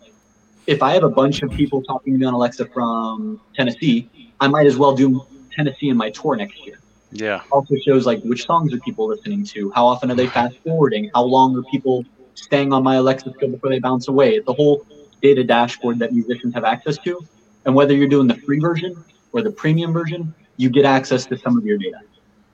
if 0.67 0.83
I 0.83 0.93
have 0.93 1.05
a 1.05 1.11
bunch 1.11 1.43
of 1.43 1.51
people 1.51 1.83
talking 1.83 2.15
to 2.15 2.19
me 2.19 2.25
on 2.27 2.35
Alexa 2.35 2.67
from 2.67 3.41
Tennessee, 3.55 4.09
I 4.41 4.49
might 4.49 4.67
as 4.67 4.77
well 4.77 4.95
do 4.95 5.27
Tennessee 5.53 5.89
in 5.89 5.97
my 5.97 6.11
tour 6.11 6.37
next 6.37 6.65
year. 6.65 6.79
Yeah. 7.15 7.43
Also 7.51 7.77
shows 7.77 8.07
like 8.07 8.21
which 8.23 8.45
songs 8.45 8.75
are 8.75 8.79
people 8.81 9.07
listening 9.07 9.45
to, 9.47 9.71
how 9.71 9.87
often 9.87 10.11
are 10.11 10.15
they 10.15 10.27
fast 10.27 10.59
forwarding, 10.65 11.11
how 11.15 11.23
long 11.23 11.57
are 11.57 11.63
people 11.71 12.05
staying 12.35 12.73
on 12.73 12.83
my 12.83 12.97
Alexa 12.97 13.33
skill 13.33 13.51
before 13.51 13.71
they 13.71 13.79
bounce 13.79 14.09
away. 14.09 14.35
It's 14.35 14.49
a 14.49 14.53
whole 14.53 14.85
data 15.23 15.45
dashboard 15.45 16.01
that 16.01 16.13
musicians 16.13 16.53
have 16.55 16.65
access 16.65 16.99
to. 16.99 17.21
And 17.65 17.75
whether 17.75 17.95
you're 17.95 18.09
doing 18.09 18.27
the 18.27 18.35
free 18.35 18.59
version 18.59 19.03
or 19.33 19.43
the 19.43 19.51
premium 19.51 19.93
version, 19.93 20.35
you 20.57 20.69
get 20.69 20.85
access 20.85 21.25
to 21.27 21.39
some 21.39 21.57
of 21.57 21.65
your 21.65 21.79
data. 21.79 22.01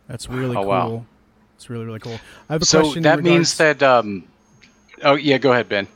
That's 0.07 0.29
really 0.29 0.57
oh, 0.57 0.63
cool. 0.63 0.69
Wow. 0.69 1.07
It's 1.57 1.69
really 1.69 1.85
really 1.85 1.99
cool. 1.99 2.19
I 2.49 2.55
have 2.55 2.63
a 2.63 2.65
so 2.65 2.83
question. 2.83 3.03
that 3.03 3.19
regards... 3.19 3.25
means 3.25 3.57
that. 3.59 3.83
Um, 3.83 4.25
oh 5.03 5.15
yeah, 5.15 5.39
go 5.39 5.53
ahead, 5.53 5.69
Ben. 5.69 5.87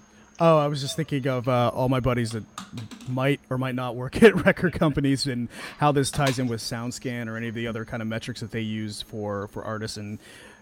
Oh, 0.46 0.58
I 0.58 0.66
was 0.66 0.82
just 0.82 0.94
thinking 0.94 1.26
of 1.26 1.48
uh, 1.48 1.70
all 1.72 1.88
my 1.88 2.00
buddies 2.00 2.32
that 2.32 2.44
might 3.08 3.40
or 3.48 3.56
might 3.56 3.74
not 3.74 3.96
work 3.96 4.22
at 4.22 4.44
record 4.44 4.74
companies 4.74 5.26
and 5.26 5.48
how 5.78 5.90
this 5.90 6.10
ties 6.10 6.38
in 6.38 6.48
with 6.48 6.60
SoundScan 6.60 7.28
or 7.28 7.38
any 7.38 7.48
of 7.48 7.54
the 7.54 7.66
other 7.66 7.86
kind 7.86 8.02
of 8.02 8.08
metrics 8.08 8.40
that 8.40 8.50
they 8.50 8.60
use 8.60 9.00
for 9.00 9.48
for 9.48 9.64
artists. 9.64 9.96
And 9.96 10.18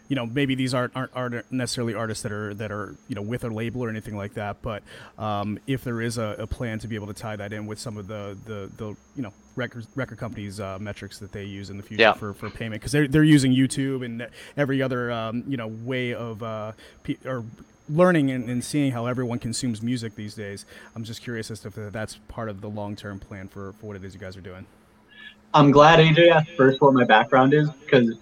you 0.07 0.14
know 0.14 0.25
maybe 0.27 0.55
these 0.55 0.73
aren't, 0.73 0.95
aren't 0.95 1.11
aren't 1.16 1.51
necessarily 1.51 1.95
artists 1.95 2.23
that 2.23 2.31
are 2.31 2.54
that 2.54 2.71
are 2.71 2.94
you 3.09 3.17
know 3.17 3.23
with 3.23 3.42
a 3.42 3.48
label 3.48 3.83
or 3.83 3.88
anything 3.88 4.17
like 4.17 4.35
that. 4.35 4.63
But 4.63 4.85
um, 5.19 5.59
if 5.67 5.83
there 5.83 6.00
is 6.00 6.17
a, 6.17 6.37
a, 6.38 6.46
plan 6.46 6.79
to 6.81 6.87
be 6.87 6.94
able 6.94 7.09
to 7.09 7.15
tie 7.15 7.35
that 7.35 7.52
in 7.52 7.67
with 7.67 7.81
some 7.81 7.96
of 7.96 8.06
the 8.06 8.38
the, 8.44 8.71
the 8.77 8.96
you 9.17 9.23
know 9.23 9.33
record 9.56 9.87
record 9.96 10.19
companies 10.19 10.61
uh, 10.61 10.79
metrics 10.81 11.19
that 11.19 11.33
they 11.33 11.44
use 11.44 11.71
in 11.71 11.77
the 11.77 11.83
future 11.83 12.02
yeah. 12.02 12.13
for, 12.13 12.35
for 12.35 12.50
payment. 12.50 12.81
Because 12.81 12.92
they're, 12.92 13.09
they're 13.09 13.25
using 13.25 13.52
YouTube 13.52 14.04
and 14.04 14.29
every 14.56 14.81
other 14.81 15.11
um, 15.11 15.42
you 15.48 15.56
know 15.56 15.67
way 15.67 16.15
of 16.15 16.40
uh, 16.42 16.73
p- 17.02 17.19
or 17.25 17.44
learning 17.88 18.30
and, 18.30 18.48
and, 18.48 18.62
seeing 18.64 18.92
how 18.92 19.06
everyone 19.06 19.38
consumes 19.38 19.83
music 19.83 20.14
these 20.14 20.35
days 20.35 20.66
I'm 20.94 21.04
just 21.04 21.22
curious 21.22 21.50
as 21.50 21.60
to 21.60 21.68
if 21.68 21.92
that's 21.92 22.16
part 22.28 22.48
of 22.48 22.60
the 22.60 22.68
long 22.68 22.96
term 22.96 23.18
plan 23.18 23.48
for, 23.48 23.72
for 23.74 23.87
what 23.87 23.96
it 23.96 24.04
is 24.04 24.14
you 24.14 24.20
guys 24.20 24.37
are 24.37 24.40
doing 24.42 24.66
I'm 25.54 25.70
glad 25.70 25.98
AJ 25.98 26.30
asked 26.30 26.50
first 26.56 26.80
what 26.80 26.94
my 26.94 27.04
background 27.04 27.54
is 27.54 27.68
because 27.70 28.14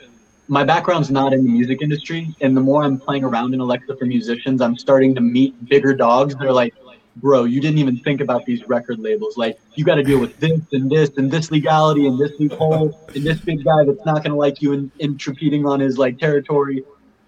my 0.51 0.65
background's 0.65 1.13
not 1.13 1.33
in 1.33 1.45
the 1.45 1.51
music 1.51 1.81
industry, 1.81 2.35
and 2.41 2.57
the 2.57 2.61
more 2.61 2.83
I'm 2.83 2.99
playing 2.99 3.23
around 3.23 3.55
in 3.55 3.61
Alexa 3.61 3.97
for 3.97 4.05
musicians, 4.05 4.61
I'm 4.61 4.77
starting 4.77 5.15
to 5.15 5.21
meet 5.21 5.55
bigger 5.69 5.95
dogs. 5.95 6.35
They're 6.35 6.53
like, 6.53 6.75
bro, 7.17 7.45
you 7.45 7.61
didn't 7.61 7.79
even 7.79 7.97
think 7.99 8.21
about 8.21 8.45
these 8.47 8.67
record 8.67 8.99
labels. 8.99 9.37
Like, 9.37 9.61
you 9.77 9.85
got 9.85 9.95
to 9.95 10.03
deal 10.03 10.19
with 10.19 10.37
this 10.41 10.61
and 10.73 10.91
this 10.91 11.11
and 11.19 11.31
this 11.31 11.53
legality 11.53 12.09
and 12.09 12.19
this 12.19 12.33
loophole 12.41 12.99
and 13.15 13.23
this 13.23 13.39
big 13.39 13.65
guy 13.65 13.85
that's 13.85 14.05
not 14.05 14.25
going 14.25 14.33
to 14.33 14.35
like 14.35 14.61
you 14.61 14.73
and 14.73 14.91
intruding 14.99 15.67
on 15.67 15.79
his 15.79 15.99
like 15.99 16.19
territory. 16.19 16.83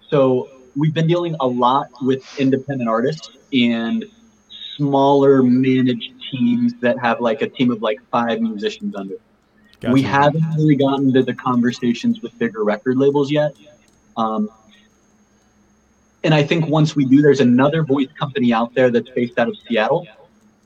So 0.09 0.51
we've 0.77 0.95
been 0.95 1.07
dealing 1.07 1.37
a 1.41 1.47
lot 1.47 1.89
with 2.03 2.25
independent 2.39 2.89
artists, 2.89 3.31
and 3.53 4.05
smaller 4.77 5.43
managed 5.43 6.13
teams 6.31 6.75
that 6.81 6.99
have 6.99 7.21
like 7.21 7.43
a 7.43 7.49
team 7.49 7.71
of 7.71 7.83
like 7.83 8.01
five 8.11 8.41
musicians 8.41 8.95
under. 8.95 9.17
Gotcha. 9.81 9.93
We 9.93 10.03
haven't 10.03 10.45
really 10.57 10.77
gotten 10.77 11.13
to 11.13 11.23
the 11.23 11.35
conversations 11.35 12.23
with 12.23 12.39
bigger 12.39 12.65
record 12.65 12.97
labels 12.97 13.31
yet. 13.31 13.55
Um, 14.17 14.49
and 16.25 16.33
I 16.33 16.43
think 16.43 16.69
once 16.69 16.95
we 16.95 17.05
do, 17.05 17.21
there's 17.21 17.41
another 17.41 17.83
voice 17.83 18.09
company 18.19 18.53
out 18.53 18.75
there 18.75 18.91
that's 18.91 19.11
based 19.11 19.39
out 19.39 19.49
of 19.49 19.57
Seattle 19.67 20.07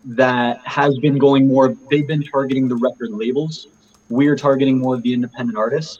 that 0.04 0.60
has 0.64 0.98
been 0.98 1.18
going 1.18 1.48
more, 1.48 1.74
they've 1.90 2.06
been 2.06 2.22
targeting 2.22 2.68
the 2.68 2.76
record 2.76 3.10
labels. 3.10 3.68
We're 4.08 4.36
targeting 4.36 4.78
more 4.78 4.94
of 4.94 5.02
the 5.02 5.12
independent 5.12 5.58
artists. 5.58 5.98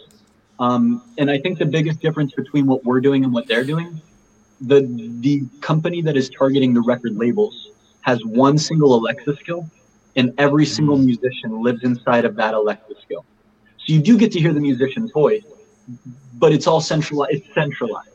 Um, 0.58 1.02
and 1.18 1.30
I 1.30 1.38
think 1.38 1.58
the 1.58 1.66
biggest 1.66 2.00
difference 2.00 2.32
between 2.32 2.66
what 2.66 2.84
we're 2.84 3.00
doing 3.00 3.24
and 3.24 3.32
what 3.32 3.46
they're 3.46 3.64
doing, 3.64 4.00
the 4.60 4.80
the 5.20 5.42
company 5.60 6.00
that 6.02 6.16
is 6.16 6.30
targeting 6.30 6.72
the 6.72 6.80
record 6.80 7.16
labels 7.16 7.70
has 8.00 8.24
one 8.24 8.56
single 8.56 8.94
Alexa 8.94 9.36
skill, 9.36 9.68
and 10.16 10.32
every 10.38 10.64
single 10.64 10.96
musician 10.96 11.62
lives 11.62 11.82
inside 11.82 12.24
of 12.24 12.36
that 12.36 12.54
Alexa 12.54 12.94
skill. 13.02 13.24
So 13.78 13.92
you 13.92 14.00
do 14.00 14.16
get 14.16 14.32
to 14.32 14.40
hear 14.40 14.52
the 14.52 14.60
musician's 14.60 15.12
voice, 15.12 15.44
but 16.34 16.52
it's 16.52 16.66
all 16.66 16.80
centralized. 16.80 17.34
It's 17.34 17.54
centralized. 17.54 18.10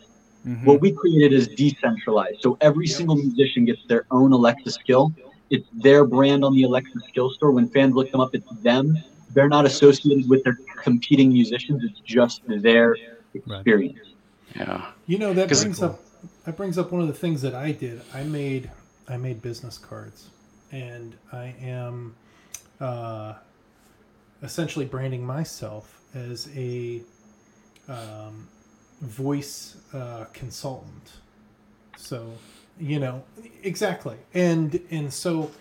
Mm-hmm. 0.48 0.66
What 0.66 0.82
we 0.82 0.92
created 0.92 1.34
is 1.34 1.48
decentralized. 1.50 2.42
So 2.42 2.58
every 2.62 2.88
yep. 2.88 2.98
single 2.98 3.16
musician 3.16 3.66
gets 3.66 3.86
their 3.86 4.06
own 4.10 4.32
Alexa 4.32 4.72
skill. 4.72 5.14
It's 5.52 5.68
their 5.74 6.06
brand 6.06 6.44
on 6.44 6.56
the 6.56 6.64
Alexa 6.64 7.00
skill 7.08 7.30
store. 7.30 7.52
When 7.52 7.68
fans 7.68 7.94
look 7.94 8.12
them 8.12 8.22
up, 8.22 8.34
it's 8.34 8.50
them. 8.62 8.98
They're 9.34 9.50
not 9.50 9.66
associated 9.66 10.30
with 10.30 10.44
their 10.44 10.58
competing 10.84 11.32
musicians. 11.32 11.84
It's 11.84 12.00
just 12.00 12.42
their 12.48 12.96
experience. 13.34 14.00
Right. 14.56 14.68
Yeah. 14.68 14.92
You 15.08 15.18
know 15.18 15.34
that 15.34 15.50
brings 15.50 15.82
up 15.82 16.00
that 16.46 16.58
brings 16.58 16.78
up 16.78 16.92
one 16.92 17.02
of 17.02 17.08
the 17.08 17.14
things 17.14 17.42
that 17.42 17.56
I 17.56 17.72
did. 17.72 18.02
I 18.14 18.24
made 18.24 18.70
I 19.08 19.18
made 19.18 19.42
business 19.42 19.78
cards, 19.78 20.30
and 20.72 21.16
I 21.32 21.56
am 21.62 22.16
uh, 22.80 23.34
essentially 24.42 24.86
branding 24.86 25.26
myself 25.26 26.02
as 26.14 26.50
a 26.56 27.02
um, 27.88 28.48
voice 29.02 29.78
uh, 29.94 30.26
consultant. 30.34 31.12
So, 31.98 32.32
you 32.80 33.00
know, 33.00 33.24
exactly, 33.64 34.18
and 34.34 34.80
and 34.90 35.14
so 35.14 35.52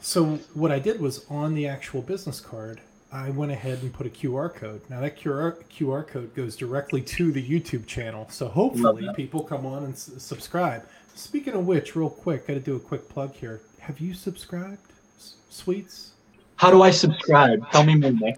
so 0.00 0.36
what 0.54 0.70
I 0.70 0.78
did 0.78 1.00
was 1.00 1.24
on 1.28 1.54
the 1.54 1.66
actual 1.66 2.02
business 2.02 2.40
card, 2.40 2.80
I 3.10 3.30
went 3.30 3.50
ahead 3.52 3.82
and 3.82 3.92
put 3.92 4.06
a 4.06 4.10
QR 4.10 4.52
code. 4.54 4.82
Now 4.90 5.00
that 5.00 5.18
QR 5.18 5.62
QR 5.70 6.06
code 6.06 6.34
goes 6.34 6.56
directly 6.56 7.00
to 7.02 7.32
the 7.32 7.42
YouTube 7.42 7.86
channel, 7.86 8.26
so 8.30 8.48
hopefully 8.48 9.08
people 9.14 9.42
come 9.42 9.64
on 9.64 9.84
and 9.84 9.94
s- 9.94 10.10
subscribe. 10.18 10.86
Speaking 11.14 11.54
of 11.54 11.66
which, 11.66 11.96
real 11.96 12.10
quick, 12.10 12.46
got 12.46 12.54
to 12.54 12.60
do 12.60 12.76
a 12.76 12.80
quick 12.80 13.08
plug 13.08 13.32
here. 13.34 13.62
Have 13.80 13.98
you 13.98 14.12
subscribed, 14.12 14.92
S- 15.16 15.36
Sweets? 15.48 16.12
How 16.56 16.70
do 16.70 16.82
I 16.82 16.90
subscribe? 16.90 17.70
Tell 17.70 17.84
me 17.84 17.94
more. 17.94 18.34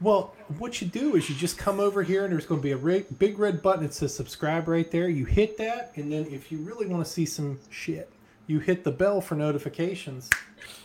Well, 0.00 0.34
what 0.58 0.80
you 0.80 0.88
do 0.88 1.16
is 1.16 1.28
you 1.28 1.34
just 1.36 1.58
come 1.58 1.78
over 1.80 2.02
here, 2.02 2.24
and 2.24 2.32
there's 2.32 2.46
going 2.46 2.60
to 2.60 2.62
be 2.64 2.72
a 2.72 2.76
re- 2.76 3.04
big 3.18 3.38
red 3.38 3.62
button 3.62 3.82
that 3.82 3.94
says 3.94 4.14
subscribe 4.14 4.68
right 4.68 4.90
there. 4.90 5.08
You 5.08 5.24
hit 5.24 5.56
that, 5.58 5.92
and 5.96 6.12
then 6.12 6.26
if 6.26 6.50
you 6.52 6.58
really 6.58 6.86
want 6.86 7.04
to 7.04 7.10
see 7.10 7.24
some 7.24 7.58
shit, 7.70 8.12
you 8.46 8.58
hit 8.58 8.84
the 8.84 8.90
bell 8.90 9.20
for 9.20 9.34
notifications. 9.34 10.28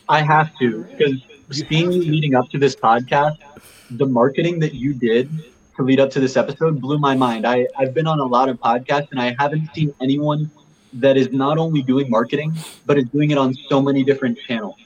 I 0.08 0.22
have 0.22 0.56
to 0.58 0.84
because 0.84 1.20
seeing 1.50 1.92
you 1.92 2.02
leading 2.02 2.34
up 2.34 2.48
to 2.50 2.58
this 2.58 2.76
podcast, 2.76 3.38
the 3.90 4.06
marketing 4.06 4.58
that 4.60 4.74
you 4.74 4.92
did 4.94 5.30
to 5.76 5.82
lead 5.82 6.00
up 6.00 6.10
to 6.10 6.20
this 6.20 6.36
episode 6.36 6.80
blew 6.80 6.98
my 6.98 7.14
mind. 7.14 7.46
I, 7.46 7.66
I've 7.76 7.94
been 7.94 8.06
on 8.06 8.20
a 8.20 8.24
lot 8.24 8.48
of 8.48 8.58
podcasts 8.58 9.10
and 9.10 9.20
I 9.20 9.34
haven't 9.38 9.74
seen 9.74 9.94
anyone 10.00 10.50
that 10.94 11.16
is 11.16 11.30
not 11.32 11.58
only 11.58 11.82
doing 11.82 12.10
marketing, 12.10 12.52
but 12.86 12.98
is 12.98 13.06
doing 13.06 13.30
it 13.30 13.38
on 13.38 13.54
so 13.68 13.80
many 13.80 14.02
different 14.02 14.38
channels. 14.38 14.76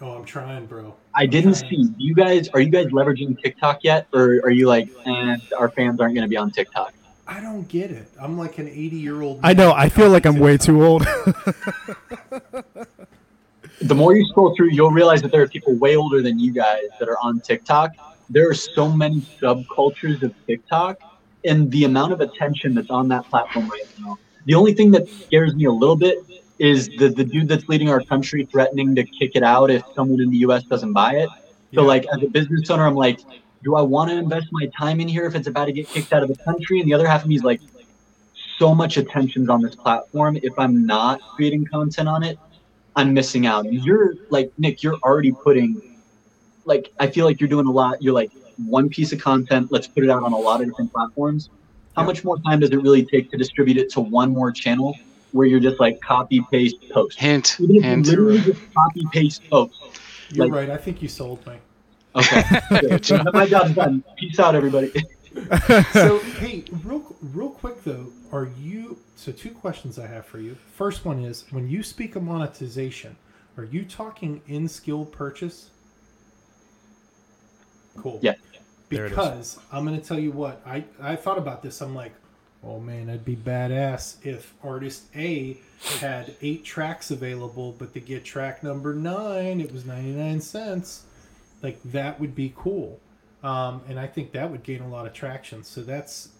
Oh, 0.00 0.12
I'm 0.12 0.24
trying, 0.24 0.66
bro. 0.66 0.94
I 1.14 1.26
didn't 1.26 1.54
see 1.54 1.88
you 1.98 2.14
guys. 2.14 2.48
Are 2.50 2.60
you 2.60 2.70
guys 2.70 2.86
leveraging 2.86 3.40
TikTok 3.42 3.82
yet, 3.82 4.06
or 4.12 4.40
are 4.44 4.50
you 4.50 4.68
like, 4.68 4.88
and 5.04 5.42
eh, 5.42 5.56
our 5.58 5.68
fans 5.68 6.00
aren't 6.00 6.14
going 6.14 6.22
to 6.22 6.28
be 6.28 6.36
on 6.36 6.52
TikTok? 6.52 6.94
I 7.26 7.40
don't 7.40 7.66
get 7.68 7.90
it. 7.90 8.08
I'm 8.20 8.38
like 8.38 8.58
an 8.58 8.68
80 8.68 8.96
year 8.96 9.20
old. 9.20 9.40
I 9.42 9.52
know. 9.52 9.72
I 9.72 9.88
feel 9.88 10.08
like 10.08 10.24
I'm 10.24 10.38
way 10.38 10.56
too 10.56 10.84
old. 10.84 11.06
the 13.80 13.94
more 13.94 14.16
you 14.16 14.26
scroll 14.26 14.54
through, 14.56 14.70
you'll 14.70 14.90
realize 14.90 15.22
that 15.22 15.32
there 15.32 15.42
are 15.42 15.48
people 15.48 15.74
way 15.74 15.96
older 15.96 16.22
than 16.22 16.38
you 16.38 16.52
guys 16.52 16.88
that 16.98 17.08
are 17.08 17.18
on 17.22 17.40
TikTok. 17.40 17.92
There 18.30 18.48
are 18.48 18.54
so 18.54 18.90
many 18.90 19.20
subcultures 19.40 20.22
of 20.22 20.34
TikTok, 20.46 20.98
and 21.44 21.70
the 21.70 21.84
amount 21.84 22.12
of 22.12 22.20
attention 22.20 22.74
that's 22.74 22.90
on 22.90 23.08
that 23.08 23.24
platform 23.26 23.68
right 23.68 23.86
now. 24.00 24.18
The 24.46 24.54
only 24.54 24.74
thing 24.74 24.90
that 24.92 25.08
scares 25.08 25.54
me 25.54 25.64
a 25.64 25.72
little 25.72 25.96
bit 25.96 26.18
is 26.58 26.88
the, 26.98 27.08
the 27.08 27.24
dude 27.24 27.48
that's 27.48 27.68
leading 27.68 27.88
our 27.88 28.02
country 28.02 28.44
threatening 28.44 28.94
to 28.96 29.04
kick 29.04 29.32
it 29.34 29.42
out 29.42 29.70
if 29.70 29.82
someone 29.94 30.20
in 30.20 30.30
the 30.30 30.38
US 30.38 30.64
doesn't 30.64 30.92
buy 30.92 31.14
it. 31.14 31.28
So, 31.74 31.82
yeah. 31.82 31.88
like, 31.88 32.06
as 32.12 32.22
a 32.22 32.26
business 32.26 32.68
owner, 32.70 32.86
I'm 32.86 32.94
like, 32.94 33.20
do 33.62 33.76
I 33.76 33.82
want 33.82 34.10
to 34.10 34.16
invest 34.16 34.48
my 34.50 34.66
time 34.76 35.00
in 35.00 35.08
here 35.08 35.26
if 35.26 35.34
it's 35.34 35.48
about 35.48 35.66
to 35.66 35.72
get 35.72 35.88
kicked 35.88 36.12
out 36.12 36.22
of 36.22 36.28
the 36.28 36.36
country? 36.36 36.80
And 36.80 36.88
the 36.88 36.94
other 36.94 37.06
half 37.06 37.22
of 37.22 37.28
me 37.28 37.36
is 37.36 37.44
like, 37.44 37.60
so 38.58 38.74
much 38.74 38.96
attention's 38.96 39.48
on 39.48 39.62
this 39.62 39.76
platform. 39.76 40.38
If 40.42 40.58
I'm 40.58 40.84
not 40.84 41.20
creating 41.20 41.66
content 41.66 42.08
on 42.08 42.24
it, 42.24 42.38
I'm 42.96 43.14
missing 43.14 43.46
out. 43.46 43.64
And 43.64 43.74
you're 43.84 44.14
like 44.30 44.52
Nick, 44.58 44.82
you're 44.82 44.98
already 45.04 45.32
putting 45.32 45.96
like 46.64 46.92
I 46.98 47.08
feel 47.08 47.24
like 47.24 47.40
you're 47.40 47.48
doing 47.48 47.66
a 47.66 47.72
lot. 47.72 48.02
You're 48.02 48.14
like 48.14 48.30
one 48.66 48.88
piece 48.88 49.12
of 49.12 49.20
content, 49.20 49.70
let's 49.70 49.86
put 49.86 50.04
it 50.04 50.10
out 50.10 50.22
on 50.22 50.32
a 50.32 50.38
lot 50.38 50.60
of 50.60 50.68
different 50.68 50.92
platforms. 50.92 51.50
How 51.96 52.04
much 52.04 52.22
more 52.22 52.38
time 52.38 52.60
does 52.60 52.70
it 52.70 52.76
really 52.76 53.04
take 53.04 53.30
to 53.32 53.36
distribute 53.36 53.76
it 53.76 53.90
to 53.90 54.00
one 54.00 54.32
more 54.32 54.52
channel 54.52 54.96
where 55.32 55.46
you're 55.46 55.60
just 55.60 55.80
like 55.80 56.00
copy 56.00 56.44
paste 56.50 56.76
post? 56.90 57.18
Hint. 57.18 57.56
hint. 57.58 58.06
Literally 58.06 58.40
just 58.40 58.60
copy 58.72 59.02
paste 59.12 59.48
post. 59.50 59.80
You're 60.30 60.46
like, 60.46 60.54
right. 60.54 60.70
I 60.70 60.76
think 60.76 61.02
you 61.02 61.08
sold 61.08 61.44
me. 61.46 61.54
Okay. 62.14 62.42
My 63.32 63.46
job's 63.46 63.74
done. 63.74 64.04
Peace 64.16 64.38
out, 64.38 64.54
everybody. 64.54 64.92
so 65.92 66.18
hey, 66.38 66.64
real 66.84 67.16
real 67.20 67.50
quick 67.50 67.82
though, 67.84 68.06
are 68.32 68.48
you? 68.58 68.98
So 69.16 69.32
two 69.32 69.50
questions 69.50 69.98
I 69.98 70.06
have 70.06 70.26
for 70.26 70.38
you. 70.38 70.56
First 70.74 71.04
one 71.04 71.24
is 71.24 71.44
when 71.50 71.68
you 71.68 71.82
speak 71.82 72.16
of 72.16 72.22
monetization, 72.22 73.16
are 73.56 73.64
you 73.64 73.84
talking 73.84 74.40
in 74.46 74.68
skill 74.68 75.04
purchase? 75.04 75.70
Cool. 77.96 78.18
Yeah. 78.22 78.34
Because 78.88 79.58
I'm 79.70 79.84
going 79.84 80.00
to 80.00 80.06
tell 80.06 80.18
you 80.18 80.32
what 80.32 80.62
I 80.64 80.84
I 81.00 81.16
thought 81.16 81.38
about 81.38 81.62
this. 81.62 81.80
I'm 81.82 81.94
like, 81.94 82.14
oh 82.64 82.80
man, 82.80 83.06
that'd 83.06 83.24
be 83.24 83.36
badass 83.36 84.24
if 84.24 84.54
artist 84.62 85.04
A 85.14 85.58
had 86.00 86.34
eight 86.40 86.64
tracks 86.64 87.10
available, 87.10 87.74
but 87.78 87.92
to 87.94 88.00
get 88.00 88.24
track 88.24 88.62
number 88.62 88.94
nine, 88.94 89.60
it 89.60 89.72
was 89.72 89.84
99 89.84 90.40
cents. 90.40 91.04
Like 91.62 91.80
that 91.84 92.18
would 92.18 92.34
be 92.34 92.52
cool. 92.56 93.00
Um, 93.42 93.82
and 93.88 94.00
I 94.00 94.06
think 94.06 94.32
that 94.32 94.50
would 94.50 94.62
gain 94.62 94.80
a 94.82 94.88
lot 94.88 95.06
of 95.06 95.12
traction. 95.12 95.62
So 95.62 95.82
that's 95.82 96.30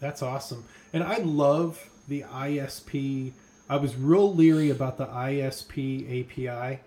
that's 0.00 0.22
awesome. 0.22 0.64
And 0.92 1.02
I 1.02 1.18
love 1.18 1.88
the 2.08 2.22
ISP. 2.22 3.32
I 3.68 3.76
was 3.76 3.96
real 3.96 4.32
leery 4.34 4.70
about 4.70 4.96
the 4.98 5.06
ISP 5.06 6.24
API 6.24 6.80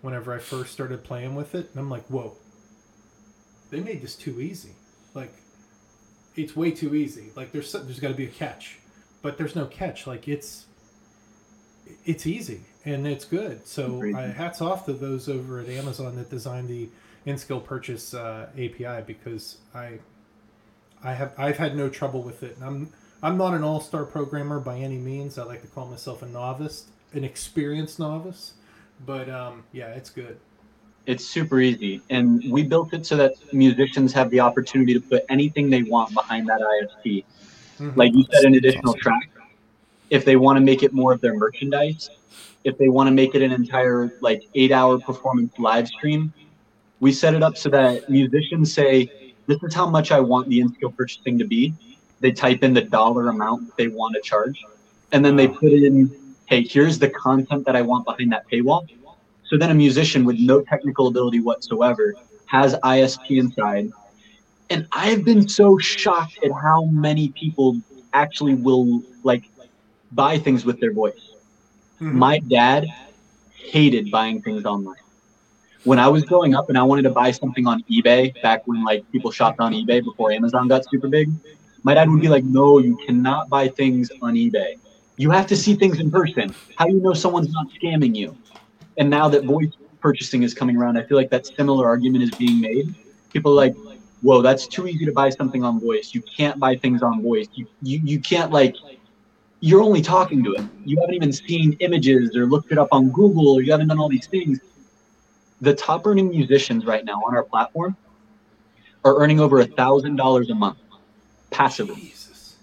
whenever 0.00 0.32
I 0.32 0.38
first 0.38 0.72
started 0.72 1.02
playing 1.02 1.34
with 1.34 1.54
it, 1.54 1.70
and 1.70 1.80
I'm 1.80 1.90
like, 1.90 2.06
whoa, 2.06 2.36
they 3.70 3.80
made 3.80 4.00
this 4.00 4.14
too 4.14 4.40
easy. 4.40 4.76
Like, 5.14 5.32
it's 6.36 6.54
way 6.54 6.70
too 6.70 6.94
easy. 6.94 7.32
Like, 7.34 7.52
there's 7.52 7.72
there's 7.72 8.00
got 8.00 8.08
to 8.08 8.14
be 8.14 8.24
a 8.24 8.28
catch, 8.28 8.78
but 9.22 9.38
there's 9.38 9.56
no 9.56 9.66
catch. 9.66 10.06
Like, 10.06 10.28
it's 10.28 10.66
it's 12.04 12.26
easy 12.26 12.60
and 12.84 13.06
it's 13.06 13.24
good. 13.24 13.66
So, 13.66 14.02
I, 14.14 14.22
hats 14.22 14.60
off 14.60 14.86
to 14.86 14.92
those 14.92 15.28
over 15.28 15.58
at 15.58 15.68
Amazon 15.68 16.16
that 16.16 16.30
designed 16.30 16.68
the 16.68 16.88
in-skill 17.26 17.60
purchase 17.60 18.14
uh, 18.14 18.48
API 18.54 19.02
because 19.06 19.58
I 19.74 19.98
I 21.02 21.12
have 21.12 21.32
I've 21.38 21.56
had 21.56 21.76
no 21.76 21.88
trouble 21.88 22.22
with 22.22 22.42
it. 22.42 22.56
And 22.56 22.64
I'm 22.64 22.92
I'm 23.22 23.36
not 23.36 23.54
an 23.54 23.64
all-star 23.64 24.04
programmer 24.04 24.60
by 24.60 24.78
any 24.78 24.98
means. 24.98 25.38
I 25.38 25.44
like 25.44 25.62
to 25.62 25.68
call 25.68 25.86
myself 25.86 26.22
a 26.22 26.26
novice, 26.26 26.86
an 27.12 27.24
experienced 27.24 27.98
novice. 27.98 28.54
But 29.06 29.28
um, 29.28 29.64
yeah, 29.72 29.88
it's 29.88 30.10
good. 30.10 30.38
It's 31.06 31.24
super 31.24 31.60
easy, 31.60 32.02
and 32.10 32.44
we 32.50 32.62
built 32.64 32.92
it 32.92 33.06
so 33.06 33.16
that 33.16 33.32
musicians 33.54 34.12
have 34.12 34.28
the 34.28 34.40
opportunity 34.40 34.92
to 34.92 35.00
put 35.00 35.24
anything 35.30 35.70
they 35.70 35.82
want 35.82 36.12
behind 36.12 36.46
that 36.48 36.60
ISP. 36.60 37.24
Mm-hmm. 37.78 37.98
Like 37.98 38.12
you 38.12 38.24
said, 38.30 38.44
an 38.44 38.54
additional 38.54 38.92
track. 38.94 39.30
If 40.10 40.26
they 40.26 40.36
want 40.36 40.58
to 40.58 40.60
make 40.60 40.82
it 40.82 40.92
more 40.92 41.12
of 41.12 41.22
their 41.22 41.34
merchandise, 41.34 42.10
if 42.64 42.76
they 42.76 42.88
want 42.88 43.06
to 43.06 43.12
make 43.12 43.34
it 43.34 43.40
an 43.40 43.52
entire 43.52 44.12
like 44.20 44.42
eight-hour 44.54 44.98
performance 44.98 45.58
live 45.58 45.88
stream, 45.88 46.32
we 47.00 47.12
set 47.12 47.34
it 47.34 47.42
up 47.42 47.56
so 47.56 47.68
that 47.70 48.08
musicians 48.10 48.72
say, 48.72 49.10
"This 49.46 49.62
is 49.62 49.74
how 49.74 49.88
much 49.88 50.10
I 50.10 50.20
want 50.20 50.48
the 50.48 50.60
in-skill 50.60 50.92
purchasing 50.92 51.38
to 51.38 51.44
be." 51.44 51.72
They 52.20 52.32
type 52.32 52.62
in 52.62 52.74
the 52.74 52.82
dollar 52.82 53.28
amount 53.28 53.76
they 53.76 53.88
want 53.88 54.14
to 54.16 54.20
charge, 54.20 54.64
and 55.12 55.24
then 55.24 55.36
they 55.36 55.48
put 55.48 55.72
in, 55.72 56.10
"Hey, 56.46 56.62
here's 56.62 56.98
the 56.98 57.10
content 57.10 57.64
that 57.66 57.76
I 57.76 57.82
want 57.82 58.04
behind 58.04 58.32
that 58.32 58.44
paywall." 58.50 58.86
So 59.44 59.56
then 59.56 59.70
a 59.70 59.74
musician 59.74 60.24
with 60.24 60.38
no 60.38 60.60
technical 60.60 61.06
ability 61.06 61.40
whatsoever 61.40 62.14
has 62.46 62.74
ISP 62.82 63.38
inside, 63.38 63.90
and 64.70 64.86
I've 64.92 65.24
been 65.24 65.48
so 65.48 65.78
shocked 65.78 66.38
at 66.44 66.52
how 66.52 66.84
many 66.86 67.28
people 67.28 67.80
actually 68.12 68.54
will 68.54 69.02
like 69.22 69.44
buy 70.12 70.38
things 70.38 70.64
with 70.64 70.80
their 70.80 70.92
voice. 70.92 71.34
Mm-hmm. 72.00 72.18
My 72.18 72.38
dad 72.38 72.86
hated 73.54 74.10
buying 74.10 74.40
things 74.42 74.64
online. 74.64 74.96
When 75.84 75.98
I 75.98 76.08
was 76.08 76.24
growing 76.24 76.54
up 76.54 76.68
and 76.68 76.76
I 76.76 76.82
wanted 76.82 77.02
to 77.02 77.10
buy 77.10 77.30
something 77.30 77.66
on 77.66 77.82
eBay, 77.90 78.40
back 78.42 78.66
when 78.66 78.84
like 78.84 79.10
people 79.12 79.30
shopped 79.30 79.60
on 79.60 79.72
eBay 79.72 80.02
before 80.02 80.32
Amazon 80.32 80.66
got 80.66 80.84
super 80.90 81.08
big, 81.08 81.30
my 81.84 81.94
dad 81.94 82.10
would 82.10 82.20
be 82.20 82.28
like, 82.28 82.44
"No, 82.44 82.78
you 82.78 82.98
cannot 83.06 83.48
buy 83.48 83.68
things 83.68 84.10
on 84.20 84.34
eBay. 84.34 84.74
You 85.16 85.30
have 85.30 85.46
to 85.46 85.56
see 85.56 85.74
things 85.74 86.00
in 86.00 86.10
person. 86.10 86.52
How 86.76 86.86
do 86.86 86.94
you 86.94 87.00
know 87.00 87.12
someone's 87.12 87.52
not 87.52 87.68
scamming 87.80 88.16
you?" 88.16 88.36
And 88.96 89.08
now 89.08 89.28
that 89.28 89.44
voice 89.44 89.70
purchasing 90.00 90.42
is 90.42 90.52
coming 90.52 90.76
around, 90.76 90.96
I 90.96 91.04
feel 91.04 91.16
like 91.16 91.30
that 91.30 91.46
similar 91.46 91.86
argument 91.86 92.24
is 92.24 92.30
being 92.32 92.60
made. 92.60 92.94
People 93.32 93.52
like, 93.52 93.76
"Whoa, 94.22 94.42
that's 94.42 94.66
too 94.66 94.88
easy 94.88 95.04
to 95.06 95.12
buy 95.12 95.30
something 95.30 95.62
on 95.62 95.78
voice. 95.78 96.12
You 96.12 96.22
can't 96.22 96.58
buy 96.58 96.74
things 96.74 97.02
on 97.02 97.22
voice. 97.22 97.46
You 97.54 97.66
you, 97.82 98.00
you 98.04 98.18
can't 98.18 98.50
like." 98.50 98.74
You're 99.60 99.82
only 99.82 100.02
talking 100.02 100.44
to 100.44 100.52
it. 100.54 100.64
You 100.84 101.00
haven't 101.00 101.16
even 101.16 101.32
seen 101.32 101.72
images 101.80 102.36
or 102.36 102.46
looked 102.46 102.70
it 102.70 102.78
up 102.78 102.88
on 102.92 103.10
Google 103.10 103.48
or 103.54 103.60
you 103.60 103.72
haven't 103.72 103.88
done 103.88 103.98
all 103.98 104.08
these 104.08 104.28
things 104.28 104.60
the 105.60 105.74
top 105.74 106.06
earning 106.06 106.28
musicians 106.30 106.84
right 106.86 107.04
now 107.04 107.20
on 107.26 107.34
our 107.34 107.42
platform 107.44 107.96
are 109.04 109.18
earning 109.20 109.40
over 109.40 109.60
a 109.60 109.66
thousand 109.66 110.16
dollars 110.16 110.50
a 110.50 110.54
month 110.54 110.78
passively. 111.50 111.96
Jesus. 111.96 112.56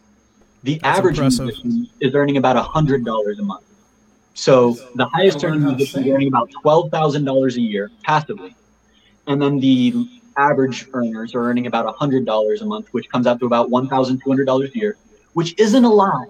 The 0.64 0.80
That's 0.84 1.00
average 1.00 1.20
impressive. 1.20 1.46
musician 1.46 1.90
is 2.00 2.16
earning 2.16 2.38
about 2.38 2.58
a 2.58 2.64
hundred 2.64 3.06
dollars 3.06 3.40
a 3.40 3.44
month. 3.44 3.64
So 4.34 4.78
the 4.96 5.06
highest 5.06 5.44
earning 5.44 5.64
musician 5.66 6.04
is 6.04 6.10
earning 6.10 6.28
about 6.28 6.50
twelve 6.62 6.92
thousand 6.92 7.26
dollars 7.26 7.58
a 7.58 7.62
year 7.62 7.92
passively, 8.04 8.56
and 9.28 9.42
then 9.42 9.60
the 9.60 10.10
average 10.38 10.88
earners 10.94 11.34
are 11.34 11.44
earning 11.44 11.68
about 11.68 11.86
a 11.86 11.92
hundred 11.92 12.26
dollars 12.26 12.62
a 12.62 12.66
month, 12.66 12.88
which 12.92 13.10
comes 13.10 13.28
out 13.28 13.40
to 13.40 13.46
about 13.46 13.70
one 13.70 13.88
thousand 13.88 14.22
two 14.24 14.30
hundred 14.30 14.46
dollars 14.46 14.72
a 14.76 14.78
year, 14.78 14.98
which 15.34 15.58
isn't 15.60 15.86
a 15.86 15.90
lot. 15.90 16.28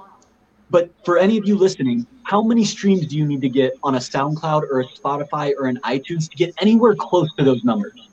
But 0.69 0.91
for 1.03 1.17
any 1.17 1.37
of 1.37 1.47
you 1.47 1.57
listening, 1.57 2.05
how 2.25 2.41
many 2.41 2.65
streams 2.65 3.05
do 3.05 3.15
you 3.15 3.25
need 3.25 3.41
to 3.41 3.49
get 3.49 3.77
on 3.83 3.95
a 3.95 3.99
SoundCloud 3.99 4.63
or 4.63 4.81
a 4.81 4.85
Spotify 4.85 5.53
or 5.57 5.67
an 5.67 5.79
iTunes 5.83 6.29
to 6.29 6.35
get 6.35 6.53
anywhere 6.59 6.95
close 6.95 7.33
to 7.35 7.43
those 7.43 7.63
numbers? 7.63 8.09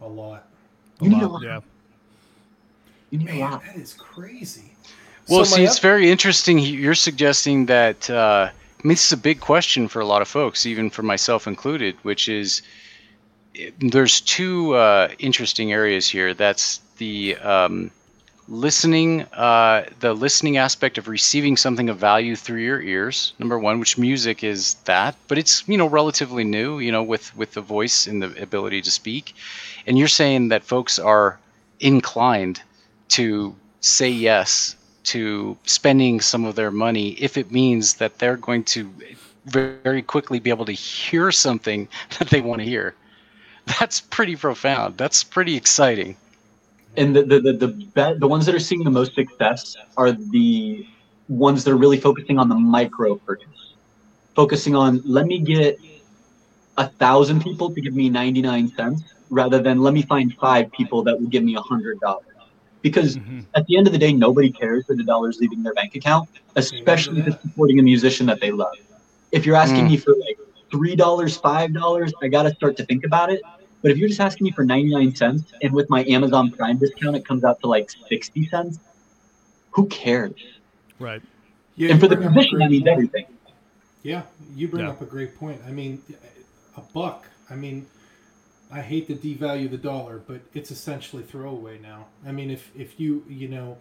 A 0.00 0.06
lot. 0.06 0.48
You 1.00 1.08
a 1.08 1.10
need 1.10 1.22
lot. 1.22 1.24
a 1.24 1.32
lot. 1.32 1.42
Yeah. 1.42 1.60
You 3.10 3.18
need 3.18 3.26
Man, 3.26 3.36
a 3.36 3.50
lot. 3.50 3.62
That 3.64 3.76
is 3.76 3.92
crazy. 3.92 4.72
Well, 5.28 5.44
so 5.44 5.56
see, 5.56 5.64
it's 5.64 5.78
very 5.78 6.10
interesting. 6.10 6.58
You're 6.58 6.94
suggesting 6.94 7.66
that. 7.66 8.08
Uh, 8.08 8.50
I 8.50 8.86
mean, 8.86 8.94
this 8.94 9.06
is 9.06 9.12
a 9.12 9.16
big 9.16 9.40
question 9.40 9.88
for 9.88 10.00
a 10.00 10.06
lot 10.06 10.22
of 10.22 10.28
folks, 10.28 10.64
even 10.64 10.90
for 10.90 11.02
myself 11.02 11.46
included, 11.46 11.96
which 12.02 12.28
is 12.28 12.62
there's 13.80 14.20
two 14.20 14.74
uh, 14.74 15.08
interesting 15.18 15.72
areas 15.72 16.08
here. 16.08 16.32
That's 16.32 16.80
the 16.98 17.36
um, 17.36 17.90
listening 18.48 19.22
uh, 19.32 19.84
the 20.00 20.14
listening 20.14 20.56
aspect 20.56 20.98
of 20.98 21.08
receiving 21.08 21.56
something 21.56 21.88
of 21.88 21.98
value 21.98 22.36
through 22.36 22.60
your 22.60 22.80
ears 22.80 23.32
number 23.38 23.58
one 23.58 23.80
which 23.80 23.98
music 23.98 24.44
is 24.44 24.74
that 24.84 25.16
but 25.26 25.36
it's 25.36 25.66
you 25.68 25.76
know 25.76 25.88
relatively 25.88 26.44
new 26.44 26.78
you 26.78 26.92
know 26.92 27.02
with 27.02 27.36
with 27.36 27.52
the 27.52 27.60
voice 27.60 28.06
and 28.06 28.22
the 28.22 28.42
ability 28.42 28.82
to 28.82 28.90
speak. 28.90 29.34
And 29.86 29.98
you're 29.98 30.08
saying 30.08 30.48
that 30.48 30.64
folks 30.64 30.98
are 30.98 31.38
inclined 31.80 32.62
to 33.08 33.54
say 33.80 34.08
yes 34.08 34.76
to 35.04 35.56
spending 35.64 36.20
some 36.20 36.44
of 36.44 36.56
their 36.56 36.70
money 36.70 37.10
if 37.12 37.36
it 37.36 37.52
means 37.52 37.94
that 37.94 38.18
they're 38.18 38.36
going 38.36 38.64
to 38.64 38.90
very 39.44 40.02
quickly 40.02 40.40
be 40.40 40.50
able 40.50 40.64
to 40.64 40.72
hear 40.72 41.30
something 41.30 41.88
that 42.18 42.28
they 42.28 42.40
want 42.40 42.60
to 42.60 42.68
hear. 42.68 42.94
That's 43.78 44.00
pretty 44.00 44.36
profound. 44.36 44.96
That's 44.96 45.24
pretty 45.24 45.56
exciting 45.56 46.16
and 46.96 47.14
the 47.14 47.22
the 47.22 47.40
the 47.40 47.52
the, 47.52 47.68
be- 47.68 48.18
the 48.18 48.28
ones 48.28 48.46
that 48.46 48.54
are 48.54 48.60
seeing 48.60 48.84
the 48.84 48.90
most 48.90 49.14
success 49.14 49.76
are 49.96 50.12
the 50.12 50.86
ones 51.28 51.64
that 51.64 51.70
are 51.72 51.76
really 51.76 51.98
focusing 51.98 52.38
on 52.38 52.48
the 52.48 52.54
micro 52.54 53.16
purchase, 53.16 53.74
focusing 54.34 54.74
on 54.74 55.02
let 55.04 55.26
me 55.26 55.38
get 55.38 55.78
a 56.76 56.88
thousand 56.88 57.42
people 57.42 57.72
to 57.74 57.80
give 57.80 57.94
me 57.94 58.08
99 58.10 58.68
cents 58.68 59.02
rather 59.30 59.60
than 59.60 59.80
let 59.80 59.94
me 59.94 60.02
find 60.02 60.34
five 60.34 60.70
people 60.72 61.02
that 61.02 61.18
will 61.18 61.28
give 61.28 61.42
me 61.42 61.56
a 61.56 61.60
hundred 61.60 61.98
dollars 62.00 62.26
because 62.82 63.16
mm-hmm. 63.16 63.40
at 63.54 63.66
the 63.66 63.76
end 63.76 63.86
of 63.86 63.92
the 63.92 63.98
day 63.98 64.12
nobody 64.12 64.50
cares 64.50 64.86
that 64.86 64.96
the 64.96 65.02
dollar's 65.02 65.38
leaving 65.40 65.62
their 65.62 65.74
bank 65.74 65.94
account 65.94 66.28
especially 66.56 67.20
if 67.20 67.28
it's 67.28 67.42
supporting 67.42 67.78
a 67.78 67.82
musician 67.82 68.26
that 68.26 68.40
they 68.40 68.50
love 68.50 68.76
if 69.32 69.44
you're 69.44 69.56
asking 69.56 69.86
mm. 69.86 69.90
me 69.90 69.96
for 69.96 70.14
like 70.26 70.38
three 70.70 70.94
dollars 70.94 71.36
five 71.36 71.72
dollars 71.72 72.12
i 72.22 72.28
gotta 72.28 72.54
start 72.54 72.76
to 72.76 72.84
think 72.84 73.04
about 73.04 73.30
it 73.30 73.40
but 73.82 73.90
if 73.90 73.98
you're 73.98 74.08
just 74.08 74.20
asking 74.20 74.44
me 74.44 74.50
for 74.50 74.64
99 74.64 75.14
cents 75.14 75.52
and 75.62 75.72
with 75.72 75.88
my 75.90 76.04
Amazon 76.04 76.50
Prime 76.50 76.78
discount, 76.78 77.16
it 77.16 77.26
comes 77.26 77.44
out 77.44 77.60
to 77.60 77.66
like 77.66 77.90
60 78.08 78.48
cents, 78.48 78.78
who 79.70 79.86
cares? 79.86 80.34
Right. 80.98 81.22
Yeah, 81.76 81.92
and 81.92 82.00
for 82.00 82.08
the 82.08 82.16
musician, 82.16 82.58
that 82.58 82.70
means 82.70 82.86
everything. 82.86 83.26
Yeah, 84.02 84.22
you 84.54 84.68
bring 84.68 84.84
yeah. 84.84 84.92
up 84.92 85.02
a 85.02 85.04
great 85.04 85.36
point. 85.36 85.60
I 85.66 85.70
mean, 85.70 86.02
a 86.76 86.80
buck. 86.80 87.26
I 87.50 87.54
mean, 87.54 87.86
I 88.70 88.80
hate 88.80 89.08
to 89.08 89.14
devalue 89.14 89.70
the 89.70 89.76
dollar, 89.76 90.18
but 90.26 90.40
it's 90.54 90.70
essentially 90.70 91.22
throwaway 91.22 91.78
now. 91.78 92.06
I 92.26 92.32
mean, 92.32 92.50
if 92.50 92.70
if 92.74 92.98
you 92.98 93.24
you 93.28 93.48
know, 93.48 93.78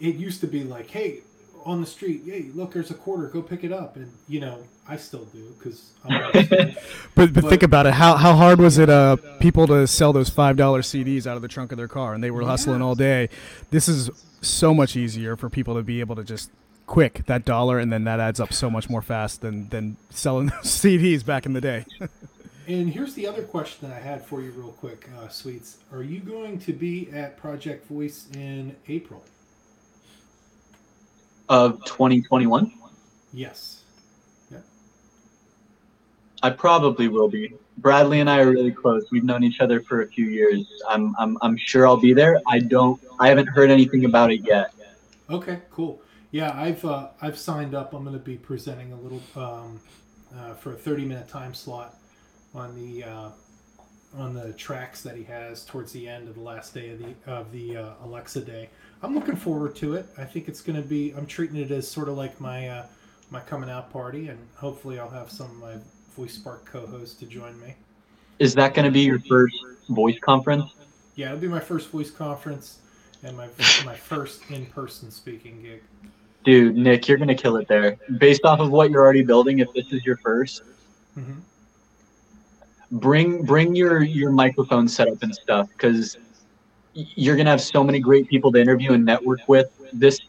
it 0.00 0.16
used 0.16 0.40
to 0.42 0.46
be 0.46 0.64
like, 0.64 0.88
hey, 0.90 1.20
on 1.64 1.80
the 1.80 1.86
street, 1.86 2.22
hey, 2.24 2.46
look, 2.54 2.72
there's 2.72 2.90
a 2.90 2.94
quarter, 2.94 3.28
go 3.28 3.42
pick 3.42 3.64
it 3.64 3.72
up, 3.72 3.96
and 3.96 4.12
you 4.28 4.40
know, 4.40 4.58
I 4.88 4.96
still 4.96 5.24
do 5.26 5.54
because. 5.58 5.92
but, 6.04 6.32
but, 7.14 7.32
but 7.32 7.44
think 7.44 7.62
about 7.62 7.86
it. 7.86 7.94
How 7.94 8.16
how 8.16 8.34
hard 8.34 8.60
was 8.60 8.78
it, 8.78 8.90
uh, 8.90 9.16
people 9.40 9.66
to 9.68 9.86
sell 9.86 10.12
those 10.12 10.28
five 10.28 10.56
dollar 10.56 10.82
CDs 10.82 11.26
out 11.26 11.36
of 11.36 11.42
the 11.42 11.48
trunk 11.48 11.72
of 11.72 11.78
their 11.78 11.88
car, 11.88 12.14
and 12.14 12.22
they 12.22 12.30
were 12.30 12.42
hustling 12.42 12.82
all 12.82 12.94
day. 12.94 13.28
This 13.70 13.88
is 13.88 14.10
so 14.40 14.74
much 14.74 14.96
easier 14.96 15.36
for 15.36 15.48
people 15.48 15.74
to 15.74 15.82
be 15.82 16.00
able 16.00 16.16
to 16.16 16.24
just 16.24 16.50
quick 16.86 17.24
that 17.26 17.44
dollar, 17.44 17.78
and 17.78 17.92
then 17.92 18.04
that 18.04 18.20
adds 18.20 18.40
up 18.40 18.52
so 18.52 18.68
much 18.68 18.90
more 18.90 19.02
fast 19.02 19.40
than 19.40 19.68
than 19.68 19.96
selling 20.10 20.46
those 20.46 20.64
CDs 20.64 21.24
back 21.24 21.46
in 21.46 21.52
the 21.52 21.60
day. 21.60 21.86
and 22.66 22.90
here's 22.90 23.14
the 23.14 23.26
other 23.26 23.42
question 23.42 23.88
that 23.88 23.96
I 23.96 24.00
had 24.00 24.24
for 24.24 24.42
you, 24.42 24.50
real 24.50 24.72
quick, 24.72 25.08
uh, 25.18 25.28
sweets. 25.28 25.78
Are 25.92 26.02
you 26.02 26.20
going 26.20 26.58
to 26.60 26.72
be 26.72 27.10
at 27.12 27.36
Project 27.36 27.86
Voice 27.88 28.26
in 28.34 28.76
April? 28.88 29.22
Of 31.52 31.84
2021? 31.84 32.72
Yes. 33.34 33.82
Yeah. 34.50 34.58
I 36.42 36.50
probably 36.50 37.08
will 37.08 37.28
be. 37.28 37.54
Bradley 37.78 38.20
and 38.20 38.30
I 38.30 38.40
are 38.40 38.50
really 38.50 38.72
close. 38.72 39.10
We've 39.10 39.24
known 39.24 39.44
each 39.44 39.60
other 39.60 39.80
for 39.80 40.02
a 40.02 40.06
few 40.06 40.26
years. 40.26 40.66
I'm, 40.88 41.14
I'm, 41.18 41.36
I'm 41.42 41.56
sure 41.56 41.86
I'll 41.86 41.98
be 41.98 42.14
there. 42.14 42.40
I 42.46 42.58
don't. 42.58 43.00
I 43.20 43.28
haven't 43.28 43.48
heard 43.48 43.70
anything 43.70 44.04
about 44.06 44.32
it 44.32 44.40
yet. 44.44 44.74
Okay, 45.30 45.60
cool. 45.70 46.02
Yeah, 46.30 46.52
I've 46.54 46.84
uh, 46.84 47.08
I've 47.20 47.38
signed 47.38 47.74
up. 47.74 47.92
I'm 47.92 48.04
going 48.04 48.16
to 48.16 48.22
be 48.22 48.36
presenting 48.36 48.92
a 48.92 48.96
little 48.96 49.22
um, 49.36 49.80
uh, 50.34 50.54
for 50.54 50.72
a 50.72 50.76
30 50.76 51.04
minute 51.04 51.28
time 51.28 51.52
slot 51.52 51.96
on 52.54 52.74
the 52.74 53.04
uh, 53.04 53.28
on 54.16 54.34
the 54.34 54.52
tracks 54.54 55.02
that 55.02 55.16
he 55.16 55.24
has 55.24 55.64
towards 55.64 55.92
the 55.92 56.08
end 56.08 56.28
of 56.28 56.34
the 56.34 56.40
last 56.40 56.72
day 56.72 56.90
of 56.90 56.98
the 56.98 57.14
of 57.30 57.52
the 57.52 57.76
uh, 57.76 57.90
Alexa 58.04 58.40
day. 58.40 58.70
I'm 59.02 59.14
looking 59.14 59.36
forward 59.36 59.74
to 59.76 59.94
it. 59.94 60.06
I 60.16 60.24
think 60.24 60.48
it's 60.48 60.60
going 60.60 60.80
to 60.80 60.86
be. 60.86 61.12
I'm 61.16 61.26
treating 61.26 61.56
it 61.56 61.70
as 61.70 61.88
sort 61.88 62.08
of 62.08 62.16
like 62.16 62.40
my 62.40 62.68
uh, 62.68 62.86
my 63.30 63.40
coming 63.40 63.68
out 63.68 63.92
party, 63.92 64.28
and 64.28 64.38
hopefully 64.54 64.98
I'll 64.98 65.10
have 65.10 65.30
some 65.30 65.50
of 65.50 65.56
my 65.56 65.74
Voice 66.16 66.34
Spark 66.34 66.64
co-hosts 66.66 67.18
to 67.20 67.26
join 67.26 67.58
me. 67.60 67.74
Is 68.38 68.54
that 68.54 68.74
going 68.74 68.84
to 68.84 68.90
be 68.90 69.00
your 69.00 69.18
first 69.20 69.56
voice 69.88 70.18
conference? 70.20 70.70
Yeah, 71.16 71.28
it'll 71.28 71.38
be 71.38 71.48
my 71.48 71.60
first 71.60 71.90
voice 71.90 72.10
conference 72.10 72.78
and 73.22 73.36
my 73.36 73.48
my 73.84 73.94
first 73.94 74.50
in-person 74.50 75.10
speaking 75.10 75.62
gig. 75.62 75.82
Dude, 76.44 76.76
Nick, 76.76 77.08
you're 77.08 77.18
gonna 77.18 77.34
kill 77.34 77.56
it 77.56 77.68
there. 77.68 77.98
Based 78.18 78.44
off 78.44 78.60
of 78.60 78.70
what 78.70 78.90
you're 78.90 79.02
already 79.02 79.22
building, 79.22 79.60
if 79.60 79.72
this 79.72 79.92
is 79.92 80.04
your 80.04 80.16
1st 80.18 80.62
mm-hmm. 81.18 82.98
bring 82.98 83.44
bring 83.44 83.76
your 83.76 84.02
your 84.02 84.30
microphone 84.30 84.88
setup 84.88 85.22
and 85.22 85.34
stuff 85.34 85.68
because 85.72 86.16
you're 86.94 87.36
gonna 87.36 87.50
have 87.50 87.60
so 87.60 87.82
many 87.82 88.00
great 88.00 88.28
people 88.28 88.52
to 88.52 88.60
interview 88.60 88.92
and 88.92 89.04
network 89.04 89.40
with. 89.48 89.70
This 89.92 90.20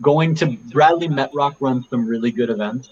going 0.00 0.34
to 0.36 0.56
Bradley 0.72 1.08
Metrock 1.08 1.56
runs 1.60 1.88
some 1.88 2.06
really 2.06 2.30
good 2.30 2.50
events. 2.50 2.90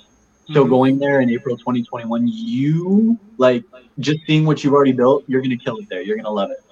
So 0.53 0.63
mm-hmm. 0.63 0.71
going 0.71 0.99
there 0.99 1.21
in 1.21 1.31
April 1.31 1.57
2021, 1.57 2.29
you 2.29 3.19
like 3.39 3.65
just 3.99 4.21
seeing 4.27 4.45
what 4.45 4.63
you've 4.63 4.75
already 4.75 4.93
built, 4.93 5.25
you're 5.27 5.43
gonna 5.43 5.57
kill 5.57 5.79
it 5.79 5.89
there. 5.89 6.03
You're 6.03 6.17
gonna 6.17 6.31
love 6.31 6.51
it. 6.51 6.63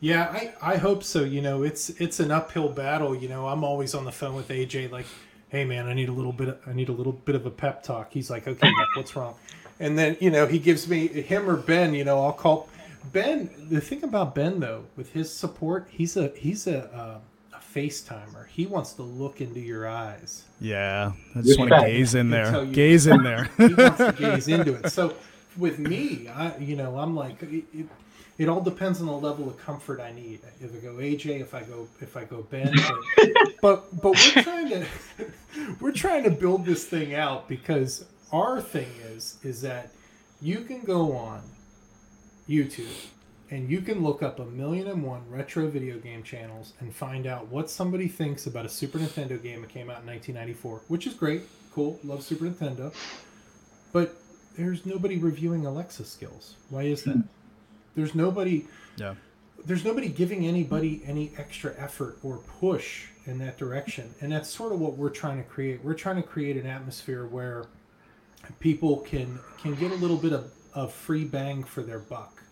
Yeah, 0.00 0.24
I, 0.32 0.52
I 0.60 0.76
hope 0.78 1.04
so. 1.04 1.22
You 1.22 1.42
know, 1.42 1.62
it's 1.62 1.90
it's 1.90 2.20
an 2.20 2.30
uphill 2.30 2.68
battle. 2.68 3.14
You 3.14 3.28
know, 3.28 3.46
I'm 3.46 3.62
always 3.62 3.94
on 3.94 4.04
the 4.04 4.12
phone 4.12 4.34
with 4.34 4.48
AJ, 4.48 4.90
like, 4.90 5.06
hey 5.48 5.64
man, 5.64 5.86
I 5.86 5.94
need 5.94 6.08
a 6.08 6.12
little 6.12 6.32
bit 6.32 6.48
of, 6.48 6.58
I 6.66 6.72
need 6.72 6.88
a 6.88 6.92
little 6.92 7.12
bit 7.12 7.34
of 7.34 7.46
a 7.46 7.50
pep 7.50 7.82
talk. 7.82 8.12
He's 8.12 8.30
like, 8.30 8.48
okay, 8.48 8.68
Nick, 8.68 8.88
what's 8.96 9.14
wrong? 9.14 9.34
And 9.78 9.98
then 9.98 10.16
you 10.20 10.30
know 10.30 10.46
he 10.46 10.58
gives 10.58 10.88
me 10.88 11.06
him 11.06 11.48
or 11.48 11.56
Ben. 11.56 11.94
You 11.94 12.04
know, 12.04 12.24
I'll 12.24 12.32
call 12.32 12.68
Ben, 13.10 13.50
the 13.68 13.80
thing 13.80 14.04
about 14.04 14.34
Ben 14.34 14.60
though, 14.60 14.84
with 14.96 15.12
his 15.12 15.32
support, 15.32 15.88
he's 15.90 16.16
a 16.16 16.28
he's 16.36 16.66
a 16.66 16.84
uh, 16.94 17.18
a 17.56 17.60
FaceTimer. 17.60 18.46
He 18.48 18.66
wants 18.66 18.92
to 18.94 19.02
look 19.02 19.40
into 19.40 19.60
your 19.60 19.88
eyes. 19.88 20.44
Yeah, 20.60 21.12
I 21.34 21.40
just 21.42 21.58
want 21.58 21.70
to 21.70 21.80
gaze 21.80 22.14
in 22.14 22.30
there. 22.30 22.64
Gaze 22.66 23.06
in 23.06 23.22
there. 23.22 23.50
he 23.58 23.74
wants 23.74 23.98
to 23.98 24.14
gaze 24.18 24.48
into 24.48 24.74
it. 24.74 24.90
So 24.90 25.14
with 25.56 25.78
me, 25.78 26.28
I 26.28 26.56
you 26.58 26.76
know 26.76 26.98
I'm 26.98 27.16
like 27.16 27.42
it, 27.42 27.64
it, 27.74 27.86
it, 28.38 28.48
all 28.48 28.60
depends 28.60 29.00
on 29.00 29.06
the 29.06 29.12
level 29.12 29.48
of 29.48 29.58
comfort 29.58 30.00
I 30.00 30.12
need. 30.12 30.40
If 30.60 30.74
I 30.74 30.78
go 30.78 30.94
AJ, 30.94 31.40
if 31.40 31.54
I 31.54 31.62
go 31.62 31.88
if 32.00 32.16
I 32.16 32.24
go 32.24 32.42
Ben, 32.42 32.72
but 33.16 33.34
but, 33.62 34.02
but 34.02 34.12
we're 34.12 34.42
trying 34.42 34.68
to 34.70 34.86
we're 35.80 35.92
trying 35.92 36.24
to 36.24 36.30
build 36.30 36.64
this 36.64 36.86
thing 36.86 37.14
out 37.14 37.48
because 37.48 38.04
our 38.32 38.60
thing 38.60 38.90
is 39.02 39.38
is 39.42 39.60
that 39.62 39.92
you 40.40 40.60
can 40.60 40.82
go 40.82 41.16
on 41.16 41.42
YouTube 42.52 42.94
and 43.50 43.68
you 43.70 43.80
can 43.80 44.02
look 44.02 44.22
up 44.22 44.38
a 44.38 44.44
million 44.46 44.86
and 44.88 45.02
one 45.02 45.22
retro 45.30 45.66
video 45.68 45.98
game 45.98 46.22
channels 46.22 46.72
and 46.80 46.94
find 46.94 47.26
out 47.26 47.48
what 47.48 47.68
somebody 47.70 48.08
thinks 48.08 48.46
about 48.46 48.64
a 48.64 48.68
Super 48.68 48.98
Nintendo 48.98 49.42
game 49.42 49.60
that 49.62 49.70
came 49.70 49.90
out 49.90 50.00
in 50.00 50.06
1994, 50.06 50.82
which 50.88 51.06
is 51.06 51.14
great, 51.14 51.42
cool, 51.74 51.98
love 52.04 52.22
Super 52.22 52.46
Nintendo. 52.46 52.92
But 53.92 54.16
there's 54.56 54.86
nobody 54.86 55.18
reviewing 55.18 55.66
Alexa 55.66 56.04
skills. 56.04 56.56
Why 56.70 56.82
is 56.84 57.02
that? 57.04 57.22
There's 57.94 58.14
nobody 58.14 58.66
Yeah. 58.96 59.14
there's 59.66 59.84
nobody 59.84 60.08
giving 60.08 60.46
anybody 60.46 61.02
any 61.06 61.32
extra 61.36 61.74
effort 61.78 62.18
or 62.22 62.38
push 62.60 63.06
in 63.26 63.38
that 63.38 63.56
direction 63.58 64.14
and 64.20 64.32
that's 64.32 64.48
sort 64.50 64.72
of 64.72 64.80
what 64.80 64.96
we're 64.96 65.08
trying 65.22 65.36
to 65.42 65.48
create 65.48 65.84
we're 65.84 65.94
trying 65.94 66.16
to 66.16 66.22
create 66.22 66.56
an 66.56 66.66
atmosphere 66.66 67.24
where 67.26 67.66
people 68.60 68.96
can 69.00 69.38
can 69.62 69.74
get 69.76 69.92
a 69.92 69.94
little 69.94 70.16
bit 70.16 70.32
of, 70.32 70.50
of 70.74 70.92
free 70.92 71.24
bang 71.24 71.62
for 71.64 71.82
their 71.82 71.98
buck 71.98 72.42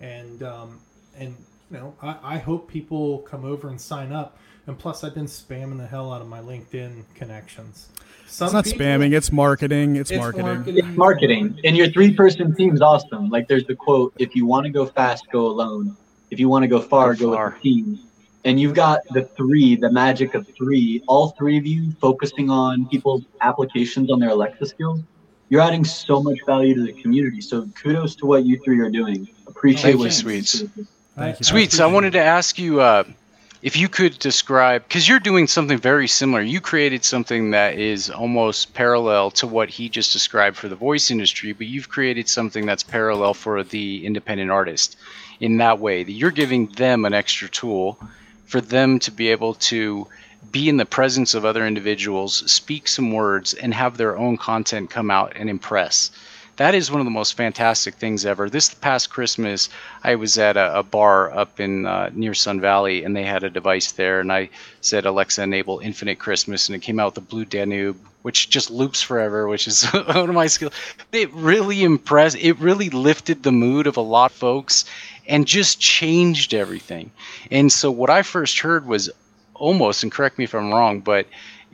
and 0.00 0.42
um, 0.42 0.80
and 1.16 1.34
you 1.70 1.76
know 1.78 1.94
I, 2.02 2.16
I 2.22 2.38
hope 2.38 2.68
people 2.68 3.18
come 3.20 3.44
over 3.44 3.68
and 3.68 3.80
sign 3.80 4.12
up 4.12 4.38
and 4.66 4.78
plus 4.78 5.04
i've 5.04 5.14
been 5.14 5.26
spamming 5.26 5.78
the 5.78 5.86
hell 5.86 6.12
out 6.12 6.20
of 6.20 6.28
my 6.28 6.40
linkedin 6.40 7.04
connections 7.14 7.88
Some 8.26 8.46
It's 8.46 8.54
not 8.54 8.64
people- 8.64 8.78
spamming. 8.80 9.14
It's 9.14 9.32
marketing. 9.32 9.96
It's, 9.96 10.10
It's 10.10 10.18
marketing. 10.18 10.46
marketing. 10.46 10.76
It's 10.86 10.96
marketing, 10.98 11.60
and 11.64 11.76
your 11.76 11.88
three-person 11.90 12.54
team 12.54 12.74
is 12.74 12.82
awesome. 12.82 13.30
Like 13.30 13.48
there's 13.48 13.64
the 13.64 13.74
quote: 13.74 14.12
"If 14.18 14.36
you 14.36 14.44
want 14.44 14.66
to 14.66 14.70
go 14.72 14.84
fast, 14.84 15.30
go 15.32 15.46
alone. 15.46 15.96
If 16.30 16.38
you 16.38 16.46
want 16.50 16.62
to 16.64 16.68
go 16.68 16.78
far, 16.80 17.14
Go 17.14 17.30
go, 17.30 17.34
far. 17.36 17.46
with 17.50 17.56
a 17.58 17.60
team." 17.62 17.98
And 18.44 18.60
you've 18.60 18.74
got 18.74 19.00
the 19.14 19.22
three, 19.22 19.76
the 19.76 19.90
magic 19.90 20.34
of 20.34 20.46
three. 20.58 21.02
All 21.08 21.30
three 21.38 21.56
of 21.56 21.66
you 21.66 21.90
focusing 22.02 22.50
on 22.50 22.86
people's 22.90 23.24
applications 23.40 24.10
on 24.12 24.18
their 24.20 24.30
Alexa 24.36 24.66
skills. 24.66 25.00
You're 25.48 25.62
adding 25.62 25.84
so 25.84 26.22
much 26.22 26.38
value 26.44 26.74
to 26.74 26.82
the 26.82 26.92
community. 26.92 27.40
So 27.40 27.66
kudos 27.80 28.14
to 28.16 28.26
what 28.26 28.44
you 28.44 28.58
three 28.58 28.80
are 28.80 28.90
doing. 28.90 29.28
Appreciate 29.46 29.82
Thank 29.82 29.98
what 29.98 30.04
you, 30.06 30.10
Sweets. 30.10 30.62
Thank 31.16 31.40
you. 31.40 31.44
Sweets, 31.44 31.80
I 31.80 31.86
wanted 31.86 32.12
to 32.12 32.20
ask 32.20 32.58
you 32.58 32.80
uh, 32.80 33.04
if 33.62 33.76
you 33.76 33.88
could 33.88 34.18
describe, 34.18 34.86
because 34.86 35.08
you're 35.08 35.18
doing 35.18 35.46
something 35.46 35.78
very 35.78 36.06
similar. 36.06 36.42
You 36.42 36.60
created 36.60 37.04
something 37.04 37.50
that 37.52 37.74
is 37.76 38.08
almost 38.10 38.74
parallel 38.74 39.30
to 39.32 39.46
what 39.46 39.68
he 39.68 39.88
just 39.88 40.12
described 40.12 40.56
for 40.56 40.68
the 40.68 40.76
voice 40.76 41.10
industry, 41.10 41.52
but 41.52 41.66
you've 41.66 41.88
created 41.88 42.28
something 42.28 42.66
that's 42.66 42.82
parallel 42.82 43.34
for 43.34 43.64
the 43.64 44.06
independent 44.06 44.50
artist 44.50 44.96
in 45.40 45.56
that 45.58 45.80
way 45.80 46.04
that 46.04 46.12
you're 46.12 46.30
giving 46.30 46.66
them 46.66 47.04
an 47.04 47.14
extra 47.14 47.48
tool 47.48 47.98
for 48.44 48.60
them 48.60 48.98
to 49.00 49.10
be 49.10 49.28
able 49.28 49.54
to 49.54 50.06
be 50.50 50.68
in 50.68 50.76
the 50.76 50.86
presence 50.86 51.34
of 51.34 51.44
other 51.44 51.66
individuals, 51.66 52.50
speak 52.50 52.88
some 52.88 53.12
words, 53.12 53.54
and 53.54 53.74
have 53.74 53.96
their 53.96 54.16
own 54.16 54.36
content 54.36 54.90
come 54.90 55.10
out 55.10 55.32
and 55.36 55.48
impress 55.48 56.10
that 56.58 56.74
is 56.74 56.90
one 56.90 57.00
of 57.00 57.04
the 57.04 57.10
most 57.10 57.36
fantastic 57.36 57.94
things 57.94 58.26
ever. 58.26 58.50
This 58.50 58.74
past 58.74 59.10
Christmas, 59.10 59.68
I 60.02 60.16
was 60.16 60.36
at 60.38 60.56
a, 60.56 60.80
a 60.80 60.82
bar 60.82 61.32
up 61.32 61.60
in 61.60 61.86
uh, 61.86 62.10
near 62.12 62.34
Sun 62.34 62.60
Valley, 62.60 63.04
and 63.04 63.16
they 63.16 63.22
had 63.22 63.44
a 63.44 63.50
device 63.50 63.92
there, 63.92 64.18
and 64.18 64.32
I 64.32 64.50
said 64.80 65.06
Alexa 65.06 65.40
enable 65.40 65.78
Infinite 65.78 66.18
Christmas, 66.18 66.68
and 66.68 66.74
it 66.74 66.82
came 66.82 66.98
out 66.98 67.06
with 67.06 67.14
the 67.14 67.20
Blue 67.30 67.44
Danube, 67.44 67.96
which 68.22 68.50
just 68.50 68.72
loops 68.72 69.00
forever, 69.00 69.46
which 69.46 69.68
is 69.68 69.84
one 69.92 70.28
of 70.28 70.34
my 70.34 70.48
skills. 70.48 70.72
It 71.12 71.32
really 71.32 71.84
impressed. 71.84 72.36
It 72.36 72.58
really 72.58 72.90
lifted 72.90 73.44
the 73.44 73.52
mood 73.52 73.86
of 73.86 73.96
a 73.96 74.00
lot 74.00 74.32
of 74.32 74.36
folks, 74.36 74.84
and 75.28 75.46
just 75.46 75.78
changed 75.78 76.54
everything. 76.54 77.12
And 77.52 77.70
so 77.70 77.92
what 77.92 78.10
I 78.10 78.22
first 78.22 78.58
heard 78.58 78.84
was 78.84 79.10
almost, 79.58 80.02
and 80.02 80.12
correct 80.12 80.38
me 80.38 80.44
if 80.44 80.54
I'm 80.54 80.72
wrong, 80.72 81.00
but 81.00 81.26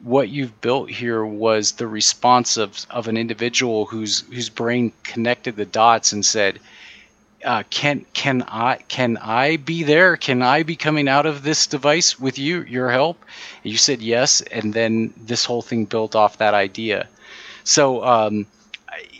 what 0.02 0.28
you've 0.28 0.60
built 0.60 0.90
here 0.90 1.24
was 1.24 1.72
the 1.72 1.86
response 1.86 2.56
of, 2.56 2.86
of 2.90 3.08
an 3.08 3.16
individual 3.16 3.86
whose 3.86 4.20
whose 4.32 4.50
brain 4.50 4.92
connected 5.02 5.56
the 5.56 5.64
dots 5.64 6.12
and 6.12 6.24
said, 6.24 6.60
uh, 7.44 7.62
"Can 7.70 8.04
can 8.12 8.42
I 8.48 8.76
can 8.88 9.16
I 9.18 9.56
be 9.56 9.82
there? 9.82 10.16
Can 10.16 10.42
I 10.42 10.62
be 10.62 10.76
coming 10.76 11.08
out 11.08 11.26
of 11.26 11.42
this 11.42 11.66
device 11.66 12.18
with 12.20 12.38
you, 12.38 12.62
your 12.62 12.90
help?" 12.90 13.24
And 13.62 13.72
you 13.72 13.78
said 13.78 14.02
yes, 14.02 14.40
and 14.42 14.74
then 14.74 15.12
this 15.16 15.44
whole 15.44 15.62
thing 15.62 15.86
built 15.86 16.14
off 16.14 16.38
that 16.38 16.54
idea. 16.54 17.08
So 17.64 18.04
um, 18.04 18.46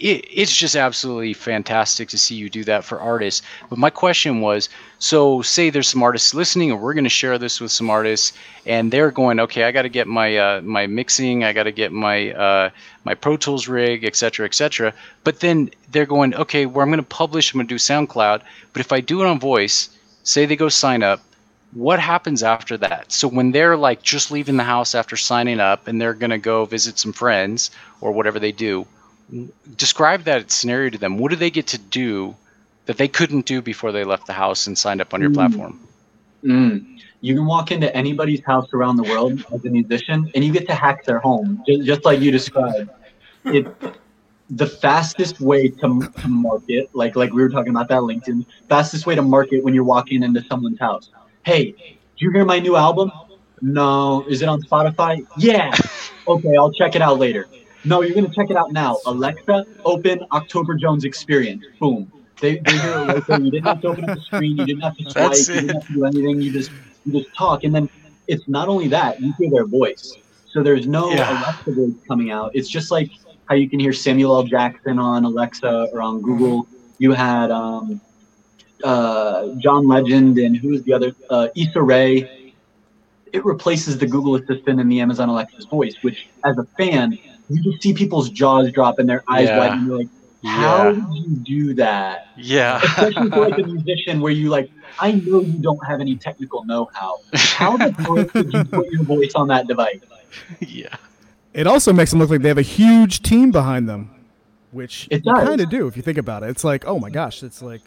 it, 0.01 0.25
it's 0.31 0.57
just 0.57 0.77
absolutely 0.77 1.33
fantastic 1.35 2.09
to 2.09 2.19
see 2.19 2.35
you 2.35 2.51
do 2.51 2.65
that 2.65 2.85
for 2.85 3.01
artists. 3.01 3.43
But 3.71 3.79
my 3.79 3.91
question 3.91 4.41
was, 4.41 4.69
so 4.99 5.43
say 5.43 5.71
there's 5.71 5.89
some 5.89 6.03
artists 6.03 6.35
listening, 6.35 6.71
and 6.71 6.81
we're 6.81 6.95
going 6.95 7.05
to 7.05 7.11
share 7.11 7.39
this 7.39 7.61
with 7.61 7.71
some 7.71 7.91
artists, 7.91 8.33
and 8.67 8.91
they're 8.91 9.11
going, 9.11 9.41
okay, 9.41 9.65
I 9.65 9.73
got 9.73 9.83
to 9.83 9.89
get 9.89 10.07
my 10.07 10.37
uh, 10.37 10.61
my 10.63 10.87
mixing, 10.87 11.45
I 11.45 11.53
got 11.53 11.65
to 11.65 11.73
get 11.73 11.93
my 11.93 12.33
uh, 12.33 12.71
my 13.05 13.15
Pro 13.15 13.37
Tools 13.37 13.69
rig, 13.69 14.05
et 14.05 14.17
cetera, 14.17 14.47
et 14.47 14.55
cetera. 14.55 14.93
But 15.25 15.41
then 15.41 15.71
they're 15.91 16.07
going, 16.07 16.35
okay, 16.35 16.67
well, 16.67 16.83
I'm 16.83 16.91
going 16.91 16.99
to 16.99 17.03
publish, 17.05 17.53
I'm 17.53 17.59
going 17.59 17.67
to 17.67 17.75
do 17.75 17.79
SoundCloud, 17.79 18.43
but 18.73 18.81
if 18.81 18.93
I 18.93 19.01
do 19.01 19.23
it 19.23 19.27
on 19.27 19.41
voice, 19.41 19.91
say 20.23 20.47
they 20.47 20.57
go 20.57 20.69
sign 20.69 21.03
up, 21.03 21.21
what 21.73 21.99
happens 21.99 22.43
after 22.43 22.77
that? 22.79 23.11
So 23.11 23.27
when 23.27 23.51
they're 23.51 23.77
like 23.77 24.03
just 24.03 24.31
leaving 24.31 24.57
the 24.57 24.65
house 24.65 24.95
after 24.95 25.17
signing 25.17 25.61
up, 25.61 25.89
and 25.89 26.01
they're 26.01 26.15
going 26.15 26.31
to 26.31 26.39
go 26.39 26.65
visit 26.65 26.99
some 26.99 27.13
friends 27.13 27.71
or 28.01 28.13
whatever 28.13 28.39
they 28.39 28.53
do, 28.53 28.87
describe 29.77 30.25
that 30.25 30.51
scenario 30.51 30.91
to 30.91 30.99
them. 30.99 31.19
What 31.19 31.31
do 31.31 31.37
they 31.37 31.51
get 31.51 31.69
to 31.69 31.79
do 31.79 32.35
that 32.87 32.99
they 32.99 33.09
couldn't 33.09 33.47
do 33.47 33.63
before 33.63 33.93
they 33.93 34.05
left 34.05 34.27
the 34.27 34.33
house 34.33 34.67
and 34.67 34.77
signed 34.77 35.01
up 35.01 35.15
on 35.15 35.21
your 35.21 35.31
Mm. 35.31 35.35
platform? 35.35 35.79
Mm. 36.45 36.99
You 37.21 37.35
can 37.35 37.47
walk 37.47 37.71
into 37.71 37.95
anybody's 37.97 38.45
house 38.45 38.69
around 38.75 38.97
the 38.97 39.03
world 39.05 39.43
as 39.55 39.65
a 39.65 39.71
musician, 39.71 40.31
and 40.35 40.45
you 40.45 40.53
get 40.53 40.67
to 40.69 40.75
hack 40.75 41.07
their 41.07 41.19
home, 41.19 41.63
just, 41.67 41.85
just 41.85 42.05
like 42.05 42.21
you 42.21 42.31
described. 42.31 42.91
It, 43.47 43.67
the 44.51 44.67
fastest 44.67 45.41
way 45.41 45.69
to, 45.69 46.03
to 46.19 46.29
market, 46.29 46.91
like 46.93 47.17
like 47.17 47.33
we 47.33 47.41
were 47.41 47.49
talking 47.49 47.71
about 47.71 47.89
that 47.89 48.03
LinkedIn, 48.03 48.45
fastest 48.69 49.07
way 49.07 49.15
to 49.15 49.23
market 49.23 49.65
when 49.65 49.73
you're 49.73 49.85
walking 49.85 50.23
into 50.23 50.43
someone's 50.45 50.79
house. 50.79 51.09
Hey, 51.45 51.73
do 51.73 52.27
you 52.27 52.31
hear 52.31 52.45
my 52.45 52.59
new 52.59 52.77
album? 52.77 53.11
No. 53.63 54.27
Is 54.29 54.43
it 54.43 54.49
on 54.49 54.61
Spotify? 54.63 55.27
Yeah. 55.39 55.75
Okay, 56.27 56.57
I'll 56.59 56.73
check 56.73 56.97
it 56.97 57.03
out 57.03 57.19
later. 57.19 57.47
No, 57.85 58.01
you're 58.03 58.15
gonna 58.15 58.33
check 58.35 58.51
it 58.51 58.57
out 58.57 58.73
now. 58.73 58.99
Alexa, 59.07 59.67
open 59.85 60.25
October 60.33 60.75
Jones 60.75 61.05
Experience. 61.05 61.65
Boom. 61.79 62.11
They, 62.41 62.59
they 62.59 62.73
hear 62.73 62.91
it 62.91 63.07
right 63.07 63.27
there. 63.27 63.41
You 63.41 63.51
didn't 63.51 63.67
have 63.67 63.81
to 63.83 63.89
open 63.89 64.09
up 64.11 64.17
the 64.19 64.23
screen. 64.25 64.57
You 64.57 64.67
didn't 64.67 64.83
have 64.83 64.97
to 64.97 65.11
swipe. 65.11 65.33
You 65.37 65.45
didn't 65.61 65.69
have 65.75 65.87
to 65.87 65.93
do 65.93 66.05
anything. 66.05 66.41
You 66.41 66.53
just 66.53 66.71
you 67.07 67.13
just 67.23 67.35
talk, 67.35 67.65
and 67.65 67.75
then 67.75 67.89
it's 68.27 68.49
not 68.49 68.69
only 68.69 68.89
that 68.89 69.21
you 69.21 69.33
hear 69.39 69.51
their 69.51 69.67
voice. 69.67 70.15
So 70.49 70.63
there's 70.63 70.87
no 70.87 71.11
Yeah. 71.11 71.43
Alexa 71.43 71.73
voice 71.73 71.95
coming 72.09 72.31
out. 72.31 72.51
It's 72.55 72.69
just 72.69 72.91
like 72.91 73.11
how 73.47 73.55
you 73.55 73.69
can 73.69 73.79
hear 73.81 73.93
Samuel 73.93 74.35
L. 74.37 74.43
Jackson 74.45 74.99
on 74.99 75.25
Alexa 75.25 75.89
or 75.93 76.01
on 76.01 76.23
Google. 76.23 76.67
You 76.99 77.13
had 77.13 77.51
um, 77.51 78.01
uh, 78.83 79.49
John 79.59 79.87
Legend 79.87 80.39
and 80.39 80.57
who 80.57 80.71
was 80.71 80.83
the 80.85 80.93
other? 80.93 81.13
Uh, 81.29 81.49
Issa 81.55 81.83
Rae. 81.83 82.53
It 83.33 83.45
replaces 83.45 83.99
the 83.99 84.07
Google 84.07 84.37
Assistant 84.37 84.81
and 84.81 84.91
the 84.91 85.01
Amazon 85.01 85.29
Alexa's 85.29 85.65
voice, 85.65 85.97
which 86.03 86.29
as 86.45 86.57
a 86.57 86.65
fan, 86.79 87.19
you 87.49 87.63
just 87.63 87.83
see 87.83 87.93
people's 87.95 88.31
jaws 88.31 88.71
drop 88.73 88.99
and 88.99 89.09
their 89.09 89.23
eyes 89.29 89.49
Yeah. 89.49 89.59
widen. 89.59 89.79
And 89.79 89.87
you're 89.87 89.99
like, 89.99 90.09
how 90.45 90.89
Yeah. 90.89 90.95
did 90.95 91.05
you 91.15 91.37
do 91.37 91.75
that? 91.75 92.29
Yeah. 92.37 92.81
Especially 92.83 93.31
for 93.31 93.49
like 93.49 93.59
a 93.59 93.63
musician 93.67 94.21
where 94.21 94.33
you 94.33 94.49
like, 94.51 94.71
I 94.99 95.13
know 95.13 95.41
you 95.41 95.59
don't 95.61 95.85
have 95.87 96.01
any 96.01 96.17
technical 96.17 96.65
know-how. 96.65 97.19
How 97.35 97.77
the 97.77 97.93
frick 98.07 98.33
did 98.33 98.53
you 98.53 98.65
put 98.65 98.87
your 98.91 99.05
voice 99.05 99.33
on 99.35 99.49
that 99.49 99.67
device? 99.67 100.01
yeah. 100.61 100.95
It 101.53 101.67
also 101.67 101.93
makes 101.93 102.11
them 102.11 102.19
look 102.21 102.31
like 102.31 102.43
they 102.43 102.49
have 102.49 102.59
a 102.59 102.63
huge 102.63 103.23
team 103.23 103.51
behind 103.53 103.89
them, 103.89 104.11
which 104.73 105.07
It 105.11 105.25
kind 105.25 105.61
of 105.61 105.71
do 105.71 105.87
if 105.87 105.97
you 105.97 106.03
think 106.03 106.19
about 106.19 106.43
it. 106.43 106.51
It's 106.51 106.65
like, 106.65 106.85
oh 106.87 106.99
my 106.99 107.11
gosh, 107.11 107.43
it's 107.43 107.63
like 107.63 107.83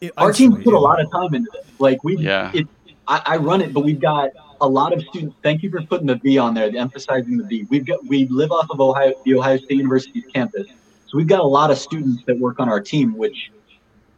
it 0.00 0.12
Our 0.16 0.32
team 0.32 0.56
put 0.62 0.74
a 0.74 0.78
lot 0.78 1.00
of 1.00 1.10
time 1.12 1.32
into 1.34 1.48
this. 1.52 1.64
Like 1.78 2.02
we, 2.02 2.16
Yeah. 2.18 2.50
it, 2.52 2.66
I, 3.06 3.22
I 3.26 3.36
run 3.36 3.60
it, 3.60 3.72
but 3.72 3.84
we've 3.84 4.00
got 4.00 4.30
a 4.62 4.68
lot 4.68 4.92
of 4.92 5.02
students. 5.02 5.36
Thank 5.42 5.62
you 5.62 5.70
for 5.70 5.82
putting 5.82 6.06
the 6.06 6.14
V 6.14 6.38
on 6.38 6.54
there, 6.54 6.70
the 6.70 6.78
emphasizing 6.78 7.36
the 7.36 7.44
V. 7.44 7.66
We've 7.68 7.84
got 7.84 8.04
we 8.06 8.26
live 8.28 8.52
off 8.52 8.70
of 8.70 8.80
Ohio, 8.80 9.12
the 9.24 9.34
Ohio 9.34 9.58
State 9.58 9.76
University's 9.76 10.24
campus, 10.32 10.68
so 11.06 11.18
we've 11.18 11.26
got 11.26 11.40
a 11.40 11.46
lot 11.46 11.70
of 11.70 11.78
students 11.78 12.24
that 12.24 12.38
work 12.38 12.60
on 12.60 12.68
our 12.68 12.80
team, 12.80 13.14
which 13.14 13.50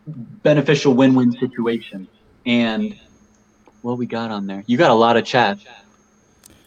beneficial 0.07 0.95
win-win 0.95 1.33
situation. 1.33 2.07
And 2.47 2.95
what 3.81 3.97
we 3.97 4.07
got 4.07 4.31
on 4.31 4.47
there? 4.47 4.63
You 4.67 4.77
got 4.77 4.91
a 4.91 4.95
lot 4.95 5.17
of 5.17 5.25
chat. 5.25 5.59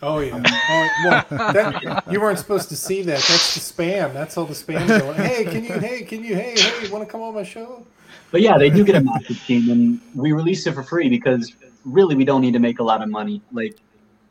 Oh 0.02 0.20
yeah. 0.20 0.42
Oh, 0.44 0.90
well, 1.06 1.54
that, 1.54 2.04
you 2.12 2.20
weren't 2.20 2.40
supposed 2.40 2.70
to 2.70 2.76
see 2.76 3.04
that. 3.04 3.20
That's 3.20 3.54
the 3.54 3.60
spam. 3.60 4.14
That's 4.14 4.38
all 4.38 4.46
the 4.46 4.54
spam 4.54 4.88
going. 4.88 5.16
Hey, 5.16 5.44
can 5.44 5.64
you? 5.64 5.74
Hey, 5.74 6.02
can 6.02 6.24
you? 6.24 6.36
Hey, 6.36 6.56
hey, 6.58 6.90
want 6.90 7.06
to 7.06 7.12
come 7.12 7.22
on 7.22 7.34
my 7.34 7.44
show? 7.44 7.86
But 8.32 8.42
yeah, 8.42 8.58
they 8.58 8.70
do 8.70 8.84
get 8.84 8.96
a 8.96 9.02
massive 9.02 9.40
team, 9.46 9.70
and 9.70 10.02
we 10.16 10.34
release 10.34 10.68
it 10.68 10.74
for 10.74 10.84
free 10.84 11.10
because 11.10 11.54
really 11.88 12.16
we 12.16 12.26
don't 12.26 12.42
need 12.42 12.54
to 12.54 12.60
make 12.60 12.80
a 12.80 12.84
lot 12.84 13.02
of 13.02 13.10
money. 13.10 13.42
Like 13.52 13.78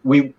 we, 0.05 0.35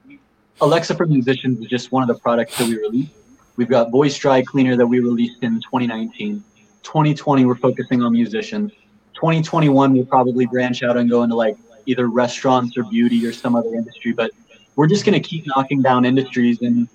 Alexa 0.61 0.95
for 0.95 1.05
Musicians 1.05 1.59
is 1.59 1.67
just 1.67 1.91
one 1.91 2.03
of 2.03 2.07
the 2.07 2.21
products 2.21 2.57
that 2.57 2.67
we 2.67 2.77
release. 2.77 3.09
We've 3.55 3.69
got 3.69 3.91
Voice 3.91 4.17
Dry 4.17 4.43
Cleaner 4.43 4.75
that 4.77 4.85
we 4.85 4.99
released 4.99 5.41
in 5.41 5.55
2019. 5.55 6.43
2020 6.83 7.45
we're 7.45 7.55
focusing 7.55 8.01
on 8.01 8.13
musicians. 8.13 8.71
2021 9.15 9.93
we'll 9.93 10.05
probably 10.05 10.45
branch 10.45 10.83
out 10.83 10.95
and 10.95 11.09
go 11.09 11.23
into 11.23 11.35
like 11.35 11.57
either 11.85 12.07
restaurants 12.07 12.77
or 12.77 12.83
beauty 12.83 13.25
or 13.25 13.33
some 13.33 13.55
other 13.55 13.73
industry. 13.73 14.13
But 14.13 14.31
we're 14.75 14.87
just 14.87 15.05
gonna 15.05 15.19
keep 15.19 15.45
knocking 15.47 15.81
down 15.81 16.05
industries, 16.05 16.61
and 16.61 16.87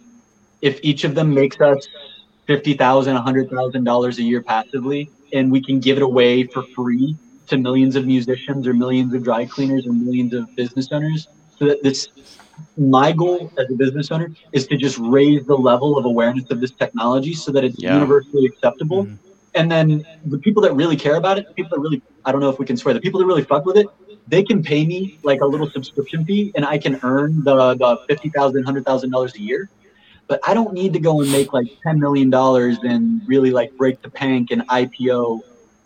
if 0.60 0.78
each 0.82 1.02
of 1.04 1.14
them 1.16 1.34
makes 1.34 1.60
us 1.60 1.88
fifty 2.46 2.74
thousand, 2.74 3.16
a 3.16 3.20
hundred 3.20 3.50
thousand 3.50 3.84
dollars 3.84 4.18
a 4.18 4.22
year 4.22 4.40
passively, 4.40 5.10
and 5.32 5.50
we 5.50 5.60
can 5.60 5.80
give 5.80 5.96
it 5.96 6.02
away 6.02 6.44
for 6.44 6.62
free 6.62 7.16
to 7.48 7.58
millions 7.58 7.96
of 7.96 8.06
musicians 8.06 8.66
or 8.66 8.74
millions 8.74 9.14
of 9.14 9.22
dry 9.22 9.44
cleaners 9.46 9.86
or 9.86 9.92
millions 9.92 10.32
of 10.34 10.54
business 10.56 10.88
owners. 10.92 11.28
So 11.56 11.66
that 11.66 11.82
this, 11.82 12.08
my 12.76 13.12
goal 13.12 13.52
as 13.58 13.66
a 13.70 13.74
business 13.74 14.10
owner 14.10 14.30
is 14.52 14.66
to 14.68 14.76
just 14.76 14.98
raise 14.98 15.44
the 15.46 15.54
level 15.56 15.98
of 15.98 16.04
awareness 16.04 16.44
of 16.50 16.60
this 16.60 16.72
technology 16.72 17.34
so 17.34 17.52
that 17.52 17.64
it's 17.64 17.82
Yeah. 17.82 17.94
universally 17.94 18.46
acceptable. 18.46 19.06
Mhm. 19.06 19.18
And 19.54 19.70
then 19.70 20.04
the 20.24 20.38
people 20.38 20.62
that 20.62 20.74
really 20.74 20.96
care 20.96 21.16
about 21.16 21.38
it, 21.38 21.46
the 21.46 21.54
people 21.54 21.76
that 21.76 21.80
really, 21.82 22.02
I 22.24 22.32
don't 22.32 22.40
know 22.40 22.48
if 22.48 22.58
we 22.58 22.64
can 22.64 22.76
swear, 22.76 22.94
the 22.94 23.00
people 23.00 23.20
that 23.20 23.26
really 23.26 23.42
fuck 23.44 23.66
with 23.66 23.76
it, 23.76 23.86
they 24.26 24.42
can 24.42 24.62
pay 24.62 24.86
me 24.86 25.18
like 25.24 25.40
a 25.40 25.46
little 25.46 25.68
subscription 25.70 26.24
fee 26.24 26.52
and 26.54 26.64
I 26.64 26.78
can 26.78 26.98
earn 27.02 27.42
the, 27.44 27.74
the 27.74 27.98
$50,000, 28.08 28.64
$100,000 28.64 29.34
a 29.34 29.40
year. 29.40 29.68
But 30.28 30.40
I 30.46 30.54
don't 30.54 30.72
need 30.72 30.92
to 30.94 31.00
go 31.00 31.20
and 31.20 31.30
make 31.30 31.52
like 31.52 31.66
$10 31.86 31.98
million 31.98 32.32
and 32.32 33.20
really 33.26 33.50
like 33.50 33.76
break 33.76 34.00
the 34.02 34.08
bank 34.10 34.50
and 34.52 34.62
IPO. 34.68 35.40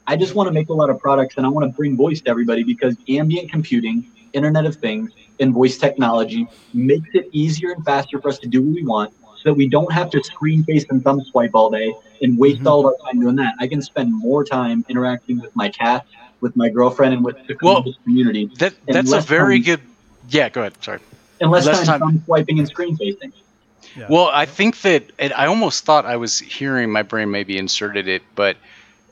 I 0.07 0.17
just 0.17 0.35
want 0.35 0.47
to 0.49 0.53
make 0.53 0.69
a 0.69 0.73
lot 0.73 0.91
of 0.91 0.99
products 0.99 1.37
and 1.37 1.45
I 1.45 1.49
want 1.49 1.71
to 1.71 1.77
bring 1.77 1.97
voice 1.97 2.21
to 2.23 2.31
everybody 2.31 2.63
because 2.63 2.97
ambient 3.09 3.51
computing, 3.51 4.05
Internet 4.33 4.65
of 4.67 4.77
Things, 4.77 5.11
and 5.41 5.53
voice 5.53 5.79
technology 5.79 6.47
makes 6.73 7.09
it 7.15 7.29
easier 7.33 7.73
and 7.73 7.85
faster 7.85 8.21
for 8.21 8.29
us 8.29 8.39
to 8.41 8.49
do 8.49 8.63
what 8.63 8.75
we 8.75 8.85
want 8.85 9.13
so 9.37 9.51
that 9.51 9.55
we 9.55 9.69
don't 9.69 9.93
have 9.93 10.09
to 10.11 10.23
screen 10.23 10.63
face 10.65 10.85
and 10.91 11.03
thumb 11.03 11.21
swipe 11.25 11.51
all 11.55 11.71
day 11.71 11.93
and 12.23 12.39
waste 12.39 12.63
Mhm. 12.63 12.67
all 12.71 12.81
of 12.81 12.87
our 12.87 12.95
time 13.13 13.21
doing 13.21 13.37
that. 13.37 13.55
I 13.61 13.67
can 13.67 13.83
spend 13.83 14.13
more 14.15 14.45
time 14.45 14.85
interacting 14.89 15.41
with 15.41 15.55
my 15.57 15.69
cat, 15.69 16.07
with 16.41 16.57
my 16.57 16.69
girlfriend, 16.69 17.15
and 17.15 17.25
with 17.25 17.37
the 17.47 17.57
Well, 17.61 17.85
community. 18.05 18.51
That 18.59 18.75
that's 18.87 19.13
a 19.13 19.21
very 19.21 19.57
time- 19.57 19.65
good. 19.65 19.81
Yeah, 20.31 20.49
go 20.49 20.61
ahead. 20.63 20.75
Sorry. 20.83 21.01
And 21.41 21.51
less, 21.51 21.67
less 21.67 21.79
time, 21.79 21.87
time- 21.87 22.01
thumb 22.01 22.23
swiping 22.25 22.59
and 22.59 22.69
screen 22.69 22.97
facing. 22.97 23.33
Yeah. 23.97 24.07
Well, 24.09 24.31
I 24.33 24.47
think 24.47 24.81
that 24.83 25.05
and 25.19 25.33
I 25.35 25.47
almost 25.47 25.85
thought 25.85 26.07
I 26.07 26.17
was 26.17 26.39
hearing 26.39 26.91
my 26.91 27.03
brain 27.03 27.31
maybe 27.31 27.57
inserted 27.59 28.09
it, 28.09 28.23
but 28.35 28.57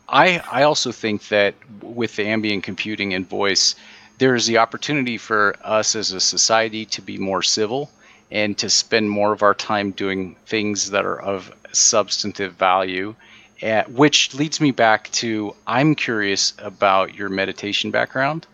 I 0.08 0.42
I 0.50 0.62
also 0.62 0.92
think 0.92 1.28
that 1.28 1.54
with 1.82 2.16
the 2.16 2.26
ambient 2.26 2.64
computing 2.64 3.14
and 3.14 3.28
voice, 3.28 3.74
there 4.18 4.34
is 4.34 4.46
the 4.46 4.58
opportunity 4.58 5.18
for 5.18 5.56
us 5.62 5.96
as 5.96 6.12
a 6.12 6.20
society 6.20 6.84
to 6.86 7.02
be 7.02 7.18
more 7.18 7.42
civil 7.42 7.90
and 8.30 8.56
to 8.58 8.70
spend 8.70 9.10
more 9.10 9.32
of 9.32 9.42
our 9.42 9.54
time 9.54 9.90
doing 9.92 10.36
things 10.46 10.90
that 10.90 11.04
are 11.04 11.20
of 11.20 11.52
substantive 11.72 12.54
value. 12.54 13.14
Uh, 13.62 13.84
which 13.84 14.34
leads 14.34 14.60
me 14.60 14.72
back 14.72 15.10
to 15.12 15.54
I'm 15.66 15.94
curious 15.94 16.52
about 16.58 17.14
your 17.14 17.28
meditation 17.28 17.90
background. 17.90 18.46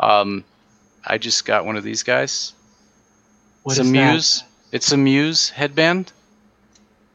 Um, 0.00 0.44
I 1.04 1.16
just 1.16 1.44
got 1.46 1.64
one 1.64 1.76
of 1.76 1.84
these 1.84 2.02
guys. 2.02 2.52
What 3.62 3.72
it's 3.72 3.78
a 3.78 3.82
is 3.82 3.92
that? 3.92 4.12
Muse. 4.12 4.44
It's 4.72 4.92
a 4.92 4.96
Muse 4.96 5.48
headband. 5.50 6.12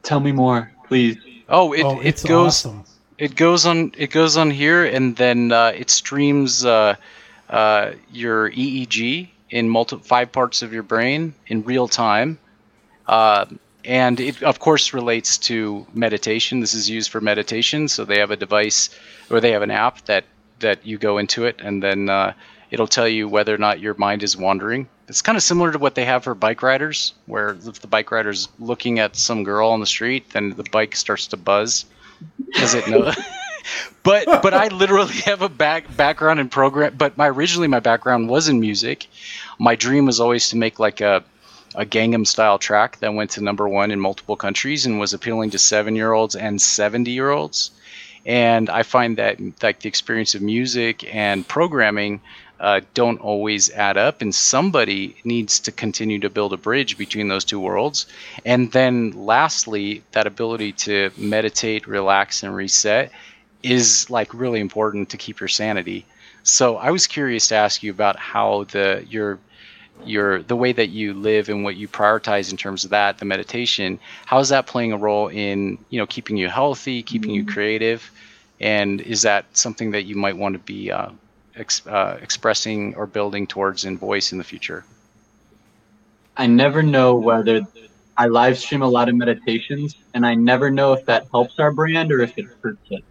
Tell 0.02 0.20
me 0.20 0.32
more, 0.32 0.72
please. 0.88 1.18
Oh, 1.48 1.72
it, 1.72 1.82
oh, 1.82 2.00
it 2.00 2.06
it's 2.06 2.24
goes 2.24 2.64
awesome. 2.64 2.84
It 3.18 3.36
goes 3.36 3.66
on 3.66 3.92
it 3.96 4.10
goes 4.10 4.36
on 4.36 4.50
here, 4.50 4.84
and 4.84 5.16
then 5.16 5.52
uh, 5.52 5.72
it 5.74 5.90
streams 5.90 6.64
uh, 6.64 6.96
uh, 7.48 7.92
your 8.12 8.50
EEG 8.50 9.28
in 9.50 9.68
multi 9.68 9.96
five 9.98 10.32
parts 10.32 10.62
of 10.62 10.72
your 10.72 10.82
brain 10.82 11.34
in 11.46 11.62
real 11.62 11.86
time, 11.86 12.38
uh, 13.06 13.46
and 13.84 14.18
it 14.18 14.42
of 14.42 14.58
course 14.58 14.92
relates 14.92 15.38
to 15.38 15.86
meditation. 15.94 16.60
This 16.60 16.74
is 16.74 16.90
used 16.90 17.10
for 17.10 17.20
meditation, 17.20 17.88
so 17.88 18.04
they 18.04 18.18
have 18.18 18.30
a 18.30 18.36
device 18.36 18.90
or 19.30 19.40
they 19.40 19.52
have 19.52 19.62
an 19.62 19.70
app 19.70 20.04
that 20.06 20.24
that 20.58 20.84
you 20.84 20.98
go 20.98 21.18
into 21.18 21.44
it, 21.44 21.60
and 21.60 21.82
then 21.82 22.08
uh, 22.08 22.32
it'll 22.70 22.88
tell 22.88 23.08
you 23.08 23.28
whether 23.28 23.54
or 23.54 23.58
not 23.58 23.80
your 23.80 23.94
mind 23.94 24.22
is 24.22 24.36
wandering. 24.36 24.88
It's 25.06 25.20
kind 25.20 25.36
of 25.36 25.42
similar 25.42 25.70
to 25.70 25.78
what 25.78 25.94
they 25.94 26.06
have 26.06 26.24
for 26.24 26.34
bike 26.34 26.62
riders, 26.62 27.12
where 27.26 27.50
if 27.50 27.80
the 27.80 27.86
bike 27.86 28.10
rider's 28.10 28.48
looking 28.58 28.98
at 28.98 29.14
some 29.14 29.44
girl 29.44 29.68
on 29.68 29.80
the 29.80 29.86
street, 29.86 30.30
then 30.30 30.50
the 30.50 30.64
bike 30.64 30.96
starts 30.96 31.26
to 31.28 31.36
buzz 31.36 31.84
because 32.46 32.74
it 32.74 32.88
knows. 32.88 33.16
but 34.02 34.26
but 34.42 34.54
I 34.54 34.68
literally 34.68 35.14
have 35.24 35.42
a 35.42 35.48
back 35.48 35.94
background 35.96 36.40
in 36.40 36.48
program. 36.48 36.94
But 36.96 37.16
my 37.16 37.28
originally 37.28 37.68
my 37.68 37.80
background 37.80 38.28
was 38.28 38.48
in 38.48 38.60
music. 38.60 39.06
My 39.58 39.74
dream 39.74 40.06
was 40.06 40.20
always 40.20 40.48
to 40.50 40.56
make 40.56 40.78
like 40.78 41.00
a 41.00 41.24
a 41.74 41.84
Gangnam 41.84 42.26
style 42.26 42.58
track 42.58 42.98
that 43.00 43.14
went 43.14 43.30
to 43.32 43.42
number 43.42 43.68
one 43.68 43.90
in 43.90 43.98
multiple 43.98 44.36
countries 44.36 44.86
and 44.86 45.00
was 45.00 45.12
appealing 45.12 45.50
to 45.50 45.58
seven 45.58 45.96
year 45.96 46.12
olds 46.12 46.36
and 46.36 46.60
seventy 46.60 47.12
year 47.12 47.30
olds. 47.30 47.70
And 48.26 48.70
I 48.70 48.84
find 48.84 49.18
that 49.18 49.38
like 49.62 49.80
the 49.80 49.88
experience 49.88 50.34
of 50.34 50.40
music 50.40 51.04
and 51.14 51.46
programming 51.46 52.20
uh, 52.64 52.80
don't 52.94 53.20
always 53.20 53.68
add 53.72 53.98
up, 53.98 54.22
and 54.22 54.34
somebody 54.34 55.14
needs 55.22 55.60
to 55.60 55.70
continue 55.70 56.18
to 56.18 56.30
build 56.30 56.54
a 56.54 56.56
bridge 56.56 56.96
between 56.96 57.28
those 57.28 57.44
two 57.44 57.60
worlds. 57.60 58.06
And 58.46 58.72
then, 58.72 59.12
lastly, 59.12 60.02
that 60.12 60.26
ability 60.26 60.72
to 60.86 61.10
meditate, 61.18 61.86
relax, 61.86 62.42
and 62.42 62.56
reset 62.56 63.12
is 63.62 64.08
like 64.08 64.32
really 64.32 64.60
important 64.60 65.10
to 65.10 65.18
keep 65.18 65.40
your 65.40 65.48
sanity. 65.48 66.06
So, 66.42 66.78
I 66.78 66.90
was 66.90 67.06
curious 67.06 67.48
to 67.48 67.54
ask 67.56 67.82
you 67.82 67.90
about 67.90 68.18
how 68.18 68.64
the 68.64 69.04
your 69.10 69.38
your 70.02 70.42
the 70.42 70.56
way 70.56 70.72
that 70.72 70.88
you 70.88 71.12
live 71.12 71.50
and 71.50 71.64
what 71.64 71.76
you 71.76 71.86
prioritize 71.86 72.50
in 72.50 72.56
terms 72.56 72.84
of 72.84 72.90
that, 72.90 73.18
the 73.18 73.26
meditation. 73.26 74.00
How 74.24 74.38
is 74.38 74.48
that 74.48 74.66
playing 74.66 74.92
a 74.92 74.96
role 74.96 75.28
in 75.28 75.76
you 75.90 76.00
know 76.00 76.06
keeping 76.06 76.38
you 76.38 76.48
healthy, 76.48 77.02
keeping 77.02 77.32
you 77.32 77.44
creative, 77.44 78.10
and 78.58 79.02
is 79.02 79.20
that 79.20 79.44
something 79.54 79.90
that 79.90 80.04
you 80.04 80.16
might 80.16 80.38
want 80.38 80.54
to 80.54 80.60
be 80.60 80.90
uh, 80.90 81.10
ex- 81.56 81.86
uh, 81.86 82.18
expressing 82.20 82.94
or 82.94 83.06
building 83.06 83.46
towards 83.46 83.84
in 83.84 83.98
voice 83.98 84.32
in 84.32 84.38
the 84.38 84.44
future? 84.44 84.84
I 86.36 86.46
never 86.46 86.82
know 86.82 87.14
whether 87.16 87.62
I 88.16 88.26
live 88.26 88.58
stream 88.58 88.82
a 88.82 88.88
lot 88.88 89.08
of 89.08 89.14
meditations, 89.16 89.96
and 90.14 90.26
I 90.26 90.34
never 90.34 90.70
know 90.70 90.92
if 90.92 91.04
that 91.06 91.26
helps 91.32 91.58
our 91.58 91.72
brand 91.72 92.12
or 92.12 92.20
if 92.20 92.32
it 92.36 92.46
hurts 92.62 92.82
it. 92.90 93.04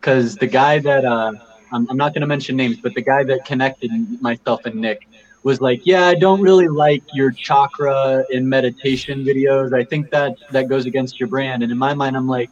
Because 0.00 0.36
the 0.36 0.46
guy 0.46 0.78
that 0.80 1.04
uh, 1.04 1.32
I'm, 1.72 1.86
I'm 1.90 1.96
not 1.96 2.14
going 2.14 2.20
to 2.22 2.26
mention 2.26 2.56
names, 2.56 2.78
but 2.82 2.94
the 2.94 3.02
guy 3.02 3.24
that 3.24 3.44
connected 3.44 3.90
myself 4.20 4.64
and 4.64 4.76
Nick 4.76 5.08
was 5.42 5.60
like, 5.60 5.82
"Yeah, 5.84 6.06
I 6.06 6.14
don't 6.14 6.40
really 6.40 6.68
like 6.68 7.04
your 7.12 7.30
chakra 7.32 8.24
and 8.30 8.48
meditation 8.48 9.24
videos. 9.24 9.72
I 9.72 9.84
think 9.84 10.10
that 10.10 10.32
that 10.50 10.68
goes 10.68 10.86
against 10.86 11.18
your 11.20 11.28
brand." 11.28 11.62
And 11.62 11.72
in 11.72 11.78
my 11.78 11.94
mind, 11.94 12.16
I'm 12.16 12.26
like, 12.28 12.50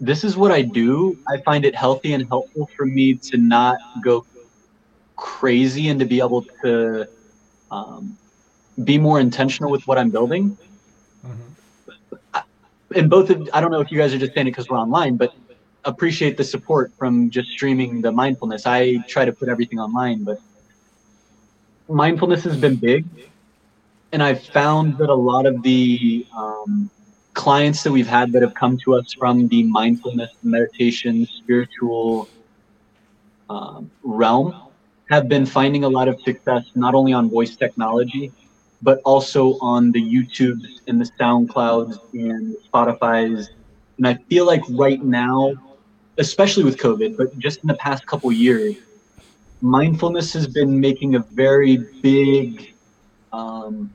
"This 0.00 0.24
is 0.24 0.36
what 0.36 0.50
I 0.50 0.62
do. 0.62 1.18
I 1.28 1.38
find 1.38 1.64
it 1.64 1.74
healthy 1.74 2.12
and 2.14 2.26
helpful 2.28 2.68
for 2.76 2.86
me 2.86 3.14
to 3.14 3.36
not 3.36 3.78
go 4.02 4.24
crazy 5.16 5.88
and 5.88 6.00
to 6.00 6.06
be 6.06 6.20
able 6.20 6.44
to." 6.62 7.06
Um, 7.70 8.16
be 8.84 8.98
more 8.98 9.20
intentional 9.20 9.70
with 9.70 9.86
what 9.86 9.98
I'm 9.98 10.10
building. 10.10 10.56
Mhm. 11.24 12.42
And 12.96 13.08
both 13.08 13.30
of, 13.30 13.48
I 13.52 13.60
don't 13.60 13.70
know 13.70 13.80
if 13.80 13.92
you 13.92 13.98
guys 13.98 14.12
are 14.14 14.18
just 14.18 14.34
saying 14.34 14.48
it 14.48 14.50
because 14.50 14.68
we're 14.68 14.78
online, 14.78 15.16
but 15.16 15.32
appreciate 15.84 16.36
the 16.36 16.44
support 16.44 16.92
from 16.98 17.30
just 17.30 17.48
streaming 17.50 18.00
the 18.00 18.10
mindfulness. 18.10 18.66
I 18.66 18.96
try 19.08 19.24
to 19.24 19.32
put 19.32 19.48
everything 19.48 19.78
online, 19.78 20.24
but 20.24 20.40
mindfulness 21.88 22.42
has 22.44 22.56
been 22.56 22.76
big. 22.76 23.04
And 24.12 24.22
I've 24.22 24.42
found 24.42 24.98
that 24.98 25.08
a 25.08 25.14
lot 25.14 25.46
of 25.46 25.62
the 25.62 26.26
um, 26.36 26.90
clients 27.34 27.82
that 27.82 27.92
we've 27.92 28.06
had 28.06 28.32
that 28.32 28.42
have 28.42 28.54
come 28.54 28.76
to 28.78 28.94
us 28.94 29.12
from 29.12 29.48
the 29.48 29.62
mindfulness, 29.64 30.30
meditation, 30.42 31.26
spiritual 31.26 32.28
um, 33.48 33.90
realm 34.02 34.54
have 35.10 35.28
been 35.28 35.44
finding 35.44 35.84
a 35.84 35.88
lot 35.88 36.08
of 36.08 36.20
success 36.20 36.64
not 36.74 36.94
only 36.94 37.12
on 37.12 37.28
voice 37.28 37.56
technology, 37.56 38.32
but 38.82 39.00
also 39.04 39.58
on 39.60 39.90
the 39.92 40.00
YouTubes 40.00 40.80
and 40.86 41.00
the 41.00 41.10
SoundClouds 41.18 41.98
and 42.14 42.56
Spotify's. 42.72 43.50
And 43.98 44.06
I 44.06 44.14
feel 44.14 44.46
like 44.46 44.62
right 44.70 45.02
now, 45.02 45.52
especially 46.18 46.64
with 46.64 46.78
COVID, 46.78 47.16
but 47.16 47.36
just 47.38 47.60
in 47.62 47.68
the 47.68 47.74
past 47.74 48.06
couple 48.06 48.30
years, 48.32 48.76
mindfulness 49.60 50.32
has 50.32 50.46
been 50.46 50.80
making 50.80 51.16
a 51.16 51.18
very 51.18 51.76
big 52.00 52.72
um, 53.32 53.90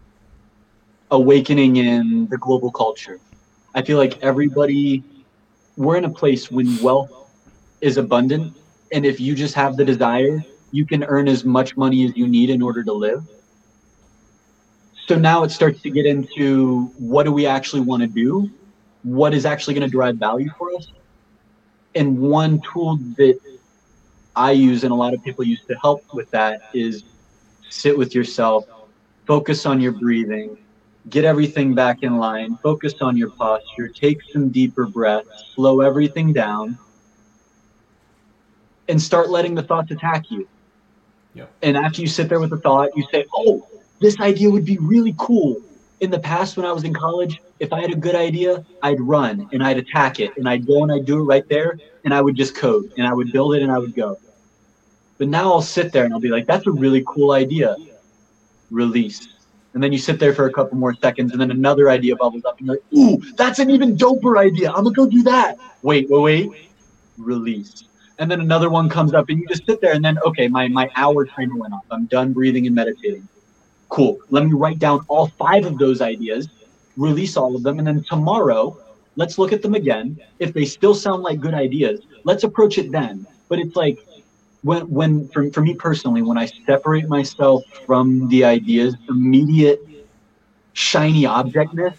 awakening 1.11 1.77
in 1.77 2.27
the 2.27 2.37
global 2.37 2.71
culture. 2.71 3.19
I 3.73 3.81
feel 3.81 3.97
like 3.97 4.21
everybody, 4.23 5.03
we're 5.77 5.97
in 5.97 6.05
a 6.05 6.09
place 6.09 6.49
when 6.49 6.81
wealth 6.81 7.11
is 7.81 7.97
abundant. 7.97 8.55
And 8.91 9.05
if 9.05 9.19
you 9.19 9.35
just 9.35 9.53
have 9.55 9.77
the 9.77 9.85
desire, 9.85 10.43
you 10.71 10.85
can 10.85 11.03
earn 11.03 11.27
as 11.27 11.45
much 11.45 11.77
money 11.77 12.05
as 12.05 12.15
you 12.15 12.27
need 12.27 12.49
in 12.49 12.61
order 12.61 12.83
to 12.83 12.93
live. 12.93 13.23
So 15.07 15.15
now 15.15 15.43
it 15.43 15.51
starts 15.51 15.81
to 15.81 15.91
get 15.91 16.05
into 16.05 16.85
what 16.97 17.23
do 17.23 17.31
we 17.31 17.45
actually 17.45 17.81
want 17.81 18.01
to 18.01 18.07
do? 18.07 18.49
What 19.03 19.33
is 19.33 19.45
actually 19.45 19.75
going 19.75 19.87
to 19.87 19.91
drive 19.91 20.17
value 20.17 20.49
for 20.57 20.73
us? 20.75 20.91
And 21.93 22.19
one 22.19 22.61
tool 22.61 22.97
that 23.17 23.39
I 24.35 24.51
use 24.51 24.83
and 24.83 24.91
a 24.91 24.95
lot 24.95 25.13
of 25.13 25.23
people 25.23 25.45
use 25.45 25.63
to 25.65 25.75
help 25.75 26.01
with 26.13 26.29
that 26.31 26.69
is 26.73 27.03
sit 27.69 27.95
with 27.97 28.15
yourself, 28.15 28.65
focus 29.27 29.65
on 29.65 29.79
your 29.79 29.91
breathing, 29.91 30.57
get 31.09 31.23
everything 31.25 31.73
back 31.75 32.03
in 32.03 32.17
line, 32.17 32.57
focus 32.57 32.95
on 33.01 33.15
your 33.17 33.29
posture, 33.29 33.87
take 33.87 34.21
some 34.31 34.49
deeper 34.49 34.85
breaths, 34.85 35.51
slow 35.53 35.81
everything 35.81 36.33
down, 36.33 36.77
and 38.89 39.01
start 39.01 39.29
letting 39.29 39.55
the 39.55 39.63
thoughts 39.63 39.91
attack 39.91 40.29
you. 40.31 40.47
Yep. 41.33 41.51
And 41.63 41.77
after 41.77 42.01
you 42.01 42.07
sit 42.07 42.29
there 42.29 42.39
with 42.39 42.51
the 42.51 42.57
thought, 42.57 42.89
you 42.95 43.05
say, 43.11 43.25
Oh, 43.35 43.67
this 43.99 44.19
idea 44.19 44.49
would 44.49 44.65
be 44.65 44.77
really 44.77 45.15
cool. 45.17 45.61
in 46.01 46.11
the 46.11 46.19
past 46.19 46.57
when 46.57 46.65
I 46.65 46.73
was 46.73 46.83
in 46.83 46.93
college, 46.93 47.39
if 47.59 47.71
I 47.71 47.79
had 47.79 47.91
a 47.91 47.95
good 47.95 48.15
idea, 48.15 48.65
I'd 48.83 48.99
run 48.99 49.47
and 49.53 49.63
I'd 49.63 49.77
attack 49.77 50.19
it 50.19 50.35
and 50.37 50.47
I'd 50.47 50.67
go 50.67 50.83
and 50.83 50.91
I'd 50.91 51.05
do 51.05 51.19
it 51.19 51.23
right 51.23 51.47
there 51.47 51.79
and 52.03 52.13
I 52.13 52.21
would 52.21 52.35
just 52.35 52.53
code 52.55 52.91
and 52.97 53.07
I 53.07 53.13
would 53.13 53.31
build 53.31 53.55
it 53.55 53.61
and 53.63 53.71
I 53.71 53.79
would 53.79 53.95
go. 53.95 54.17
But 55.17 55.29
now 55.29 55.51
I'll 55.53 55.61
sit 55.61 55.93
there 55.93 56.03
and 56.03 56.13
I'll 56.13 56.19
be 56.19 56.27
like, 56.27 56.45
that's 56.45 56.67
a 56.67 56.71
really 56.71 57.03
cool 57.07 57.31
idea. 57.31 57.77
Release. 58.69 59.29
And 59.75 59.83
then 59.83 59.91
you 59.91 59.99
sit 59.99 60.19
there 60.19 60.33
for 60.33 60.47
a 60.47 60.53
couple 60.53 60.77
more 60.77 60.95
seconds 60.95 61.33
and 61.33 61.39
then 61.39 61.51
another 61.51 61.89
idea 61.89 62.15
bubbles 62.15 62.45
up 62.45 62.57
and 62.57 62.67
you're 62.67 62.77
like, 62.77 62.97
ooh, 62.97 63.33
that's 63.35 63.59
an 63.59 63.69
even 63.69 63.95
doper 63.95 64.39
idea. 64.39 64.69
I'm 64.69 64.85
gonna 64.85 64.95
go 64.95 65.05
do 65.05 65.21
that. 65.23 65.57
Wait, 65.83 66.09
wait, 66.09 66.21
wait. 66.49 66.69
Release. 67.17 67.83
And 68.17 68.31
then 68.31 68.39
another 68.39 68.69
one 68.69 68.89
comes 68.89 69.13
up 69.13 69.27
and 69.27 69.37
you 69.37 69.47
just 69.47 69.65
sit 69.65 69.81
there 69.81 69.93
and 69.93 70.03
then, 70.03 70.17
okay, 70.25 70.47
my, 70.47 70.69
my 70.69 70.89
hour 70.95 71.25
timer 71.25 71.57
went 71.57 71.73
off. 71.73 71.83
I'm 71.91 72.05
done 72.05 72.31
breathing 72.31 72.65
and 72.65 72.73
meditating 72.73 73.27
Cool. 73.89 74.17
Let 74.29 74.45
me 74.45 74.53
write 74.53 74.79
down 74.79 75.05
all 75.07 75.27
five 75.27 75.65
of 75.65 75.77
those 75.77 76.01
ideas, 76.01 76.49
release 76.97 77.37
all 77.37 77.55
of 77.55 77.63
them, 77.63 77.77
and 77.79 77.87
then 77.87 78.03
tomorrow, 78.03 78.77
let's 79.15 79.37
look 79.37 79.53
at 79.53 79.61
them 79.61 79.75
again. 79.75 80.19
If 80.39 80.53
they 80.53 80.65
still 80.65 80.95
sound 80.95 81.23
like 81.23 81.39
good 81.39 81.53
ideas, 81.53 82.01
let's 82.23 82.43
approach 82.43 82.77
it 82.77 82.91
then. 82.91 83.27
But 83.47 83.59
it's 83.59 83.75
like 83.75 83.99
when, 84.65 84.89
when 84.89 85.27
for, 85.27 85.49
for 85.51 85.61
me 85.61 85.75
personally, 85.75 86.23
when 86.23 86.39
I 86.39 86.47
separate 86.65 87.07
myself 87.07 87.63
from 87.85 88.27
the 88.29 88.43
ideas, 88.43 88.95
immediate 89.07 89.79
shiny 90.73 91.25
objectness, 91.25 91.95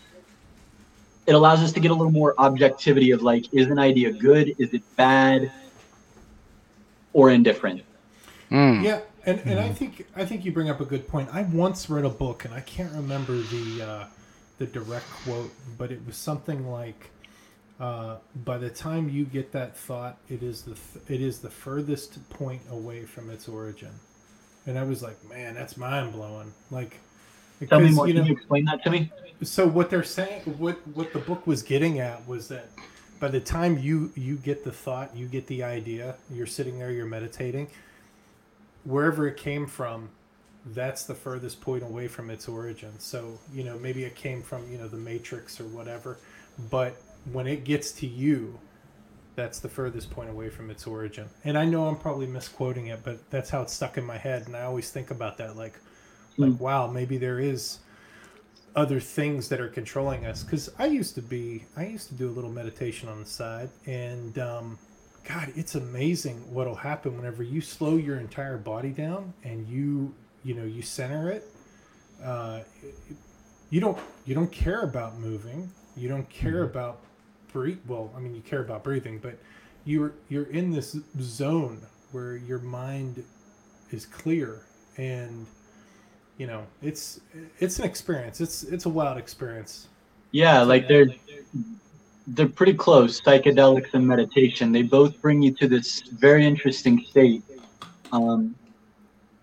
it 1.26 1.34
allows 1.34 1.60
us 1.60 1.72
to 1.72 1.80
get 1.80 1.92
a 1.92 1.94
little 1.94 2.12
more 2.12 2.34
objectivity 2.38 3.12
of 3.12 3.22
like, 3.22 3.44
is 3.54 3.68
an 3.68 3.78
idea 3.78 4.10
good? 4.10 4.54
Is 4.58 4.74
it 4.74 4.82
bad? 4.96 5.52
Or 7.12 7.30
indifferent? 7.30 7.82
Mm. 8.50 8.82
Yeah, 8.82 9.00
and 9.24 9.40
and 9.44 9.58
I 9.58 9.70
think 9.70 10.06
I 10.14 10.24
think 10.24 10.44
you 10.44 10.52
bring 10.52 10.68
up 10.68 10.80
a 10.80 10.84
good 10.84 11.08
point. 11.08 11.30
I 11.32 11.42
once 11.42 11.88
read 11.88 12.04
a 12.04 12.10
book, 12.10 12.44
and 12.44 12.52
I 12.52 12.60
can't 12.60 12.92
remember 12.92 13.38
the 13.38 13.82
uh, 13.82 14.04
the 14.58 14.66
direct 14.66 15.08
quote, 15.24 15.52
but 15.78 15.90
it 15.90 16.00
was 16.06 16.16
something 16.16 16.70
like, 16.70 17.10
uh, 17.80 18.16
"By 18.44 18.58
the 18.58 18.70
time 18.70 19.08
you 19.08 19.24
get 19.24 19.52
that 19.52 19.76
thought, 19.76 20.18
it 20.28 20.42
is 20.42 20.62
the 20.62 20.74
th- 20.74 21.04
it 21.08 21.20
is 21.20 21.40
the 21.40 21.50
furthest 21.50 22.28
point 22.30 22.62
away 22.70 23.04
from 23.04 23.30
its 23.30 23.48
origin." 23.48 23.92
And 24.66 24.78
I 24.78 24.84
was 24.84 25.02
like, 25.02 25.16
"Man, 25.28 25.54
that's 25.54 25.76
mind 25.76 26.12
blowing!" 26.12 26.52
Like, 26.70 26.98
tell 27.68 27.80
me 27.80 27.90
more. 27.90 28.08
You 28.08 28.14
know, 28.14 28.20
Can 28.20 28.28
you 28.28 28.34
explain 28.34 28.64
that 28.66 28.82
to 28.84 28.90
me? 28.90 29.10
So 29.42 29.66
what 29.66 29.90
they're 29.90 30.02
saying, 30.02 30.42
what 30.58 30.76
what 30.94 31.12
the 31.12 31.18
book 31.18 31.46
was 31.46 31.62
getting 31.62 32.00
at 32.00 32.26
was 32.26 32.48
that 32.48 32.68
by 33.20 33.28
the 33.28 33.40
time 33.40 33.78
you 33.78 34.12
you 34.14 34.36
get 34.36 34.64
the 34.64 34.72
thought, 34.72 35.14
you 35.16 35.26
get 35.26 35.46
the 35.46 35.62
idea, 35.62 36.16
you're 36.30 36.46
sitting 36.46 36.78
there, 36.78 36.90
you're 36.90 37.06
meditating 37.06 37.68
wherever 38.86 39.26
it 39.26 39.36
came 39.36 39.66
from, 39.66 40.08
that's 40.66 41.04
the 41.04 41.14
furthest 41.14 41.60
point 41.60 41.82
away 41.82 42.08
from 42.08 42.30
its 42.30 42.48
origin. 42.48 42.92
So, 42.98 43.38
you 43.52 43.64
know, 43.64 43.78
maybe 43.78 44.04
it 44.04 44.14
came 44.14 44.42
from, 44.42 44.70
you 44.70 44.78
know, 44.78 44.88
the 44.88 44.96
Matrix 44.96 45.60
or 45.60 45.64
whatever, 45.64 46.18
but 46.70 46.96
when 47.32 47.46
it 47.46 47.64
gets 47.64 47.92
to 47.92 48.06
you, 48.06 48.58
that's 49.34 49.60
the 49.60 49.68
furthest 49.68 50.10
point 50.10 50.30
away 50.30 50.48
from 50.48 50.70
its 50.70 50.86
origin. 50.86 51.28
And 51.44 51.56
I 51.58 51.64
know 51.64 51.86
I'm 51.86 51.96
probably 51.96 52.26
misquoting 52.26 52.86
it, 52.86 53.00
but 53.04 53.30
that's 53.30 53.50
how 53.50 53.62
it's 53.62 53.72
stuck 53.72 53.98
in 53.98 54.04
my 54.04 54.16
head. 54.16 54.46
And 54.46 54.56
I 54.56 54.62
always 54.62 54.90
think 54.90 55.10
about 55.10 55.36
that 55.38 55.56
like, 55.56 55.74
mm. 55.74 56.50
like, 56.50 56.60
wow, 56.60 56.86
maybe 56.86 57.18
there 57.18 57.38
is 57.38 57.78
other 58.74 58.98
things 59.00 59.48
that 59.48 59.60
are 59.60 59.68
controlling 59.68 60.26
us. 60.26 60.42
Cause 60.42 60.70
I 60.78 60.86
used 60.86 61.14
to 61.16 61.22
be, 61.22 61.64
I 61.76 61.86
used 61.86 62.08
to 62.08 62.14
do 62.14 62.28
a 62.28 62.32
little 62.32 62.50
meditation 62.50 63.08
on 63.08 63.20
the 63.20 63.26
side 63.26 63.68
and, 63.86 64.38
um, 64.38 64.78
God, 65.28 65.52
it's 65.56 65.74
amazing 65.74 66.36
what'll 66.52 66.76
happen 66.76 67.16
whenever 67.16 67.42
you 67.42 67.60
slow 67.60 67.96
your 67.96 68.18
entire 68.18 68.56
body 68.56 68.90
down 68.90 69.34
and 69.42 69.66
you, 69.66 70.14
you 70.44 70.54
know, 70.54 70.64
you 70.64 70.82
center 70.82 71.30
it. 71.30 71.50
Uh, 72.22 72.60
you 73.70 73.80
don't, 73.80 73.98
you 74.24 74.36
don't 74.36 74.52
care 74.52 74.82
about 74.82 75.18
moving. 75.18 75.68
You 75.96 76.08
don't 76.08 76.28
care 76.30 76.64
mm-hmm. 76.64 76.70
about 76.78 77.00
breathe. 77.52 77.78
Well, 77.86 78.12
I 78.16 78.20
mean, 78.20 78.34
you 78.34 78.42
care 78.42 78.60
about 78.60 78.84
breathing, 78.84 79.18
but 79.18 79.38
you're 79.84 80.14
you're 80.28 80.50
in 80.50 80.70
this 80.70 80.96
zone 81.20 81.80
where 82.12 82.36
your 82.36 82.58
mind 82.58 83.24
is 83.90 84.06
clear 84.06 84.62
and 84.96 85.46
you 86.38 86.46
know 86.46 86.66
it's 86.82 87.20
it's 87.60 87.78
an 87.78 87.84
experience 87.84 88.40
it's 88.40 88.64
it's 88.64 88.86
a 88.86 88.88
wild 88.88 89.16
experience 89.16 89.86
yeah 90.32 90.60
like 90.62 90.88
they're 90.88 91.06
they're 92.26 92.48
pretty 92.48 92.74
close. 92.74 93.20
Psychedelics 93.20 93.94
and 93.94 94.06
meditation. 94.06 94.72
They 94.72 94.82
both 94.82 95.20
bring 95.20 95.42
you 95.42 95.52
to 95.52 95.68
this 95.68 96.02
very 96.02 96.44
interesting 96.44 97.04
state. 97.08 97.42
Um, 98.12 98.54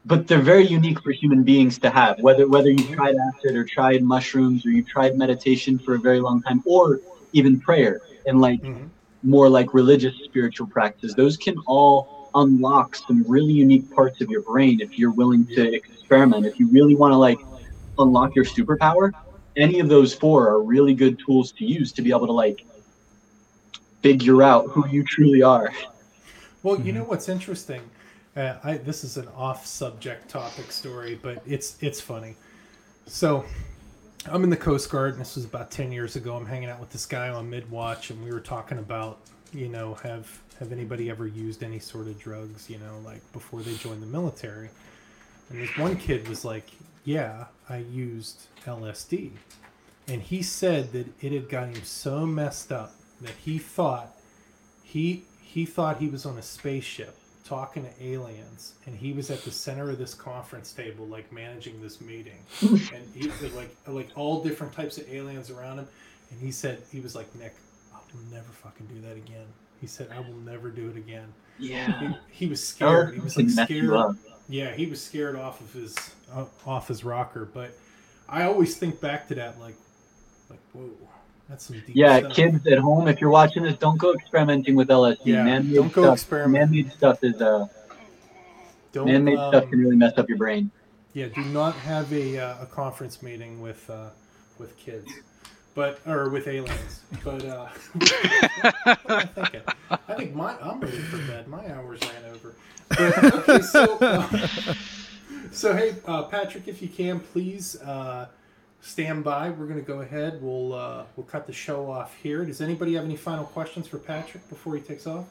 but 0.05 0.27
they're 0.27 0.41
very 0.41 0.67
unique 0.67 1.01
for 1.01 1.11
human 1.11 1.43
beings 1.43 1.77
to 1.79 1.89
have. 1.89 2.19
Whether 2.19 2.47
whether 2.47 2.69
you 2.69 2.83
tried 2.93 3.15
acid 3.15 3.55
or 3.55 3.63
tried 3.63 4.03
mushrooms 4.03 4.65
or 4.65 4.71
you 4.71 4.83
tried 4.83 5.17
meditation 5.17 5.79
for 5.79 5.95
a 5.95 5.99
very 5.99 6.19
long 6.19 6.41
time, 6.41 6.61
or 6.65 6.99
even 7.33 7.59
prayer 7.59 8.01
and 8.25 8.39
like 8.39 8.61
mm-hmm. 8.61 8.85
more 9.23 9.49
like 9.49 9.73
religious 9.73 10.15
spiritual 10.23 10.67
practice, 10.67 11.13
those 11.13 11.37
can 11.37 11.57
all 11.67 12.29
unlock 12.35 12.95
some 12.95 13.23
really 13.27 13.53
unique 13.53 13.91
parts 13.91 14.21
of 14.21 14.29
your 14.29 14.41
brain 14.41 14.81
if 14.81 14.97
you're 14.97 15.11
willing 15.11 15.45
to 15.47 15.73
experiment. 15.73 16.45
If 16.45 16.59
you 16.59 16.67
really 16.67 16.95
want 16.95 17.11
to 17.11 17.17
like 17.17 17.39
unlock 17.99 18.35
your 18.35 18.45
superpower, 18.45 19.11
any 19.55 19.79
of 19.79 19.89
those 19.89 20.13
four 20.13 20.49
are 20.49 20.61
really 20.63 20.93
good 20.93 21.19
tools 21.19 21.51
to 21.53 21.65
use 21.65 21.91
to 21.93 22.01
be 22.01 22.09
able 22.09 22.27
to 22.27 22.33
like 22.33 22.65
figure 24.01 24.41
out 24.41 24.67
who 24.69 24.87
you 24.87 25.03
truly 25.03 25.41
are. 25.41 25.71
Well, 26.63 26.79
you 26.79 26.93
know 26.93 27.03
what's 27.03 27.29
interesting? 27.29 27.81
Uh, 28.35 28.55
I, 28.63 28.77
this 28.77 29.03
is 29.03 29.17
an 29.17 29.27
off-subject 29.35 30.29
topic 30.29 30.71
story, 30.71 31.19
but 31.21 31.43
it's 31.45 31.77
it's 31.81 32.01
funny. 32.01 32.35
So, 33.05 33.45
I'm 34.31 34.43
in 34.45 34.49
the 34.49 34.57
Coast 34.57 34.89
Guard, 34.89 35.13
and 35.13 35.21
this 35.21 35.35
was 35.35 35.43
about 35.43 35.69
ten 35.69 35.91
years 35.91 36.15
ago. 36.15 36.35
I'm 36.35 36.45
hanging 36.45 36.69
out 36.69 36.79
with 36.79 36.91
this 36.91 37.05
guy 37.05 37.27
on 37.27 37.49
mid-watch, 37.49 38.09
and 38.09 38.23
we 38.23 38.31
were 38.31 38.39
talking 38.39 38.77
about, 38.77 39.19
you 39.51 39.67
know, 39.67 39.95
have 39.95 40.41
have 40.59 40.71
anybody 40.71 41.09
ever 41.09 41.27
used 41.27 41.61
any 41.61 41.79
sort 41.79 42.07
of 42.07 42.17
drugs, 42.19 42.69
you 42.69 42.77
know, 42.77 42.99
like 43.03 43.21
before 43.33 43.61
they 43.61 43.75
joined 43.75 44.01
the 44.01 44.07
military? 44.07 44.69
And 45.49 45.59
this 45.59 45.77
one 45.77 45.97
kid 45.97 46.27
was 46.29 46.45
like, 46.45 46.67
"Yeah, 47.03 47.45
I 47.67 47.77
used 47.77 48.47
LSD," 48.65 49.31
and 50.07 50.21
he 50.21 50.41
said 50.41 50.93
that 50.93 51.07
it 51.21 51.33
had 51.33 51.49
got 51.49 51.67
him 51.67 51.83
so 51.83 52.25
messed 52.25 52.71
up 52.71 52.93
that 53.19 53.35
he 53.43 53.57
thought 53.57 54.15
he 54.83 55.25
he 55.41 55.65
thought 55.65 55.97
he 55.97 56.07
was 56.07 56.25
on 56.25 56.37
a 56.37 56.41
spaceship 56.41 57.17
talking 57.43 57.83
to 57.83 58.03
aliens 58.03 58.75
and 58.85 58.95
he 58.95 59.11
was 59.11 59.29
at 59.29 59.41
the 59.43 59.51
center 59.51 59.89
of 59.89 59.97
this 59.97 60.13
conference 60.13 60.71
table 60.71 61.05
like 61.07 61.31
managing 61.31 61.81
this 61.81 61.99
meeting. 62.01 62.39
And 62.61 63.05
he 63.13 63.29
like 63.49 63.75
like 63.87 64.09
all 64.15 64.41
different 64.43 64.73
types 64.73 64.97
of 64.97 65.11
aliens 65.11 65.49
around 65.49 65.79
him 65.79 65.87
and 66.31 66.39
he 66.39 66.51
said 66.51 66.81
he 66.91 66.99
was 67.01 67.15
like 67.15 67.33
nick 67.35 67.53
i 67.93 67.97
will 68.13 68.21
never 68.31 68.49
fucking 68.49 68.87
do 68.87 69.01
that 69.01 69.17
again. 69.17 69.45
He 69.81 69.87
said 69.87 70.09
i 70.15 70.19
will 70.19 70.37
never 70.39 70.69
do 70.69 70.89
it 70.89 70.95
again. 70.97 71.33
Yeah. 71.59 71.99
He, 71.99 72.45
he 72.45 72.47
was 72.47 72.65
scared. 72.65 73.13
He 73.13 73.19
was 73.19 73.35
like 73.37 73.49
scared. 73.49 74.15
yeah 74.49 74.73
he 74.73 74.85
was 74.85 75.01
scared 75.01 75.35
off 75.35 75.59
of 75.61 75.71
his 75.73 75.95
uh, 76.33 76.45
off 76.65 76.87
his 76.87 77.03
rocker 77.03 77.45
but 77.53 77.77
i 78.27 78.43
always 78.43 78.75
think 78.77 78.99
back 78.99 79.27
to 79.27 79.35
that 79.35 79.59
like 79.59 79.75
like 80.49 80.59
whoa 80.73 80.89
that's 81.49 81.65
some 81.65 81.75
deep 81.85 81.95
yeah, 81.95 82.19
stuff. 82.19 82.33
kids 82.33 82.67
at 82.67 82.79
home, 82.79 83.07
if 83.07 83.19
you're 83.19 83.29
watching 83.29 83.63
this, 83.63 83.77
don't 83.77 83.97
go 83.97 84.13
experimenting 84.13 84.75
with 84.75 84.87
LSD. 84.87 85.19
Yeah, 85.25 85.43
man-made 85.43 85.75
don't 85.75 85.91
go 85.91 86.03
stuff, 86.03 86.13
experiment. 86.15 86.71
Man-made 86.71 86.91
stuff 86.93 87.23
is 87.23 87.41
uh, 87.41 87.67
don't, 88.91 89.05
man-made 89.07 89.37
um, 89.37 89.51
stuff 89.51 89.69
can 89.69 89.79
really 89.79 89.95
mess 89.95 90.17
up 90.17 90.29
your 90.29 90.37
brain. 90.37 90.71
Yeah, 91.13 91.27
do 91.27 91.43
not 91.45 91.75
have 91.75 92.11
a, 92.11 92.39
uh, 92.39 92.63
a 92.63 92.65
conference 92.65 93.21
meeting 93.21 93.61
with 93.61 93.87
uh, 93.89 94.09
with 94.57 94.77
kids, 94.77 95.11
but 95.75 95.99
or 96.07 96.29
with 96.29 96.47
aliens. 96.47 97.01
But 97.23 97.45
uh, 97.45 97.67
I, 98.85 99.99
I 100.07 100.13
think 100.15 100.33
my 100.33 100.57
I'm 100.59 100.79
ready 100.79 100.97
for 100.97 101.17
bed. 101.27 101.47
My 101.47 101.67
hours 101.71 101.99
ran 102.01 102.33
over. 102.33 102.55
But, 102.89 103.33
okay, 103.33 103.61
so 103.61 103.97
uh, 103.99 104.73
so 105.51 105.75
hey, 105.75 105.95
uh, 106.05 106.23
Patrick, 106.23 106.67
if 106.67 106.81
you 106.81 106.87
can, 106.87 107.19
please. 107.19 107.75
Stand 108.83 109.23
by. 109.23 109.49
We're 109.49 109.65
going 109.65 109.79
to 109.79 109.85
go 109.85 110.01
ahead. 110.01 110.41
We'll 110.41 110.73
uh, 110.73 111.05
we'll 111.15 111.25
cut 111.25 111.47
the 111.47 111.53
show 111.53 111.89
off 111.89 112.13
here. 112.21 112.43
Does 112.43 112.59
anybody 112.59 112.95
have 112.95 113.05
any 113.05 113.15
final 113.15 113.45
questions 113.45 113.87
for 113.87 113.97
Patrick 113.97 114.47
before 114.49 114.75
he 114.75 114.81
takes 114.81 115.07
off? 115.07 115.25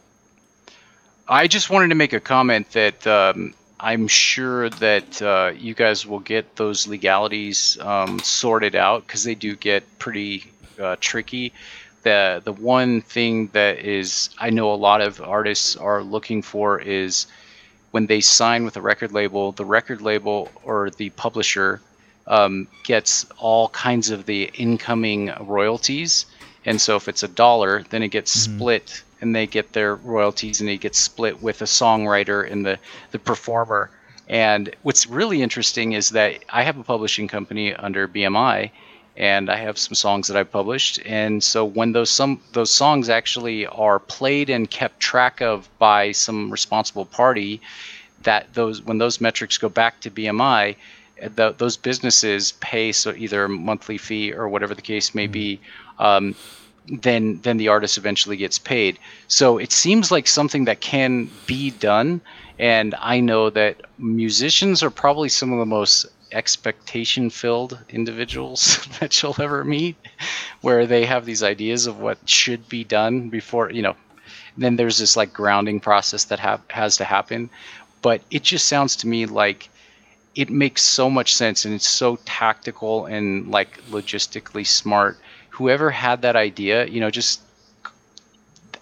I 1.29 1.47
just 1.47 1.69
wanted 1.69 1.89
to 1.89 1.95
make 1.95 2.15
a 2.15 2.19
comment 2.19 2.71
that 2.71 3.07
um, 3.07 3.53
I'm 3.79 4.09
sure 4.09 4.71
that 4.71 5.21
uh, 5.21 5.53
you 5.55 5.75
guys 5.75 6.07
will 6.07 6.21
get 6.21 6.57
those 6.57 6.89
legalities 6.89 7.79
um, 7.83 8.19
sorted 8.21 8.75
out 8.75 9.07
because 9.07 9.23
they 9.23 9.35
do 9.35 9.55
get 9.55 9.85
pretty 9.99 10.51
uh, 10.81 10.97
tricky. 10.99 11.53
The 12.05 12.41
the 12.43 12.55
one 12.55 13.03
thing 13.03 13.49
that 13.49 13.81
is 13.81 14.31
I 14.39 14.49
know 14.49 14.73
a 14.73 14.77
lot 14.77 15.03
of 15.03 15.21
artists 15.21 15.77
are 15.77 16.03
looking 16.03 16.41
for 16.41 16.81
is 16.81 17.27
when 17.91 18.07
they 18.07 18.23
sign 18.23 18.65
with 18.65 18.79
a 18.79 18.81
record 18.81 19.13
label, 19.13 19.53
the 19.53 19.67
record 19.67 20.01
label 20.01 20.51
or 20.65 20.89
the 20.89 21.11
publisher 21.11 21.83
um, 22.27 22.69
gets 22.85 23.27
all 23.39 23.69
kinds 23.69 24.11
of 24.11 24.27
the 24.27 24.51
incoming 24.55 25.33
royalties. 25.41 26.27
And 26.65 26.81
so 26.81 26.97
if 26.97 27.09
it's 27.09 27.23
a 27.23 27.29
dollar, 27.29 27.85
then 27.91 28.03
it 28.03 28.09
gets 28.09 28.37
mm-hmm. 28.37 28.57
split 28.57 29.03
and 29.21 29.35
they 29.35 29.47
get 29.47 29.73
their 29.73 29.95
royalties 29.95 30.61
and 30.61 30.69
it 30.69 30.79
gets 30.79 30.99
split 30.99 31.43
with 31.43 31.59
the 31.59 31.65
songwriter 31.65 32.51
and 32.51 32.65
the, 32.65 32.79
the 33.11 33.19
performer. 33.19 33.91
And 34.29 34.75
what's 34.83 35.07
really 35.07 35.43
interesting 35.43 35.93
is 35.93 36.11
that 36.11 36.45
I 36.49 36.63
have 36.63 36.79
a 36.79 36.83
publishing 36.83 37.29
company 37.29 37.75
under 37.75 38.09
BMI 38.09 38.71
and 39.17 39.51
I 39.51 39.57
have 39.57 39.79
some 39.79 39.95
songs 39.95 40.29
that 40.29 40.37
I've 40.37 40.51
published. 40.51 41.01
And 41.05 41.43
so 41.43 41.65
when 41.65 41.93
those 41.93 42.11
some 42.11 42.41
those 42.53 42.71
songs 42.71 43.09
actually 43.09 43.67
are 43.67 43.99
played 43.99 44.49
and 44.49 44.71
kept 44.71 45.01
track 45.01 45.41
of 45.43 45.69
by 45.79 46.13
some 46.13 46.51
responsible 46.51 47.05
party, 47.05 47.61
that 48.23 48.55
those 48.55 48.83
when 48.83 48.99
those 48.99 49.21
metrics 49.21 49.59
go 49.59 49.69
back 49.69 50.01
to 50.01 50.11
BMI, 50.11 50.77
the, 51.29 51.55
those 51.57 51.77
businesses 51.77 52.53
pay 52.53 52.93
so 52.93 53.13
either 53.17 53.45
a 53.45 53.49
monthly 53.49 53.99
fee 53.99 54.33
or 54.33 54.49
whatever 54.49 54.75
the 54.75 54.83
case 54.83 55.15
may 55.15 55.27
be. 55.27 55.61
Um, 55.99 56.35
then 56.89 57.41
then 57.43 57.59
the 57.59 57.69
artist 57.69 57.97
eventually 57.97 58.37
gets 58.37 58.59
paid. 58.59 58.99
So 59.29 59.59
it 59.59 59.73
seems 59.73 60.11
like 60.11 60.27
something 60.27 60.65
that 60.65 60.81
can 60.81 61.31
be 61.47 61.71
done. 61.71 62.21
And 62.59 62.95
I 62.99 63.21
know 63.21 63.51
that 63.51 63.83
musicians 63.99 64.83
are 64.83 64.91
probably 64.91 65.29
some 65.29 65.53
of 65.53 65.59
the 65.59 65.67
most 65.67 66.07
expectation 66.33 67.31
filled 67.31 67.79
individuals 67.89 68.87
that 69.01 69.23
you'll 69.23 69.41
ever 69.41 69.65
meet, 69.65 69.97
where 70.61 70.87
they 70.87 71.05
have 71.05 71.25
these 71.25 71.43
ideas 71.43 71.87
of 71.87 71.99
what 71.99 72.19
should 72.29 72.69
be 72.69 72.85
done 72.85 73.29
before, 73.29 73.71
you 73.71 73.83
know, 73.83 73.97
then 74.57 74.77
there's 74.77 74.99
this 74.99 75.17
like 75.17 75.33
grounding 75.33 75.81
process 75.81 76.25
that 76.25 76.39
ha- 76.39 76.61
has 76.69 76.97
to 76.97 77.05
happen. 77.05 77.51
But 78.01 78.23
it 78.31 78.43
just 78.43 78.67
sounds 78.67 78.97
to 78.97 79.07
me 79.07 79.27
like 79.27 79.69
it 80.35 80.51
makes 80.51 80.83
so 80.83 81.11
much 81.11 81.35
sense 81.35 81.65
and 81.65 81.75
it's 81.75 81.89
so 81.89 82.17
tactical 82.25 83.07
and 83.07 83.51
like 83.51 83.83
logistically 83.91 84.67
smart. 84.67 85.19
Whoever 85.51 85.91
had 85.91 86.23
that 86.23 86.37
idea, 86.37 86.87
you 86.87 87.01
know, 87.01 87.11
just 87.11 87.41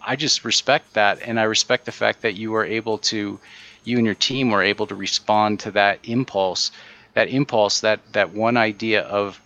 I 0.01 0.17
just 0.17 0.45
respect 0.45 0.95
that 0.95 1.21
and 1.23 1.39
I 1.39 1.45
respect 1.45 1.85
the 1.87 1.93
fact 1.93 2.23
that 2.23 2.35
you 2.35 2.53
were 2.53 2.65
able 2.65 2.99
to 2.99 3.39
you 3.85 3.97
and 3.97 4.07
your 4.07 4.15
team 4.15 4.51
were 4.51 4.63
able 4.63 4.87
to 4.87 4.95
respond 4.95 5.61
to 5.61 5.71
that 5.73 5.99
impulse 6.05 6.71
that 7.15 7.29
impulse, 7.29 7.81
that 7.81 8.01
that 8.13 8.33
one 8.33 8.57
idea 8.57 9.03
of 9.03 9.41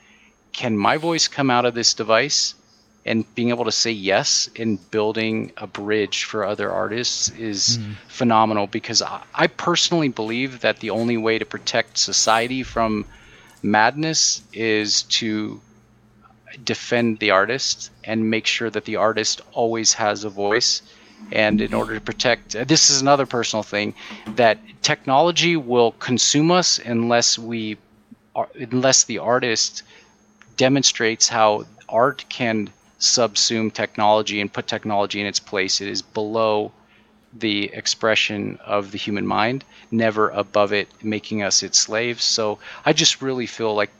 can 0.52 0.76
my 0.76 0.96
voice 0.96 1.28
come 1.28 1.50
out 1.50 1.64
of 1.64 1.74
this 1.74 1.94
device 1.94 2.54
and 3.06 3.32
being 3.34 3.50
able 3.50 3.64
to 3.64 3.72
say 3.72 3.90
yes 3.90 4.48
in 4.54 4.76
building 4.76 5.52
a 5.56 5.66
bridge 5.66 6.24
for 6.24 6.44
other 6.44 6.72
artists 6.72 7.30
is 7.30 7.78
mm. 7.78 7.94
phenomenal 8.08 8.66
because 8.66 9.02
I, 9.02 9.22
I, 9.34 9.46
personally 9.46 10.08
believe 10.08 10.60
that 10.60 10.80
the 10.80 10.90
only 10.90 11.16
way 11.16 11.38
to 11.38 11.44
protect 11.44 11.98
society 11.98 12.62
from 12.62 13.04
madness 13.62 14.42
is 14.52 15.02
to 15.02 15.60
defend 16.64 17.18
the 17.18 17.30
artist 17.30 17.90
and 18.04 18.30
make 18.30 18.46
sure 18.46 18.70
that 18.70 18.84
the 18.84 18.96
artist 18.96 19.40
always 19.52 19.92
has 19.94 20.24
a 20.24 20.30
voice 20.30 20.82
and 21.32 21.60
in 21.60 21.74
order 21.74 21.94
to 21.94 22.00
protect 22.00 22.52
this 22.68 22.90
is 22.90 23.00
another 23.00 23.26
personal 23.26 23.62
thing 23.62 23.94
that 24.36 24.58
technology 24.82 25.56
will 25.56 25.92
consume 25.92 26.50
us 26.50 26.78
unless 26.78 27.38
we 27.38 27.76
unless 28.70 29.04
the 29.04 29.18
artist 29.18 29.82
demonstrates 30.56 31.28
how 31.28 31.64
art 31.88 32.24
can 32.28 32.70
subsume 33.04 33.72
technology 33.72 34.40
and 34.40 34.52
put 34.52 34.66
technology 34.66 35.20
in 35.20 35.26
its 35.26 35.40
place 35.40 35.80
it 35.80 35.88
is 35.88 36.02
below 36.02 36.72
the 37.36 37.64
expression 37.72 38.58
of 38.64 38.92
the 38.92 38.98
human 38.98 39.26
mind 39.26 39.64
never 39.90 40.30
above 40.30 40.72
it 40.72 40.88
making 41.02 41.42
us 41.42 41.62
its 41.62 41.78
slaves 41.78 42.24
so 42.24 42.58
i 42.84 42.92
just 42.92 43.20
really 43.20 43.46
feel 43.46 43.74
like 43.74 43.90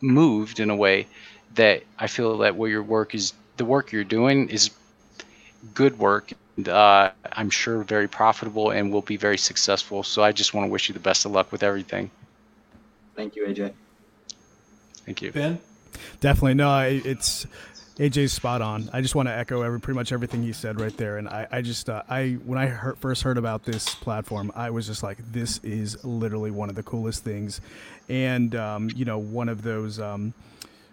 moved 0.00 0.60
in 0.60 0.70
a 0.70 0.76
way 0.76 1.06
that 1.54 1.82
i 1.98 2.06
feel 2.06 2.38
that 2.38 2.56
what 2.56 2.70
your 2.70 2.82
work 2.82 3.14
is 3.14 3.32
the 3.56 3.64
work 3.64 3.92
you're 3.92 4.04
doing 4.04 4.48
is 4.48 4.70
good 5.74 5.98
work 5.98 6.32
uh, 6.68 7.10
I'm 7.32 7.50
sure 7.50 7.82
very 7.82 8.08
profitable 8.08 8.70
and 8.70 8.92
will 8.92 9.02
be 9.02 9.16
very 9.16 9.38
successful. 9.38 10.02
So 10.02 10.22
I 10.22 10.32
just 10.32 10.54
want 10.54 10.66
to 10.66 10.70
wish 10.70 10.88
you 10.88 10.92
the 10.92 11.00
best 11.00 11.24
of 11.24 11.32
luck 11.32 11.52
with 11.52 11.62
everything. 11.62 12.10
Thank 13.16 13.36
you, 13.36 13.46
AJ. 13.46 13.72
Thank 15.04 15.22
you, 15.22 15.32
Ben. 15.32 15.58
Definitely 16.20 16.54
no. 16.54 16.80
It's 16.80 17.46
AJ's 18.00 18.32
spot 18.32 18.62
on. 18.62 18.88
I 18.94 19.02
just 19.02 19.14
want 19.14 19.28
to 19.28 19.36
echo 19.36 19.60
every 19.60 19.78
pretty 19.78 19.96
much 19.96 20.10
everything 20.10 20.42
he 20.42 20.54
said 20.54 20.80
right 20.80 20.96
there. 20.96 21.18
And 21.18 21.28
I, 21.28 21.46
I 21.52 21.60
just 21.60 21.90
uh, 21.90 22.02
I 22.08 22.38
when 22.46 22.58
I 22.58 22.64
heard, 22.66 22.96
first 22.96 23.22
heard 23.22 23.36
about 23.36 23.64
this 23.64 23.94
platform, 23.94 24.50
I 24.56 24.70
was 24.70 24.86
just 24.86 25.02
like, 25.02 25.18
this 25.32 25.58
is 25.58 26.02
literally 26.02 26.50
one 26.50 26.70
of 26.70 26.76
the 26.76 26.82
coolest 26.82 27.24
things, 27.24 27.60
and 28.08 28.54
um, 28.54 28.90
you 28.96 29.04
know, 29.04 29.18
one 29.18 29.50
of 29.50 29.60
those 29.60 30.00
um, 30.00 30.32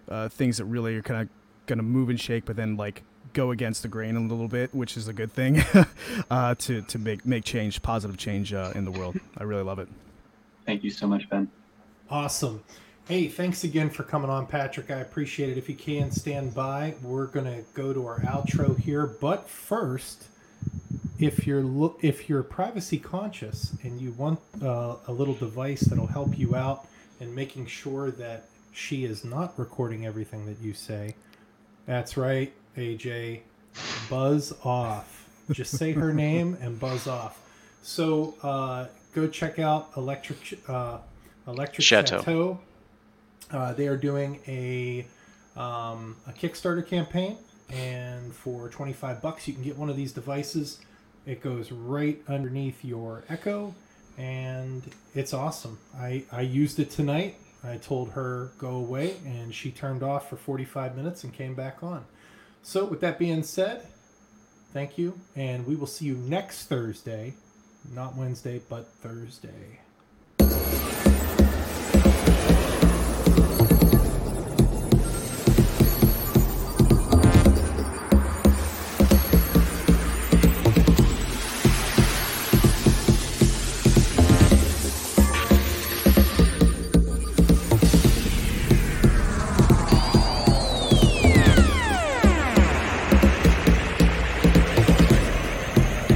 uh, 0.10 0.28
things 0.28 0.58
that 0.58 0.66
really 0.66 0.98
are 0.98 1.02
kind 1.02 1.22
of 1.22 1.30
gonna 1.66 1.82
move 1.82 2.10
and 2.10 2.20
shake, 2.20 2.44
but 2.44 2.58
then 2.58 2.76
like 2.76 3.04
go 3.32 3.52
against 3.52 3.84
the 3.84 3.88
grain 3.88 4.18
a 4.18 4.20
little 4.20 4.50
bit, 4.50 4.76
which 4.76 4.98
is 4.98 5.08
a 5.08 5.14
good 5.14 5.32
thing 5.32 5.64
uh, 6.30 6.56
to 6.56 6.82
to 6.82 7.00
make 7.00 7.26
make 7.26 7.46
change, 7.46 7.82
positive 7.82 8.18
change 8.18 8.52
uh, 8.52 8.74
in 8.76 8.84
the 8.84 8.92
world. 8.92 9.18
I 9.38 9.44
really 9.44 9.64
love 9.64 9.80
it. 9.80 9.88
Thank 10.66 10.84
you 10.84 10.90
so 10.90 11.08
much, 11.08 11.30
Ben. 11.30 11.50
Awesome. 12.10 12.62
Hey, 13.08 13.30
thanks 13.30 13.64
again 13.64 13.90
for 13.90 14.04
coming 14.04 14.30
on, 14.30 14.48
Patrick. 14.48 14.92
I 14.92 14.98
appreciate 15.00 15.50
it. 15.50 15.58
If 15.58 15.70
you 15.70 15.76
can 15.76 16.12
stand 16.12 16.54
by, 16.54 16.96
we're 17.02 17.28
gonna 17.28 17.62
go 17.74 17.94
to 17.94 18.06
our 18.06 18.20
outro 18.20 18.78
here. 18.78 19.08
But 19.08 19.50
first, 19.50 20.28
if 21.18 21.48
you're 21.48 21.64
lo- 21.64 21.96
if 22.02 22.28
you're 22.28 22.44
privacy 22.44 23.00
conscious 23.00 23.74
and 23.82 24.02
you 24.02 24.12
want 24.12 24.42
uh, 24.62 24.98
a 25.08 25.14
little 25.14 25.36
device 25.36 25.82
that'll 25.82 26.08
help 26.08 26.38
you 26.38 26.54
out 26.58 26.86
in 27.22 27.34
making 27.34 27.68
sure 27.68 28.12
that 28.12 28.50
she 28.74 29.06
is 29.06 29.24
not 29.24 29.58
recording 29.58 30.06
everything 30.06 30.46
that 30.46 30.60
you 30.60 30.74
say, 30.74 31.16
that's 31.86 32.18
right. 32.18 32.52
AJ, 32.76 33.40
buzz 34.10 34.54
off. 34.66 35.30
Just 35.50 35.78
say 35.78 35.94
her 35.94 36.14
name 36.28 36.58
and 36.60 36.78
buzz 36.78 37.08
off. 37.08 37.40
So 37.84 38.36
uh, 38.44 38.88
go 39.16 39.30
check 39.30 39.60
out 39.60 39.92
Electric 39.96 40.60
uh, 40.68 40.98
Electric 41.48 41.86
Chateau. 41.86 42.18
Chateau. 42.18 42.60
Uh, 43.52 43.74
they 43.74 43.88
are 43.88 43.98
doing 43.98 44.40
a 44.48 45.06
um, 45.56 46.16
a 46.28 46.32
Kickstarter 46.32 46.86
campaign, 46.86 47.38
and 47.70 48.34
for 48.34 48.70
twenty 48.70 48.94
five 48.94 49.22
bucks, 49.22 49.48
you 49.48 49.54
can 49.54 49.64
get 49.64 49.78
one 49.78 49.90
of 49.90 49.96
these 49.96 50.12
devices. 50.12 50.80
It 51.26 51.42
goes 51.42 51.72
right 51.72 52.22
underneath 52.28 52.84
your 52.86 53.24
Echo, 53.30 53.74
and 54.18 54.84
it's 55.16 55.34
awesome. 55.34 55.80
I 55.98 56.24
I 56.32 56.42
used 56.42 56.80
it 56.80 56.90
tonight. 56.90 57.36
I 57.64 57.78
told 57.78 58.12
her 58.12 58.52
go 58.58 58.70
away, 58.70 59.18
and 59.26 59.54
she 59.54 59.72
turned 59.72 60.04
off 60.04 60.30
for 60.30 60.36
forty 60.38 60.66
five 60.66 60.96
minutes 60.96 61.24
and 61.24 61.34
came 61.34 61.56
back 61.56 61.82
on. 61.82 62.06
So, 62.64 62.86
with 62.86 63.00
that 63.02 63.18
being 63.18 63.44
said, 63.44 63.88
thank 64.74 64.98
you, 64.98 65.20
and 65.36 65.66
we 65.66 65.76
will 65.76 65.88
see 65.88 66.06
you 66.06 66.16
next 66.16 66.66
Thursday. 66.66 67.34
Not 67.94 68.16
Wednesday, 68.18 68.62
but 68.70 68.88
Thursday. 69.02 69.80